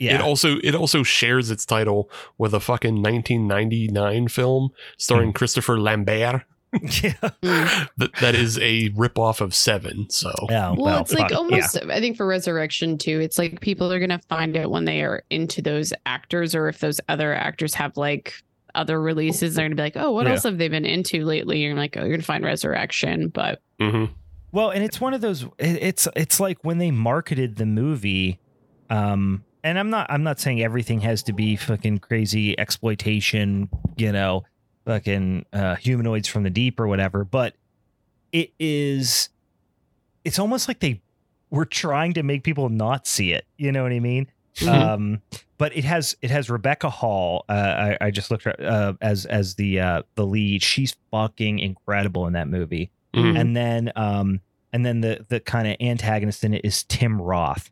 [0.00, 0.16] yeah.
[0.16, 6.42] It also it also shares its title with a fucking 1999 film starring Christopher Lambert.
[6.72, 7.14] yeah.
[7.42, 7.88] Mm.
[7.98, 10.08] that that is a ripoff of Seven.
[10.10, 11.36] So Yeah, Well, it's like fuck, yeah.
[11.36, 14.84] almost, I think for Resurrection too, it's like people are going to find it when
[14.84, 18.34] they are into those actors, or if those other actors have like
[18.76, 20.32] other releases, they're going to be like, oh, what Yeah.
[20.34, 21.58] else have they been into lately?
[21.60, 23.28] You're like, oh, you're going to find Resurrection.
[23.28, 24.10] But mhm.
[24.52, 25.42] Well, and it's one of those.
[25.58, 28.38] it- It's it's like when they marketed the movie,
[28.88, 34.12] um, and I'm not I'm not saying everything has to be fucking crazy exploitation, you
[34.12, 34.44] know,
[34.84, 37.54] fucking uh, humanoids from the deep or whatever, but
[38.32, 39.28] it is.
[40.24, 41.00] It's almost like they
[41.50, 43.46] were trying to make people not see it.
[43.56, 44.26] You know what I mean?
[44.56, 44.68] Mhm.
[44.68, 45.22] Um,
[45.58, 47.44] but it has it has Rebecca Hall.
[47.48, 50.62] Uh, I, I just looked at uh, as as the uh, the lead.
[50.62, 53.40] She's fucking incredible in that movie Mhm.
[53.40, 54.40] and then um
[54.72, 57.68] and then the the kind of antagonist in it is Tim Roth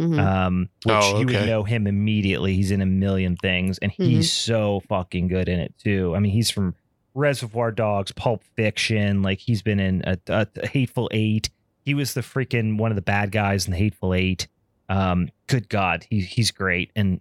[0.00, 0.18] Mhm.
[0.18, 2.54] um which Oh, you would know him immediately.
[2.54, 6.14] He's in a million things and he's so fucking good in it too.
[6.16, 6.74] I mean he's from
[7.14, 11.50] reservoir dogs pulp fiction like he's been in a, a, a hateful eight.
[11.84, 14.48] He was the freaking one of the bad guys in the hateful eight.
[14.88, 16.90] Um good god he, he's great.
[16.96, 17.20] And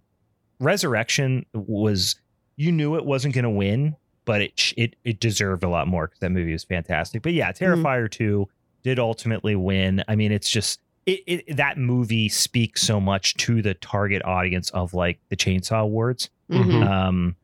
[0.59, 2.15] resurrection was
[2.55, 3.95] you knew it wasn't going to win
[4.25, 7.23] but it it it deserved a lot more because that movie was fantastic.
[7.23, 8.47] But yeah, Terrifier two
[8.83, 10.03] did ultimately win.
[10.07, 14.69] I mean, it's just it, it that movie speaks so much to the target audience
[14.71, 16.29] of like the Chainsaw Awards.
[16.51, 16.87] Mhm.
[16.87, 17.35] Um,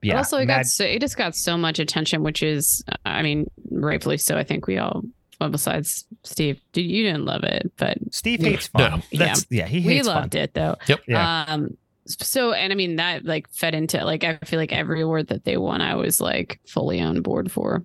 [0.00, 2.84] But yeah, also, it Mad- got so, it just got so much attention, which is,
[3.04, 4.36] I mean, rightfully so.
[4.36, 5.02] I think we all,
[5.40, 8.48] well, besides Steve, dude, you didn't love it, but Steve Yeah.
[8.50, 9.02] hates fun.
[9.12, 9.18] No.
[9.18, 10.14] That's, yeah, he hates fun.
[10.14, 10.42] we loved fun.
[10.42, 10.76] it though.
[10.86, 11.00] Yep.
[11.08, 11.44] Yeah.
[11.48, 11.76] Um.
[12.08, 15.44] So, and I mean that like fed into like I feel like every award that
[15.44, 17.84] they won, I was like fully on board for.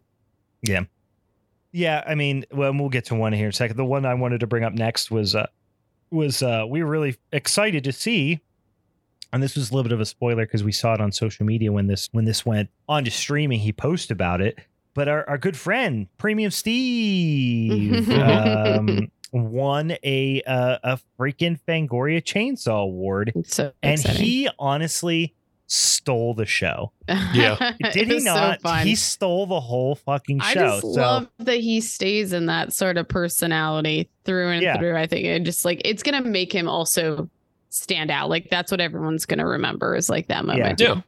[0.62, 0.84] Yeah,
[2.06, 3.78] I mean, well, we'll get to one here in a second.
[3.78, 5.48] The one I wanted to bring up next was uh
[6.10, 8.42] was uh we were really excited to see
[9.34, 11.46] and this was a little bit of a spoiler because we saw it on social
[11.46, 14.60] media when this when this went on to streaming he posted about it.
[14.94, 22.84] But our, our good friend premium steve um, won a uh, a freaking fangoria chainsaw
[22.84, 23.32] award.
[23.46, 25.34] So and he honestly
[25.74, 27.72] stole the show Yeah.
[27.94, 30.46] Did he was so not he stole the whole fucking show.
[30.46, 34.62] I show just so love that he stays in that sort of personality through and
[34.62, 34.78] Yeah.
[34.78, 34.98] through.
[34.98, 37.30] I think it just like it's gonna make him also
[37.70, 38.30] stand out.
[38.30, 40.82] Like that's what everyone's gonna remember is like that moment.
[40.82, 41.02] Yeah.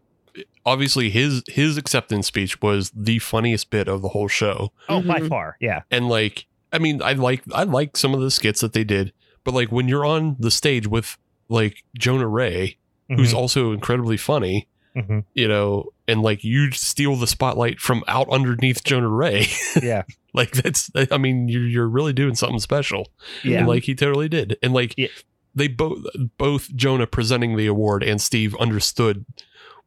[0.65, 5.19] Obviously, his his acceptance speech was the funniest bit of the whole show, oh by
[5.19, 5.27] Mhm.
[5.27, 8.71] far yeah and like, I mean, I like I like some of the skits that
[8.71, 9.11] they did,
[9.43, 11.17] but like when you're on the stage with
[11.49, 12.77] like Jonah Ray,
[13.09, 15.23] who's Mhm, also incredibly funny, mhm.
[15.33, 19.45] you know, and like you steal the spotlight from out underneath Jonah Ray,
[19.81, 20.03] yeah
[20.33, 23.07] like that's I mean, you're you're really doing something special.
[23.43, 24.57] yeah And like he totally did.
[24.63, 25.07] And like Yeah.
[25.55, 25.99] they both
[26.37, 29.25] both Jonah presenting the award and Steve understood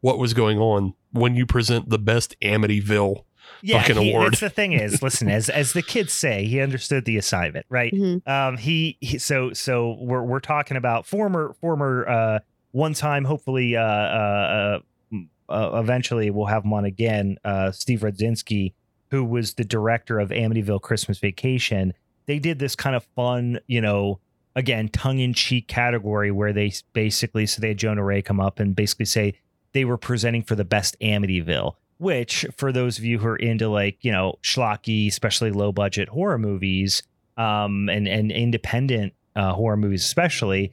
[0.00, 3.24] what was going on when you present the best Amityville.
[3.62, 4.32] yeah, fucking he, award.
[4.32, 7.92] That's the thing is, listen, as as the kids say, he understood the assignment, right?
[7.92, 8.26] Mhm.
[8.28, 12.38] Um, he, he so so we're we're talking about former former uh
[12.72, 14.80] one time, hopefully uh uh,
[15.12, 15.18] uh
[15.52, 17.38] uh eventually we'll have him on again.
[17.72, 18.74] Steve Rudzinski,
[19.10, 21.94] who was the director of Amityville Christmas Vacation.
[22.26, 24.20] They did this kind of fun, you know.
[24.56, 28.58] Again, tongue in cheek category where they basically, so they had Jonah Ray come up
[28.58, 29.34] and basically say
[29.72, 33.68] they were presenting for the best Amityville which for those of you who are into
[33.68, 37.02] like you know schlocky especially low budget horror movies
[37.36, 40.72] um and and independent uh horror movies especially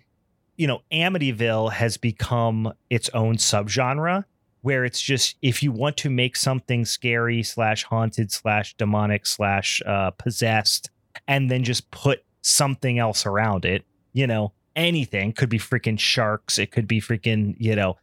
[0.58, 4.26] you know amityville has become its own subgenre
[4.62, 9.82] where it's just if you want to make something scary slash haunted slash demonic slash
[9.86, 10.90] uh possessed
[11.28, 15.34] and then just put something else around it you know anything.
[15.34, 16.58] Could be freaking sharks.
[16.58, 17.98] It could be freaking you know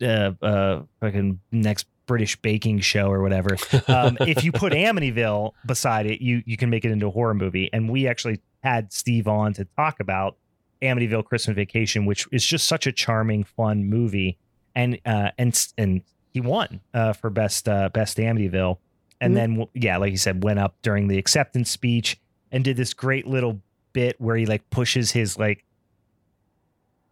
[0.00, 3.56] uh uh fucking next british baking show or whatever.
[3.88, 7.34] Um, if you put Amityville beside it, you you can make it into a horror
[7.34, 7.70] movie.
[7.72, 10.36] And we actually had Steve on to talk about
[10.82, 14.38] Amityville Christmas Vacation, which is just such a charming, fun movie.
[14.74, 16.02] And uh, and and
[16.34, 18.78] he won uh, for best uh, best Amityville.
[19.20, 19.36] And Mhm.
[19.36, 22.18] then yeah, like you said, went up during the acceptance speech
[22.52, 23.60] and did this great little
[23.94, 25.64] bit where he like pushes his like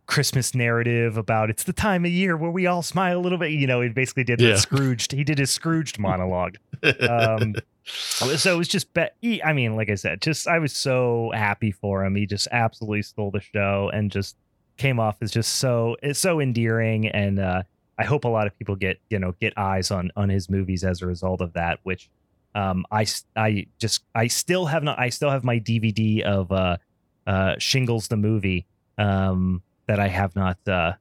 [0.07, 3.53] Christmas narrative about it's the time of year where we all smile a little bit.
[3.53, 4.57] You know, he basically did the Yeah.
[4.57, 5.13] Scrooged.
[5.13, 6.57] He did his Scrooged monologue.
[7.09, 7.55] Um,
[7.85, 11.31] so it was just, be- he, I mean, like I said, just I was so
[11.35, 12.15] happy for him.
[12.17, 14.37] He just absolutely stole the show and just
[14.77, 17.63] came off as just so it's so endearing and uh
[17.97, 20.83] I hope a lot of people get you know get eyes on on his movies
[20.83, 21.79] as a result of that.
[21.85, 22.11] Which
[22.57, 23.07] um, I
[23.37, 26.79] I just I still have not I still have my DVD of uh,
[27.27, 28.67] uh, Shingles the movie
[28.99, 30.59] um, that I have not.
[30.67, 30.95] Uh,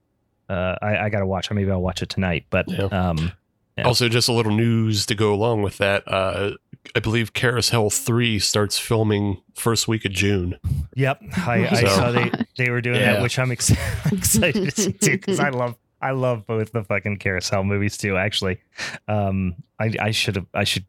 [0.49, 1.49] uh, I, I got to watch.
[1.49, 2.45] Maybe I'll watch it tonight.
[2.51, 2.84] But Yeah.
[2.91, 3.31] um,
[3.76, 3.85] Yeah.
[3.85, 6.03] Also, just a little news to go along with that.
[6.07, 6.51] Uh,
[6.95, 10.57] I believe Carousel 3 starts filming first week of June.
[10.95, 13.14] Yep, I, I saw they they were doing Yeah.
[13.14, 13.72] that, which I'm ex-
[14.11, 18.18] excited to see too because I love I love both the fucking carousel movies too.
[18.18, 18.60] Actually,
[19.07, 20.85] um, I I should have I should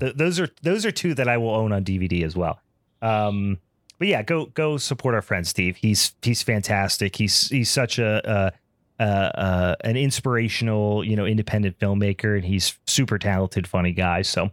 [0.00, 2.60] th- those are those are two that I will own on DVD as well.
[3.02, 3.58] Um,
[3.98, 5.76] but yeah, go go support our friend Steve.
[5.76, 7.16] He's he's fantastic.
[7.16, 8.28] He's he's such a.
[8.28, 8.50] Uh,
[8.98, 9.02] uh,
[9.34, 14.20] uh, an inspirational, you know, independent filmmaker, and he's super talented, funny guy.
[14.20, 14.50] So,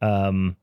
[0.00, 0.56] um,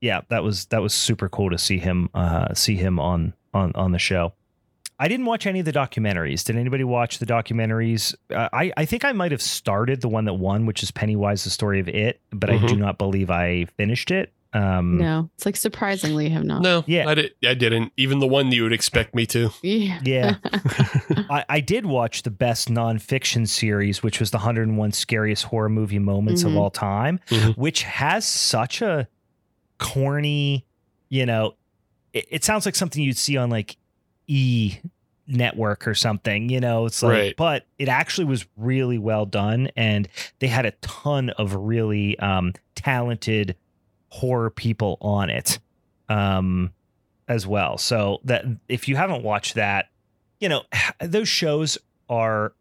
[0.00, 3.72] yeah, that was that was super cool to see him uh, see him on on
[3.74, 4.34] on the show.
[4.98, 6.44] I didn't watch any of the documentaries.
[6.44, 8.14] Did anybody watch the documentaries?
[8.30, 11.44] Uh, I I think I might have started the one that won, which is Pennywise:
[11.44, 14.32] The Story of It, but I do not believe I finished it.
[14.54, 16.62] Um, No, it's like surprisingly have not.
[16.62, 17.08] No, Yeah.
[17.08, 17.92] I, did, I didn't.
[17.96, 19.50] Even the one you would expect me to.
[19.62, 20.00] Yeah.
[20.04, 20.36] Yeah.
[21.28, 25.98] I, I did watch the best nonfiction series, which was the 101 scariest horror movie
[25.98, 26.56] moments of Mhm.
[26.58, 27.56] all time, Mhm.
[27.56, 29.08] which has such a
[29.78, 30.64] corny,
[31.08, 31.54] you know,
[32.12, 33.76] it, it sounds like something you'd see on like
[34.26, 34.76] E
[35.26, 37.36] network or something, you know, it's like, Right.
[37.36, 39.68] but it actually was really well done.
[39.76, 40.08] And
[40.38, 43.56] they had a ton of really um, talented
[44.14, 45.58] horror people on it
[46.08, 46.72] um,
[47.26, 47.78] as well.
[47.78, 49.86] So that if you haven't watched that,
[50.38, 50.62] you know,
[51.00, 51.78] those shows
[52.08, 52.52] are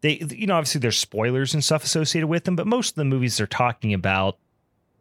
[0.00, 3.04] they you know obviously there's spoilers and stuff associated with them but most of the
[3.04, 4.38] movies they're talking about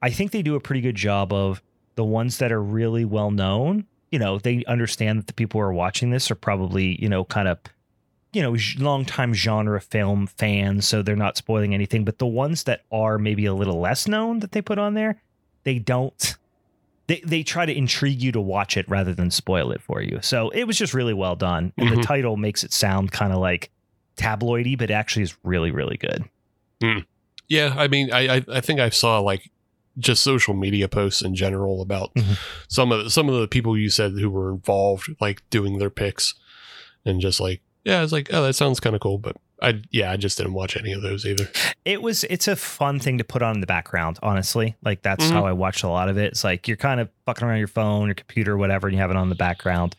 [0.02, 1.62] i think they do a pretty good job of
[1.96, 5.66] the ones that are really well known you know they understand that the people who
[5.66, 7.58] are watching this are probably you know kind of
[8.34, 12.64] you know long time genre film fans so they're not spoiling anything but the ones
[12.64, 15.22] that are maybe a little less known that they put on there
[15.64, 16.36] they don't
[17.08, 20.20] they, they try to intrigue you to watch it rather than spoil it for you.
[20.22, 23.40] So it was just really well done and the title makes it sound kind of
[23.40, 23.72] like
[24.16, 26.24] tabloidy but actually is really really good.
[27.50, 29.52] Yeah, I mean, I, I I think I saw like
[30.00, 32.38] just social media posts in general about Mhm.
[32.70, 35.90] some of the, some of the people you said who were involved, like doing their
[35.90, 36.34] picks,
[37.06, 39.82] and just like yeah, I was like, oh, that sounds kind of cool, but I
[39.92, 41.50] yeah, I just didn't watch any of those either.
[41.86, 44.76] it was it's a fun thing to put on in the background honestly.
[44.84, 45.32] Like that's Mhm.
[45.32, 46.26] how i watched a lot of it.
[46.26, 49.10] It's like you're kind of fucking around your phone your computer whatever and you have
[49.12, 49.96] it on the background.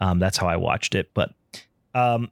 [0.00, 1.32] Um that's how i watched it but
[1.94, 2.30] um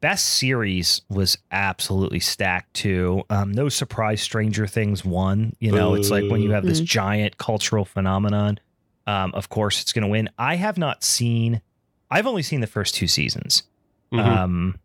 [0.00, 3.22] best series was absolutely stacked too.
[3.30, 5.54] Um no surprise stranger things won.
[5.60, 6.86] You know it's like when you have this Boo.
[6.86, 8.58] giant cultural phenomenon
[9.06, 10.28] um of course it's going to win.
[10.38, 11.60] I have not seen
[12.10, 13.62] i've only seen the first two seasons
[14.12, 14.18] Mhm.
[14.26, 14.78] um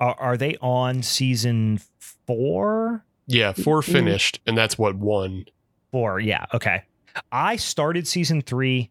[0.00, 1.80] are, are they on season
[2.26, 5.44] four yeah, four finished, and that's what won.
[5.92, 6.82] Four, yeah, okay.
[7.30, 8.90] I started season three,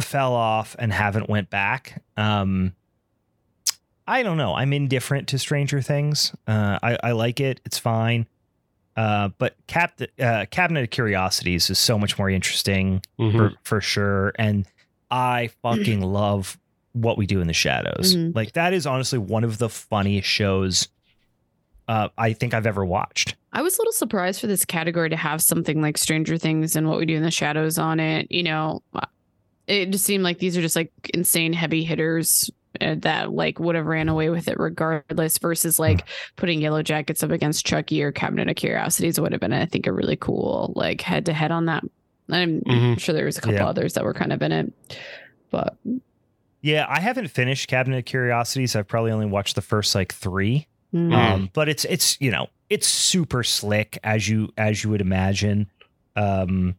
[0.00, 2.02] fell off, and haven't went back.
[2.16, 2.74] Um,
[4.06, 4.54] I don't know.
[4.54, 6.34] I'm indifferent to Stranger Things.
[6.46, 7.60] Uh, I, I like it.
[7.64, 8.26] It's fine.
[8.96, 13.36] Uh, but Cap- uh, Cabinet of Curiosities is so much more interesting Mhm.
[13.36, 14.32] for for sure.
[14.38, 14.66] And
[15.10, 16.58] I fucking love
[16.92, 18.14] what we do in the shadows.
[18.16, 18.34] Mhm.
[18.34, 20.88] Like that is honestly one of the funniest shows
[21.88, 23.34] uh, I think I've ever watched.
[23.52, 26.88] I was a little surprised for this category to have something like Stranger Things and
[26.88, 28.30] What We Do in the Shadows on it.
[28.30, 28.82] You know,
[29.66, 32.48] it just seemed like these are just like insane heavy hitters
[32.80, 36.06] uh, that like would have ran away with it regardless versus like
[36.36, 39.86] putting Yellow Jackets up against Chucky or Cabinet of Curiosities would have been, I think,
[39.88, 41.82] a really cool like head to head on that.
[42.30, 43.00] I'm Mhm.
[43.00, 43.66] sure there was a couple Yeah.
[43.66, 44.72] others that were kind of in it,
[45.50, 45.76] but
[46.62, 48.74] Yeah, I haven't finished Cabinet of Curiosities.
[48.76, 50.66] I've probably only watched the first like three.
[50.94, 55.00] mm, Um, but it's it's you know it's super slick as you as you would
[55.00, 55.68] imagine,
[56.16, 56.74] um,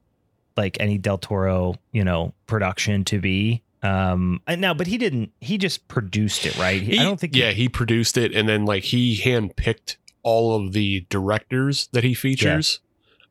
[0.57, 3.61] like any Del Toro you know production to be.
[3.81, 5.31] Um, and now, but he didn't.
[5.41, 6.81] He just produced it, right?
[6.81, 7.35] He- I don't think.
[7.35, 12.13] Yeah, he produced it, and then like he handpicked all of the directors that he
[12.13, 12.79] features.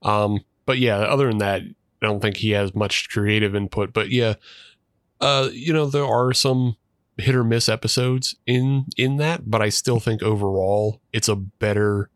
[0.02, 3.94] Um, but yeah, other than that, I don't think he has much creative input.
[3.94, 4.34] But yeah,
[5.22, 6.76] uh, you know, there are some
[7.16, 12.10] hit or miss episodes in in that, but I still think overall it's a better.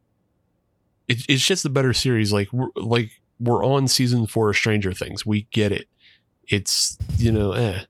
[1.08, 2.32] It, it's just a better series.
[2.32, 5.24] Like we're like we're on season four of Stranger Things.
[5.24, 5.88] We get it.
[6.48, 7.82] It's you know, eh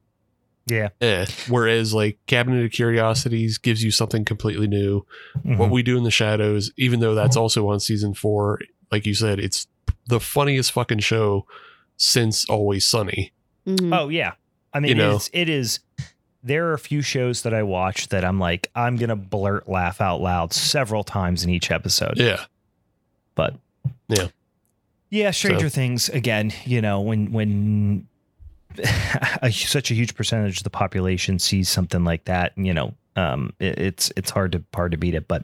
[0.66, 0.88] Yeah.
[1.00, 1.26] eh.
[1.48, 5.06] Whereas like Cabinet of Curiosities gives you something completely new.
[5.46, 5.56] Mhm.
[5.58, 8.60] What we do in the shadows, even though that's also on season four,
[8.92, 9.66] like you said, it's
[10.08, 11.46] the funniest fucking show
[11.96, 13.32] since Always Sunny.
[13.66, 13.96] mhm.
[13.98, 14.32] Oh yeah,
[14.76, 15.16] I mean You know.
[15.16, 15.80] it's it is
[16.42, 20.00] there are a few shows that I watch that I'm like, I'm gonna blurt laugh
[20.00, 22.14] out loud several times in each episode.
[22.18, 22.44] Yeah.
[23.34, 23.54] But
[24.08, 24.28] Yeah.
[25.10, 26.52] yeah, Stranger So- Things again.
[26.64, 28.06] You know, when when
[29.42, 33.52] a, such a huge percentage of the population sees something like that, you know, um,
[33.58, 35.26] it, it's it's hard to hard to beat it.
[35.26, 35.42] But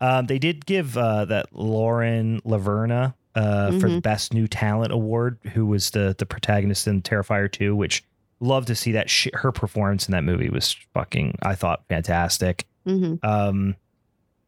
[0.00, 5.38] um, they did give uh, that Lauren LaVera uh, for the best new talent award,
[5.54, 8.04] who was the the protagonist in Terrifier two, which
[8.40, 12.66] love to see that sh- her performance in that movie was fucking I thought fantastic.
[12.84, 13.76] hmm Um,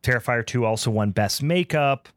[0.03, 2.09] Terrifier two also won best makeup.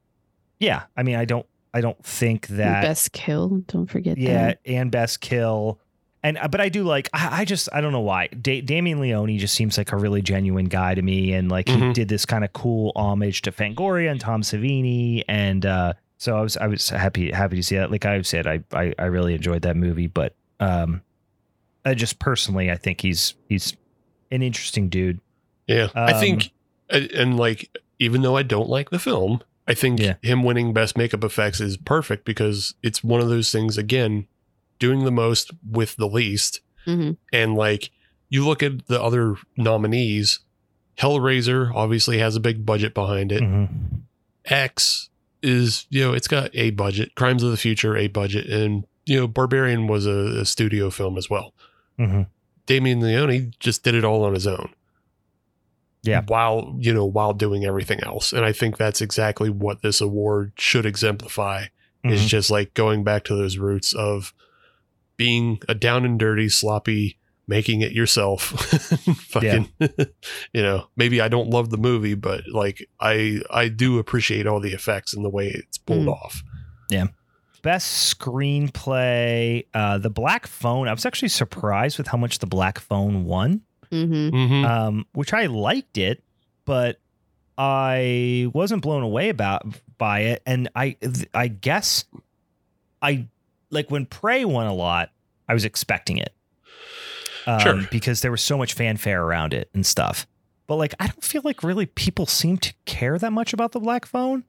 [0.59, 3.63] Yeah, I mean I don't I don't think that Best kill.
[3.67, 4.59] Don't forget yeah, that.
[4.65, 5.79] and best kill.
[6.23, 8.99] And uh, but I do like I, I just I don't know why da- Damien
[8.99, 11.93] Leone just seems like a really genuine guy to me, and like he Mhm.
[11.95, 16.41] did this kind of cool homage to Fangoria and Tom Savini, and uh, so I
[16.41, 17.89] was I was happy happy to see that.
[17.89, 21.01] Like I've said, I I, I really enjoyed that movie, but um,
[21.85, 23.75] I just personally I think he's he's
[24.31, 25.19] an interesting dude.
[25.67, 25.87] Yeah.
[25.95, 26.51] I Um, think,
[26.89, 30.15] and, and like, even though I don't like the film, I think Yeah.
[30.21, 34.27] him winning best makeup effects is perfect because it's one of those things, again,
[34.79, 36.61] doing the most with the least.
[36.85, 37.91] hmm And like,
[38.29, 40.39] you look at the other nominees,
[40.97, 43.41] Hellraiser obviously has a big budget behind it.
[43.41, 44.01] Mhm.
[44.45, 45.09] X
[45.41, 47.15] is, you know, it's got a budget.
[47.15, 48.47] Crimes of the Future, a budget.
[48.47, 51.53] And, you know, Barbarian was a, a studio film as well.
[52.01, 52.27] Mhm.
[52.65, 54.69] Damien Leone just did it all on his own.
[56.03, 56.23] Yeah.
[56.27, 58.33] While, you know, while doing everything else.
[58.33, 61.65] And I think that's exactly what this award should exemplify
[62.03, 62.27] is Mhm.
[62.27, 64.33] just like going back to those roots of
[65.17, 68.41] being a down and dirty, sloppy, making it yourself.
[69.29, 69.69] Fucking,
[70.53, 74.59] you know, maybe I don't love the movie, but like I I do appreciate all
[74.59, 76.13] the effects and the way it's pulled Mm.
[76.13, 76.43] off.
[77.61, 80.87] Best screenplay, uh, The Black Phone.
[80.87, 83.61] I was actually surprised with how much The Black Phone won.
[83.89, 84.65] hmm Mm-hmm.
[84.65, 86.23] um, which I liked it,
[86.65, 86.99] but
[87.57, 89.63] I wasn't blown away about
[89.97, 90.41] by it.
[90.45, 90.95] And I,
[91.33, 92.05] I guess,
[93.01, 93.27] I
[93.69, 95.11] like when Prey won a lot.
[95.49, 96.33] I was expecting it,
[97.45, 97.81] um, Sure.
[97.91, 100.25] because there was so much fanfare around it and stuff.
[100.67, 103.81] But like, I don't feel like really people seem to care that much about the
[103.81, 104.45] Black Phone.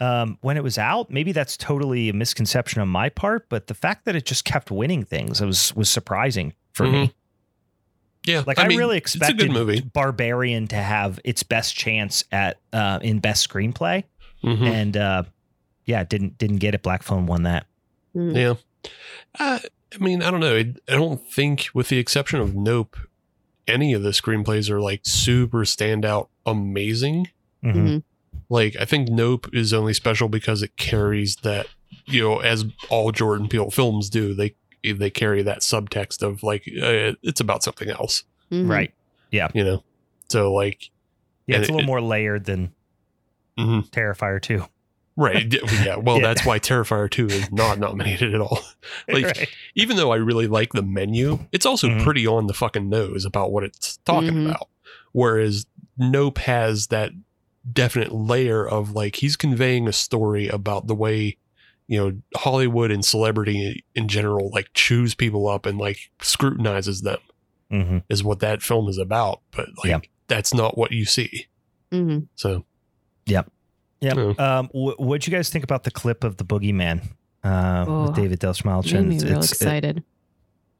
[0.00, 3.48] Um, when it was out, maybe that's totally a misconception on my part.
[3.48, 7.12] But the fact that it just kept winning things was was surprising for me.
[8.24, 9.80] yeah, Like I, mean, really it's a expected good movie.
[9.80, 14.04] Barbarian to have its best chance at uh, in best screenplay,
[14.44, 14.62] Mhm.
[14.70, 15.22] and uh,
[15.84, 16.82] yeah, didn't didn't get it.
[16.82, 17.66] Black Phone won that.
[18.14, 18.36] Mm-hmm.
[18.36, 18.54] Yeah.
[19.38, 19.58] Uh,
[19.94, 20.54] I mean, I don't know.
[20.54, 22.96] I, I don't think, with the exception of Nope,
[23.66, 27.28] any of the screenplays are like super standout amazing.
[27.64, 28.02] Mhm.
[28.50, 31.66] Like, I think Nope is only special because it carries that,
[32.06, 34.54] you know, as all Jordan Peele films do, they
[34.84, 38.70] they carry that subtext of like uh, it's about something else, Mhm.
[38.70, 38.94] Right?
[39.30, 39.48] Yeah.
[39.54, 39.84] You know.
[40.28, 40.90] So like,
[41.46, 42.72] Yeah, it's a it- little more layered than
[43.58, 43.90] Mhm.
[43.90, 44.64] Terrifier two.
[45.16, 45.52] right?
[45.84, 45.96] yeah.
[45.96, 46.28] Well, Yeah.
[46.28, 48.60] that's why Terrifier two is not nominated at all.
[49.08, 49.48] Like, Right.
[49.74, 52.04] even though I really like the menu, it's also Mhm.
[52.04, 54.46] pretty on the fucking nose about what it's talking Mhm.
[54.50, 54.68] about.
[55.12, 55.66] Whereas
[55.98, 57.10] Nope has that
[57.72, 61.36] definite layer of like he's conveying a story about the way
[61.86, 67.18] you know Hollywood and celebrity in general like chews people up and like scrutinizes them
[67.72, 68.02] Mhm.
[68.08, 69.40] is what that film is about.
[69.50, 70.00] But like Yeah.
[70.28, 71.46] that's not what you see.
[71.92, 72.28] Mhm.
[72.36, 72.64] So
[73.26, 73.42] Yeah.
[74.02, 74.38] Mm.
[74.38, 77.02] Um, wh- what'd you guys think about the clip of the Boogeyman
[77.42, 79.06] uh, Oh, with David Del Made Schmalchen?
[79.08, 80.04] me real It's, it, excited.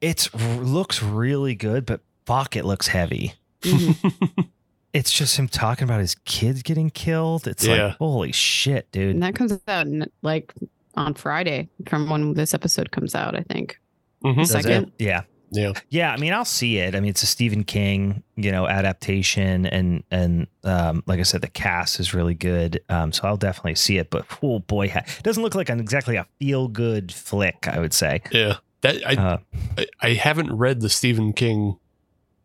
[0.01, 3.33] it's looks really good, but fuck, it looks heavy.
[3.63, 4.49] Mhm.
[4.93, 7.47] It's just him talking about his kids getting killed.
[7.47, 7.89] It's Yeah.
[7.89, 9.15] like holy shit, dude.
[9.15, 10.53] and that comes out n- like
[10.95, 13.37] on Friday from when this episode comes out.
[13.37, 13.79] I think.
[14.25, 14.47] Mhm.
[14.47, 14.93] Second.
[14.99, 15.23] Yeah.
[15.51, 15.73] Yeah.
[15.89, 16.95] Yeah, I mean, I'll see it.
[16.95, 21.41] I mean, it's a Stephen King, you know, adaptation, and and um, like I said,
[21.41, 22.81] the cast is really good.
[22.91, 24.11] Um, so I'll definitely see it.
[24.11, 27.67] But oh boy, it doesn't look like an exactly a feel good flick.
[27.69, 28.21] I would say.
[28.33, 28.57] Yeah.
[28.83, 29.39] That I Uh,
[29.79, 31.79] I, I haven't read the Stephen King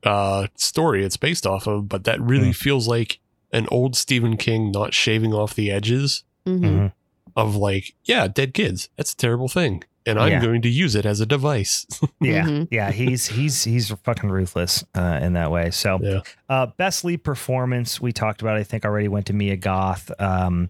[0.04, 2.56] uh, story it's based off of, but that really Mm.
[2.56, 3.20] feels like
[3.52, 6.60] an old Stephen King not shaving off the edges Mhm.
[6.62, 6.92] mhm.
[7.36, 8.90] of like, yeah, dead kids.
[8.98, 9.84] That's a terrible thing.
[10.06, 10.42] And I'm Yeah.
[10.42, 11.86] going to use it as a device.
[12.22, 12.68] Yeah, Mhm.
[12.72, 15.72] yeah, he's he's he's fucking ruthless uh, in that way.
[15.72, 16.20] So, Yeah.
[16.50, 18.58] uh, best lead performance we talked about.
[18.58, 20.12] I think already went to Mia Goth.
[20.20, 20.70] Um,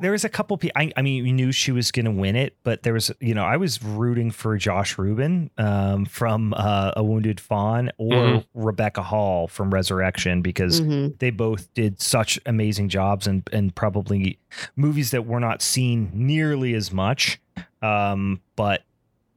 [0.00, 0.80] there was a couple people.
[0.80, 3.34] I, I mean, we knew she was going to win it, but there was, you
[3.34, 8.44] know, I was rooting for Josh Ruben um, from uh, A Wounded Fawn or Mhm.
[8.54, 11.18] Rebecca Hall from Resurrection because Mhm.
[11.18, 14.38] they both did such amazing jobs and and probably
[14.76, 17.38] movies that were not seen nearly as much
[17.82, 18.82] um but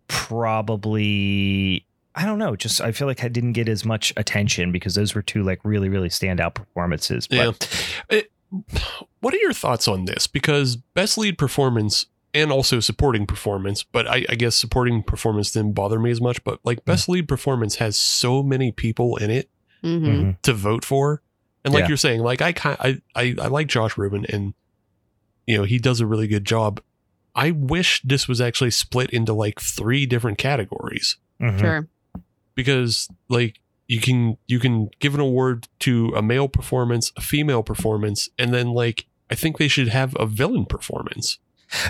[0.07, 1.85] probably
[2.15, 2.55] I don't know.
[2.55, 5.59] Just I feel like I didn't get as much attention because those were two like
[5.63, 7.27] really really standout performances.
[7.27, 8.17] But yeah.
[8.17, 8.31] It,
[9.19, 10.27] what are your thoughts on this?
[10.27, 15.73] Because best lead performance and also supporting performance, but I, I guess supporting performance didn't
[15.73, 16.43] bother me as much.
[16.43, 19.49] But like best lead performance has so many people in it
[19.83, 20.01] Mhm.
[20.05, 20.41] Mhm.
[20.43, 21.21] to vote for,
[21.65, 21.87] and like Yeah.
[21.89, 24.53] you're saying, like I kind I, I I like Josh Ruben, and
[25.45, 26.81] you know he does a really good job.
[27.35, 31.59] I wish this was actually split into like three different categories Mhm.
[31.59, 31.87] Sure.
[32.55, 33.59] because like
[33.93, 38.53] you can you can give an award to a male performance, a female performance, and
[38.53, 41.37] then like I think they should have a villain performance.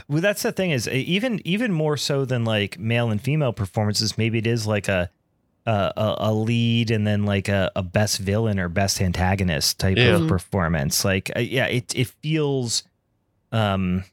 [0.08, 4.18] Well, that's the thing is even even more so than like male and female performances.
[4.18, 5.10] Maybe it is like a
[5.66, 9.98] a, a- a lead and then like a, a best villain or best antagonist type
[9.98, 10.16] Yeah.
[10.18, 11.06] of performance.
[11.06, 12.84] Like uh, yeah, it it feels
[13.52, 14.04] um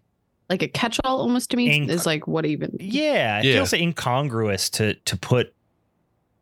[0.48, 2.76] Like a catch-all almost to me Inc- is like what even?
[2.80, 3.54] yeah, it Yeah.
[3.54, 5.52] feels incongruous to to put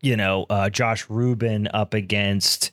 [0.01, 2.73] you know uh Josh Ruben up against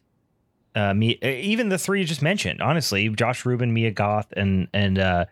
[0.75, 2.61] uh me even the three you just mentioned.
[2.61, 5.25] Honestly, Josh Ruben, Mia Goth and and uh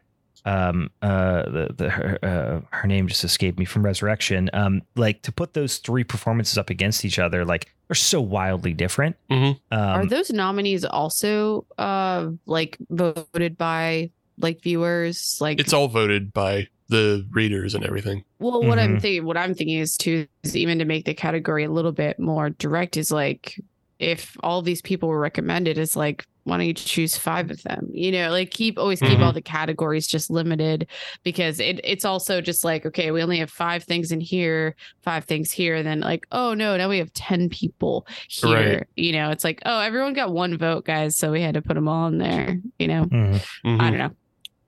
[0.46, 5.22] um uh the, the her, uh, her name just escaped me from resurrection um like
[5.22, 9.58] to put those three performances up against each other like they're so wildly different Mhm.
[9.72, 15.38] Are um those nominees also uh like voted by like viewers?
[15.40, 18.24] Like It's all voted by the readers and everything.
[18.40, 19.02] Well, what I'm Mhm.
[19.02, 22.20] thinking, what I'm thinking is too, is even to make the category a little bit
[22.20, 23.56] more direct, is like
[24.00, 27.88] if all these people were recommended, is like why don't you choose five of them?
[27.94, 29.24] You know, like keep always keep Mm-hmm.
[29.24, 30.90] all the categories just limited
[31.24, 35.24] because it it's also just like okay, we only have five things in here, five
[35.24, 38.80] things here, and then like oh no, now we have ten people here.
[38.80, 38.88] Right.
[38.98, 41.76] You know, it's like oh everyone got one vote, guys, so we had to put
[41.76, 42.60] them all in there.
[42.78, 43.42] You know, mhm.
[43.66, 43.80] Mhm.
[43.82, 44.12] I don't know,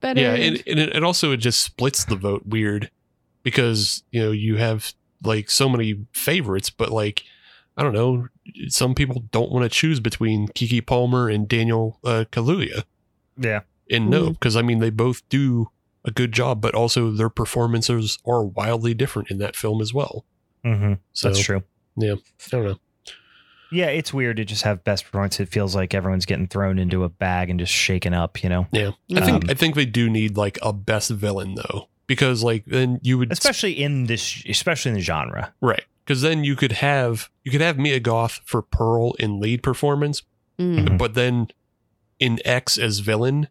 [0.05, 2.91] but yeah and, and it, it also it just splits the vote weird
[3.43, 7.23] because you know you have like so many favorites but like
[7.77, 8.27] i don't know
[8.67, 12.83] some people don't want to choose between keke palmer and daniel uh, kaluuya.
[13.37, 13.61] Yeah.
[13.89, 15.69] And no because i mean they both do
[16.03, 20.25] a good job but also their performances are wildly different in that film as well.
[20.63, 21.63] Hmm so that's true.
[21.97, 22.79] Yeah, i don't know
[23.71, 27.03] yeah it's weird to just have best performance it feels like everyone's getting thrown into
[27.03, 29.85] a bag and just shaken up you know yeah i think Um, i think they
[29.85, 34.43] do need like a best villain though because like then you would especially in this
[34.47, 35.83] especially in the genre Right.
[36.05, 40.21] Because then you could have you could have Mia Goth for Pearl in lead performance,
[40.59, 40.97] mm, Mhm.
[40.99, 41.47] but then
[42.19, 43.47] in X as villain.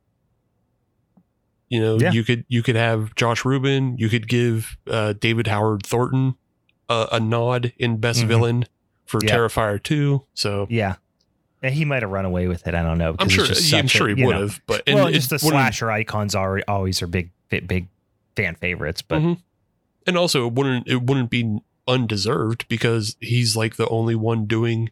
[1.69, 2.13] You know, Yeah.
[2.13, 3.97] you could you could have Josh Ruben.
[3.99, 6.37] You could give uh, David Howard Thornton
[6.89, 8.29] a, a nod in best Mhm.
[8.29, 8.65] villain
[9.07, 9.21] for.
[9.21, 10.25] Terrifier two.
[10.35, 10.97] So Yeah.
[11.63, 12.75] He might have run away with it.
[12.75, 13.17] I don't know.
[13.19, 14.61] I'm sure just I'm sure he would have.
[14.67, 17.89] But well, just the slasher icons are always are big, big, big
[18.37, 19.01] fan favorites.
[19.01, 19.39] But Mhm.
[20.07, 21.59] and also it wouldn't it wouldn't be
[21.89, 24.91] undeserved because he's like the only one doing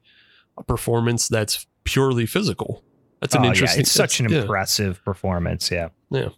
[0.56, 2.82] a performance that's purely physical.
[3.20, 3.78] That's an oh, interesting.
[3.78, 4.40] yeah, it's such an yeah.
[4.40, 5.70] impressive performance.
[5.70, 5.88] Yeah.
[6.10, 6.30] Yeah.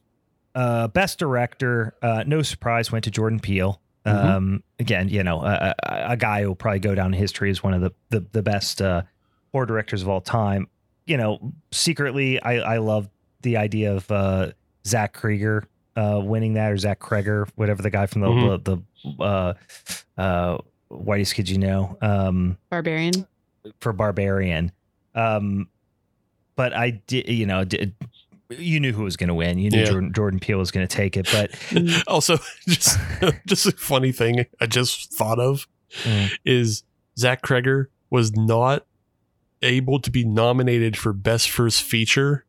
[0.55, 3.81] Uh, best director, uh, no surprise, went to Jordan Peele.
[4.07, 4.25] Mhm.
[4.25, 7.51] Um, again, you know, a, a, a guy who will probably go down in history
[7.51, 9.03] as one of the the, the best uh,
[9.53, 10.69] horror directors of all time.
[11.07, 13.09] You know, secretly, I I love
[13.43, 14.53] the idea of uh,
[14.87, 15.65] Zach Krieger
[15.97, 18.65] uh, winning that, or Zach Cregger, whatever the guy from the Mhm.
[18.65, 18.83] the,
[19.17, 19.55] the uh,
[20.19, 20.59] uh,
[20.89, 21.97] Whitest Kid You Know.
[22.03, 23.27] Um, Barbarian.
[23.81, 24.71] for Barbarian.
[25.15, 25.69] Um,
[26.57, 27.95] but I did, you know, did,
[28.51, 29.59] you knew who was going to win.
[29.59, 29.85] You knew Yeah.
[29.87, 31.27] Jordan, Jordan Peele was going to take it.
[31.33, 32.03] But Mm.
[32.07, 32.39] Also,
[32.69, 32.99] just
[33.47, 35.67] just a funny thing I just thought of
[36.03, 36.31] Mm.
[36.45, 36.83] is
[37.19, 38.85] Zach Cregger was not
[39.63, 42.45] able to be nominated for best first feature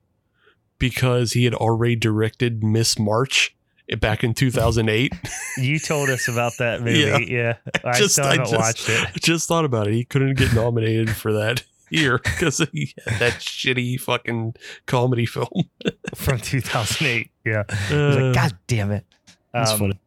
[0.79, 3.55] because he had already directed Miss March
[3.99, 5.13] back in 2008.
[5.57, 6.99] you told us about that movie.
[6.99, 7.17] Yeah.
[7.19, 8.99] Yeah, I Just- still I haven't just- watched it.
[9.07, 9.93] I just thought about it.
[9.93, 14.55] He couldn't get nominated for that here because he had that shitty fucking
[14.85, 15.69] comedy film.
[16.15, 17.29] from 2008.
[17.45, 19.05] Yeah, I was Uh, like, God damn it.
[19.53, 19.99] That's Um, funny.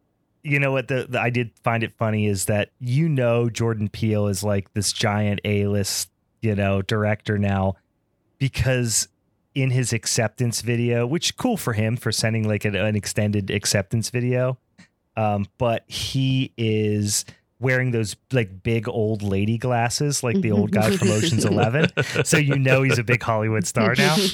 [0.42, 0.88] You know what?
[0.88, 4.72] The, the I did find it funny is that you know Jordan Peele is like
[4.72, 6.10] this giant A list,
[6.40, 7.74] you know, director now,
[8.38, 9.08] because
[9.54, 14.10] in his acceptance video, which cool for him for sending like an, an extended acceptance
[14.10, 14.56] video,
[15.16, 17.24] um, but he is
[17.60, 21.86] wearing those like big old lady glasses, like the old guy from Ocean's Eleven.
[22.24, 24.16] So you know he's a big Hollywood star now.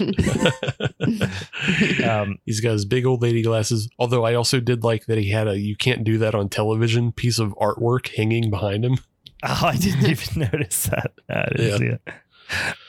[2.04, 3.88] Um, He's got his big old lady glasses.
[3.98, 7.12] Although I also did like that he had a "you can't do that on television"
[7.12, 8.98] piece of artwork hanging behind him.
[9.46, 11.12] Oh, I didn't even notice that.
[11.28, 12.00] I didn't see it.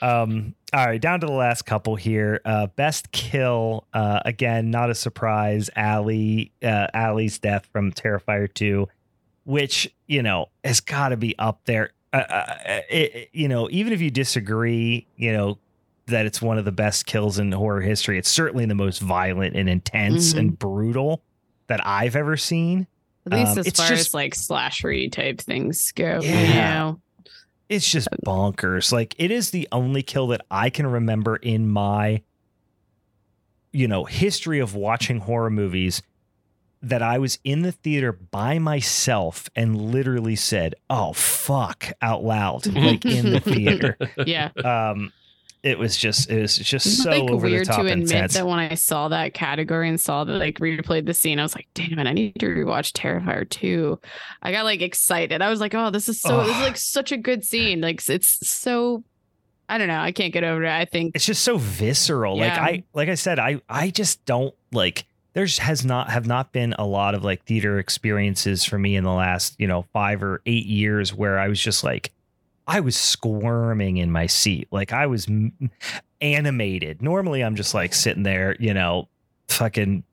[0.01, 2.39] Um, all right, down to the last couple here.
[2.45, 3.87] Uh, best kill.
[3.93, 5.69] Uh, again, not a surprise.
[5.75, 8.87] Allie, uh, Allie's death from Terrifier 2,
[9.45, 11.91] which, you know, has got to be up there.
[12.13, 15.57] uh, uh, it, you know, even if you disagree, you know,
[16.07, 19.55] that it's one of the best kills in horror history, it's certainly the most violent
[19.55, 20.39] and intense Mhm.
[20.39, 21.21] and brutal
[21.67, 22.87] that I've ever seen.
[23.25, 26.19] At least Um, as it's far just- as like slashery type things go.
[26.21, 26.73] You Yeah.
[26.73, 27.01] know?
[27.69, 28.91] It's just bonkers.
[28.91, 32.21] Like it is the only kill that I can remember in my
[33.73, 36.01] you know, history of watching horror movies
[36.85, 42.67] that I was in the theater by myself and literally said, "Oh fuck" out loud
[42.73, 43.97] like in the theater.
[44.25, 44.49] Yeah.
[44.63, 45.11] Um
[45.63, 48.11] it was just it was just It's so like over the weird top to admit
[48.11, 48.35] intense.
[48.35, 51.55] that when I saw that category and saw that like replayed the scene, I was
[51.55, 53.99] like, damn it, I need to rewatch Terrifier 2.
[54.43, 55.41] I got like excited.
[55.41, 57.81] I was like, oh, this is so this is like such a good scene.
[57.81, 59.03] Like it's so
[59.67, 59.99] I don't know.
[59.99, 60.69] I can't get over it.
[60.71, 64.53] I think it's just so visceral like i like i said i i just don't
[64.71, 68.95] like there's has not have not been a lot of like theater experiences for me
[68.95, 72.11] in the last you know five or eight years where i was just like
[72.67, 74.67] i was squirming in my seat.
[74.71, 75.27] Like i was
[76.21, 77.01] animated.
[77.03, 79.07] Normally i'm just like sitting there you know
[79.49, 80.03] fucking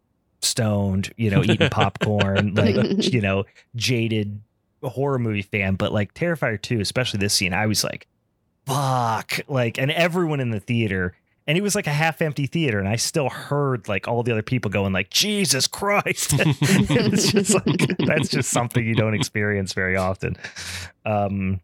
[0.43, 2.77] stoned you know eating popcorn like
[3.13, 3.45] you know
[3.75, 4.41] jaded
[4.83, 5.77] horror movie fan.
[5.77, 8.07] But like terrifier 2 especially this scene i was like
[8.67, 9.41] fuck.
[9.49, 11.15] Like and everyone in the theater
[11.47, 14.33] and it was like a half empty theater and i still heard like all the
[14.33, 16.31] other people going like jesus christ.
[16.37, 20.37] Just like that's just something you don't experience very often.
[21.05, 21.61] Um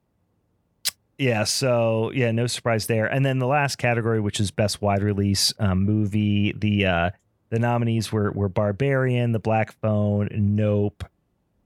[1.18, 3.06] yeah so yeah no surprise there.
[3.06, 7.10] And then the last category which is best wide release um, movie the uh
[7.50, 11.05] the nominees were were barbarian the black phone nope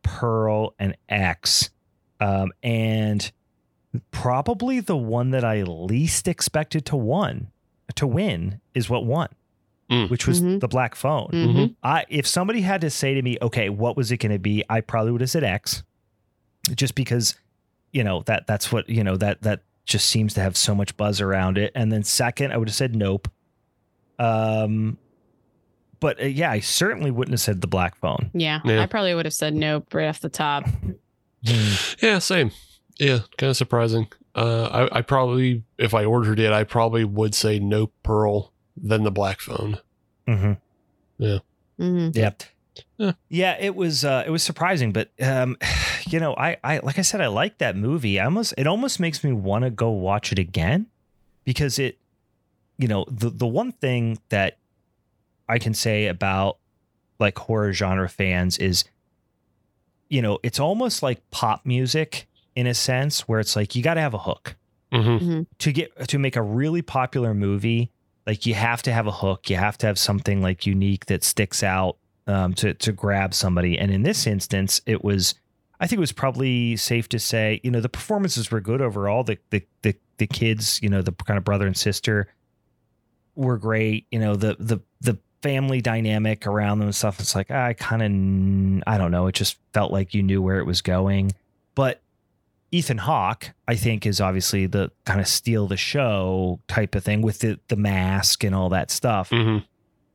[0.02, 1.70] pearl and x.
[2.20, 3.30] Um and
[4.10, 7.52] probably the one that I least expected to won
[7.97, 9.28] to win is what won,
[9.90, 10.09] Mm.
[10.10, 10.60] which was Mhm.
[10.60, 11.28] the black phone.
[11.32, 11.74] Mhm.
[11.82, 14.64] I if somebody had to say to me, okay, what was it going to be?
[14.70, 15.82] I probably would have said X,
[16.74, 17.35] just because
[17.93, 20.97] you know that that's what you know that that just seems to have so much
[20.97, 21.73] buzz around it.
[21.74, 23.28] And then second, I would have said Nope.
[24.19, 24.98] Um,
[26.01, 28.31] but uh, yeah, I certainly wouldn't have said the black phone.
[28.32, 28.81] yeah, Yeah.
[28.82, 30.69] I probably would have said nope right off the top.
[32.01, 32.52] Yeah, same.
[32.98, 34.06] Yeah, kind of surprising.
[34.34, 39.02] Uh, I, I probably, if I ordered it, I probably would say no pearl, than
[39.04, 39.78] the black phone.
[40.26, 40.59] Mhm.
[41.78, 42.30] hmm Yeah.
[42.96, 43.12] Yeah.
[43.28, 45.56] Yeah, it was uh it was surprising, but um
[46.09, 48.18] you know, I I like I said I like that movie.
[48.18, 50.86] I almost it almost makes me want to go watch it again
[51.44, 51.98] because it
[52.78, 54.56] you know, the the one thing that
[55.48, 56.56] I can say about
[57.18, 58.84] like horror genre fans is
[60.09, 63.95] you know, it's almost like pop music in a sense where it's like you got
[63.95, 64.57] to have a hook.
[64.93, 67.91] Hmm to get to make a really popular movie
[68.27, 69.51] like you have to have a hook.
[69.51, 71.97] You have to have something like unique that sticks out
[72.27, 73.79] um, to to grab somebody.
[73.79, 75.35] And in this instance it was
[75.81, 79.24] i think it was probably safe to say you know the performances were good overall.
[79.24, 82.29] The the the, the kids you know the kind of brother and sister
[83.35, 84.07] were great.
[84.11, 88.03] You know the the the family dynamic around them and stuff it's like i kind
[88.03, 89.27] of i don't know.
[89.27, 91.33] It just felt like you knew where it was going.
[91.74, 92.01] But
[92.73, 97.23] Ethan Hawke, I think, is obviously the kind of steal the show type of thing
[97.23, 99.28] with the the mask and all that stuff.
[99.31, 99.59] hmm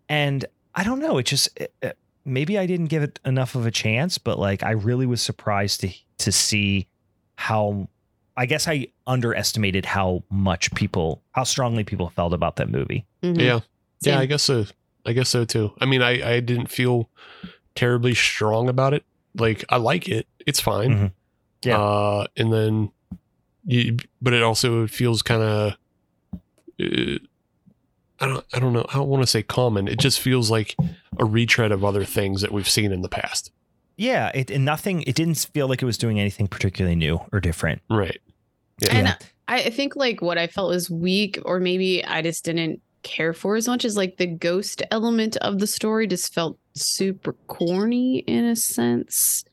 [0.10, 3.66] And I don't know, it just it, it- maybe I didn't give it enough of
[3.66, 6.88] a chance, but like I really was surprised to to see
[7.36, 7.88] how
[8.36, 13.06] I guess I underestimated how much people how strongly people felt about that movie.
[13.24, 13.40] Mhm.
[13.40, 13.46] Yeah.
[13.46, 13.60] Yeah,
[14.14, 14.18] Same.
[14.20, 14.66] I guess so.
[15.06, 15.72] I guess so too.
[15.80, 17.10] I mean, I, I didn't feel
[17.76, 19.04] terribly strong about it.
[19.36, 20.28] Like, I like it.
[20.46, 20.92] It's fine.
[20.92, 21.12] Mhm.
[21.64, 21.78] Yeah.
[21.80, 22.92] Uh, and then,
[23.66, 25.74] you, but it also feels kind of,
[26.80, 27.18] uh,
[28.20, 28.86] I don't, I don't know.
[28.90, 29.88] I don't want to say common.
[29.88, 30.76] It just feels like
[31.20, 33.52] a retread of other things that we've seen in the past.
[33.96, 37.40] Yeah, it and nothing it didn't feel like it was doing anything particularly new or
[37.40, 37.82] different.
[37.90, 38.20] Right.
[38.80, 38.96] Yeah.
[38.96, 39.16] And Yeah.
[39.48, 43.34] I I think like what I felt was weak, or maybe I just didn't care
[43.34, 48.20] for as much as like the ghost element of the story just felt super corny
[48.20, 49.46] in a sense.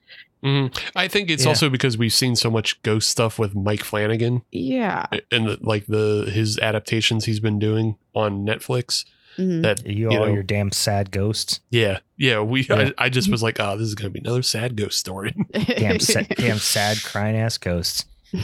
[0.45, 0.79] Mhm.
[0.95, 1.49] I think it's Yeah.
[1.51, 5.07] also because we've seen so much ghost stuff with Mike Flanagan Yeah.
[5.33, 9.05] and the, like the his adaptations he's been doing on Netflix.
[9.39, 9.63] Mhm.
[9.63, 11.59] That You, you all know, your damn sad ghosts.
[11.71, 12.41] Yeah, yeah.
[12.41, 12.91] We, Yeah.
[12.99, 15.35] I, I just was like, oh, this is gonna be another sad ghost story.
[15.53, 18.05] Damn, sa- damn sad crying ass ghosts.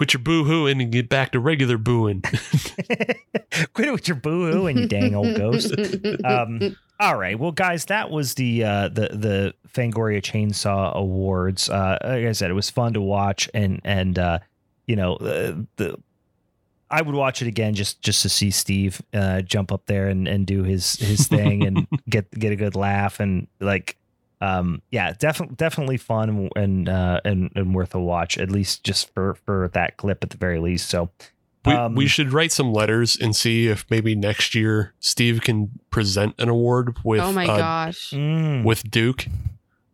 [0.00, 2.22] Quit your boo hooing and get back to regular booing.
[3.74, 5.74] Quit it with your boo hoo and you dang old ghost.
[6.24, 11.68] Um, all right, well, guys, that was the uh, the the Fangoria Chainsaw Awards.
[11.68, 14.38] Uh, like I said, it was fun to watch, and and uh,
[14.86, 15.98] you know uh, the
[16.90, 20.26] I would watch it again just just to see Steve uh, jump up there and,
[20.26, 23.98] and do his his thing and get get a good laugh and like
[24.40, 29.12] um, yeah, definitely definitely fun and uh, and and worth a watch at least just
[29.12, 30.88] for for that clip at the very least.
[30.88, 31.10] So
[31.66, 35.70] we, um, we should write some letters and see if maybe next year Steve can
[35.90, 38.10] present an award with oh my uh, gosh.
[38.10, 39.26] mm, with Duke,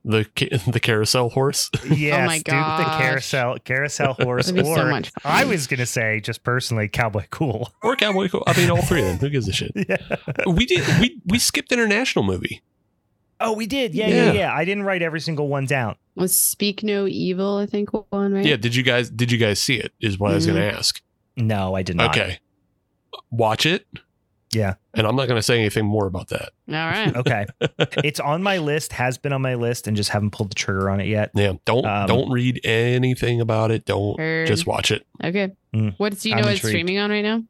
[0.05, 0.29] the
[0.69, 1.69] the carousel horse.
[1.91, 5.11] yes, Oh my Duke the carousel carousel horse, or so much.
[5.25, 7.73] I was gonna say just personally Cowboy Cool.
[7.83, 8.45] or Cowboy Cool.
[8.47, 9.19] I mean, all three of them.
[9.19, 9.73] Who gives a shit?
[9.75, 9.97] yeah.
[10.47, 10.87] We did.
[11.01, 12.63] We we skipped international movie.
[13.41, 13.95] Oh, we did.
[13.95, 14.33] Yeah, yeah, Yeah.
[14.33, 15.97] yeah, I didn't write every single one down.
[16.15, 18.45] Was Speak No Evil, I think, one, right?
[18.45, 18.57] Yeah.
[18.57, 19.93] Did you guys Did you guys see it?
[20.01, 21.01] Is what I was going to ask.
[21.37, 22.17] No, I did not.
[22.17, 22.39] Okay.
[23.31, 23.87] Watch it.
[24.53, 24.75] Yeah.
[24.95, 26.51] And I'm not going to say anything more about that.
[26.69, 27.15] All right.
[27.17, 27.45] Okay.
[28.03, 30.89] it's on my list, has been on my list, and just haven't pulled the trigger
[30.89, 31.31] on it yet.
[31.35, 31.55] Yeah.
[31.67, 33.85] Don't Um, don't read anything about it.
[33.85, 34.47] Don't Heard.
[34.47, 35.07] just watch it.
[35.23, 35.51] Okay.
[35.75, 35.95] Mm.
[35.99, 37.43] What do you I'm know it's streaming on right now?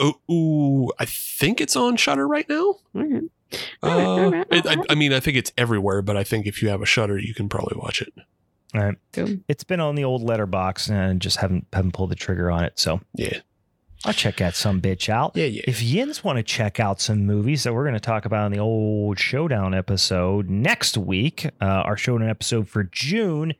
[0.00, 2.76] Oh, ooh, I think it's on Shudder right now.
[2.96, 3.04] Okay.
[3.04, 3.22] All right,
[3.82, 4.76] all right, it- I.
[4.90, 7.34] I mean, I think it's everywhere, but I think if you have a Shudder, you
[7.34, 8.12] can probably watch it.
[8.74, 8.96] All right.
[9.12, 9.36] Cool.
[9.48, 12.78] It's been on the old Letterboxd and just haven't haven't pulled the trigger on it.
[12.78, 13.40] So Yeah.
[14.04, 15.32] I'll check that some bitch out.
[15.36, 15.44] Yeah.
[15.44, 15.62] Yeah.
[15.68, 18.52] If yins want to check out some movies that we're going to talk about in
[18.52, 23.52] the old showdown episode next week, uh, our showdown episode for June,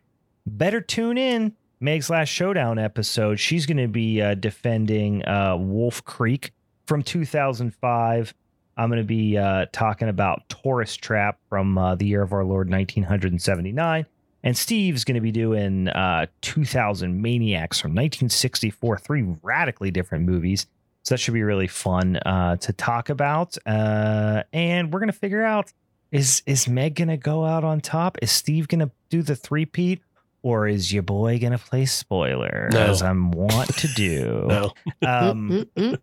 [0.47, 1.55] better tune in.
[1.79, 3.39] Meg's last showdown episode.
[3.39, 6.53] She's going to be uh, defending uh, Wolf Creek
[6.87, 8.35] from 2005.
[8.77, 12.45] I'm going to be uh, talking about Tourist Trap from uh, the year of our
[12.45, 14.07] Lord 1979.
[14.45, 20.67] And Steve's going to be doing uh, 2000 Maniacs from 1964, three radically different movies.
[21.05, 23.57] So that should be really fun uh, to talk about.
[23.67, 25.73] Uh, and we're going to figure out
[26.11, 28.19] is is Meg going to go out on top?
[28.21, 30.03] Is Steve going to do the three-peat?
[30.45, 32.81] Or is your boy going to play spoiler No.
[32.81, 34.49] as I'm want to do?
[34.49, 34.73] No.
[35.09, 35.67] Um,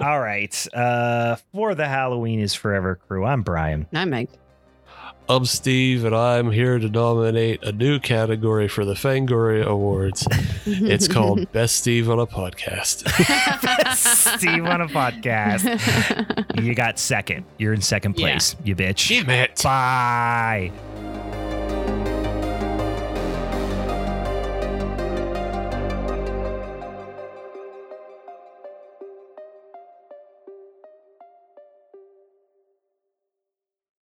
[0.00, 0.66] all right.
[0.74, 3.86] Uh, for the Halloween is Forever crew, I'm Brian.
[3.94, 4.28] I'm Meg.
[5.28, 10.26] I'm Steve, and I'm here to nominate a new category for the Fangoria Awards.
[10.68, 13.08] It's called Best Steve on a Podcast.
[13.96, 16.60] Steve on a podcast.
[16.62, 17.44] You got second.
[17.58, 18.26] You're in second Yeah.
[18.32, 19.08] place, you bitch.
[19.08, 19.62] Damn it.
[19.62, 20.72] Bye.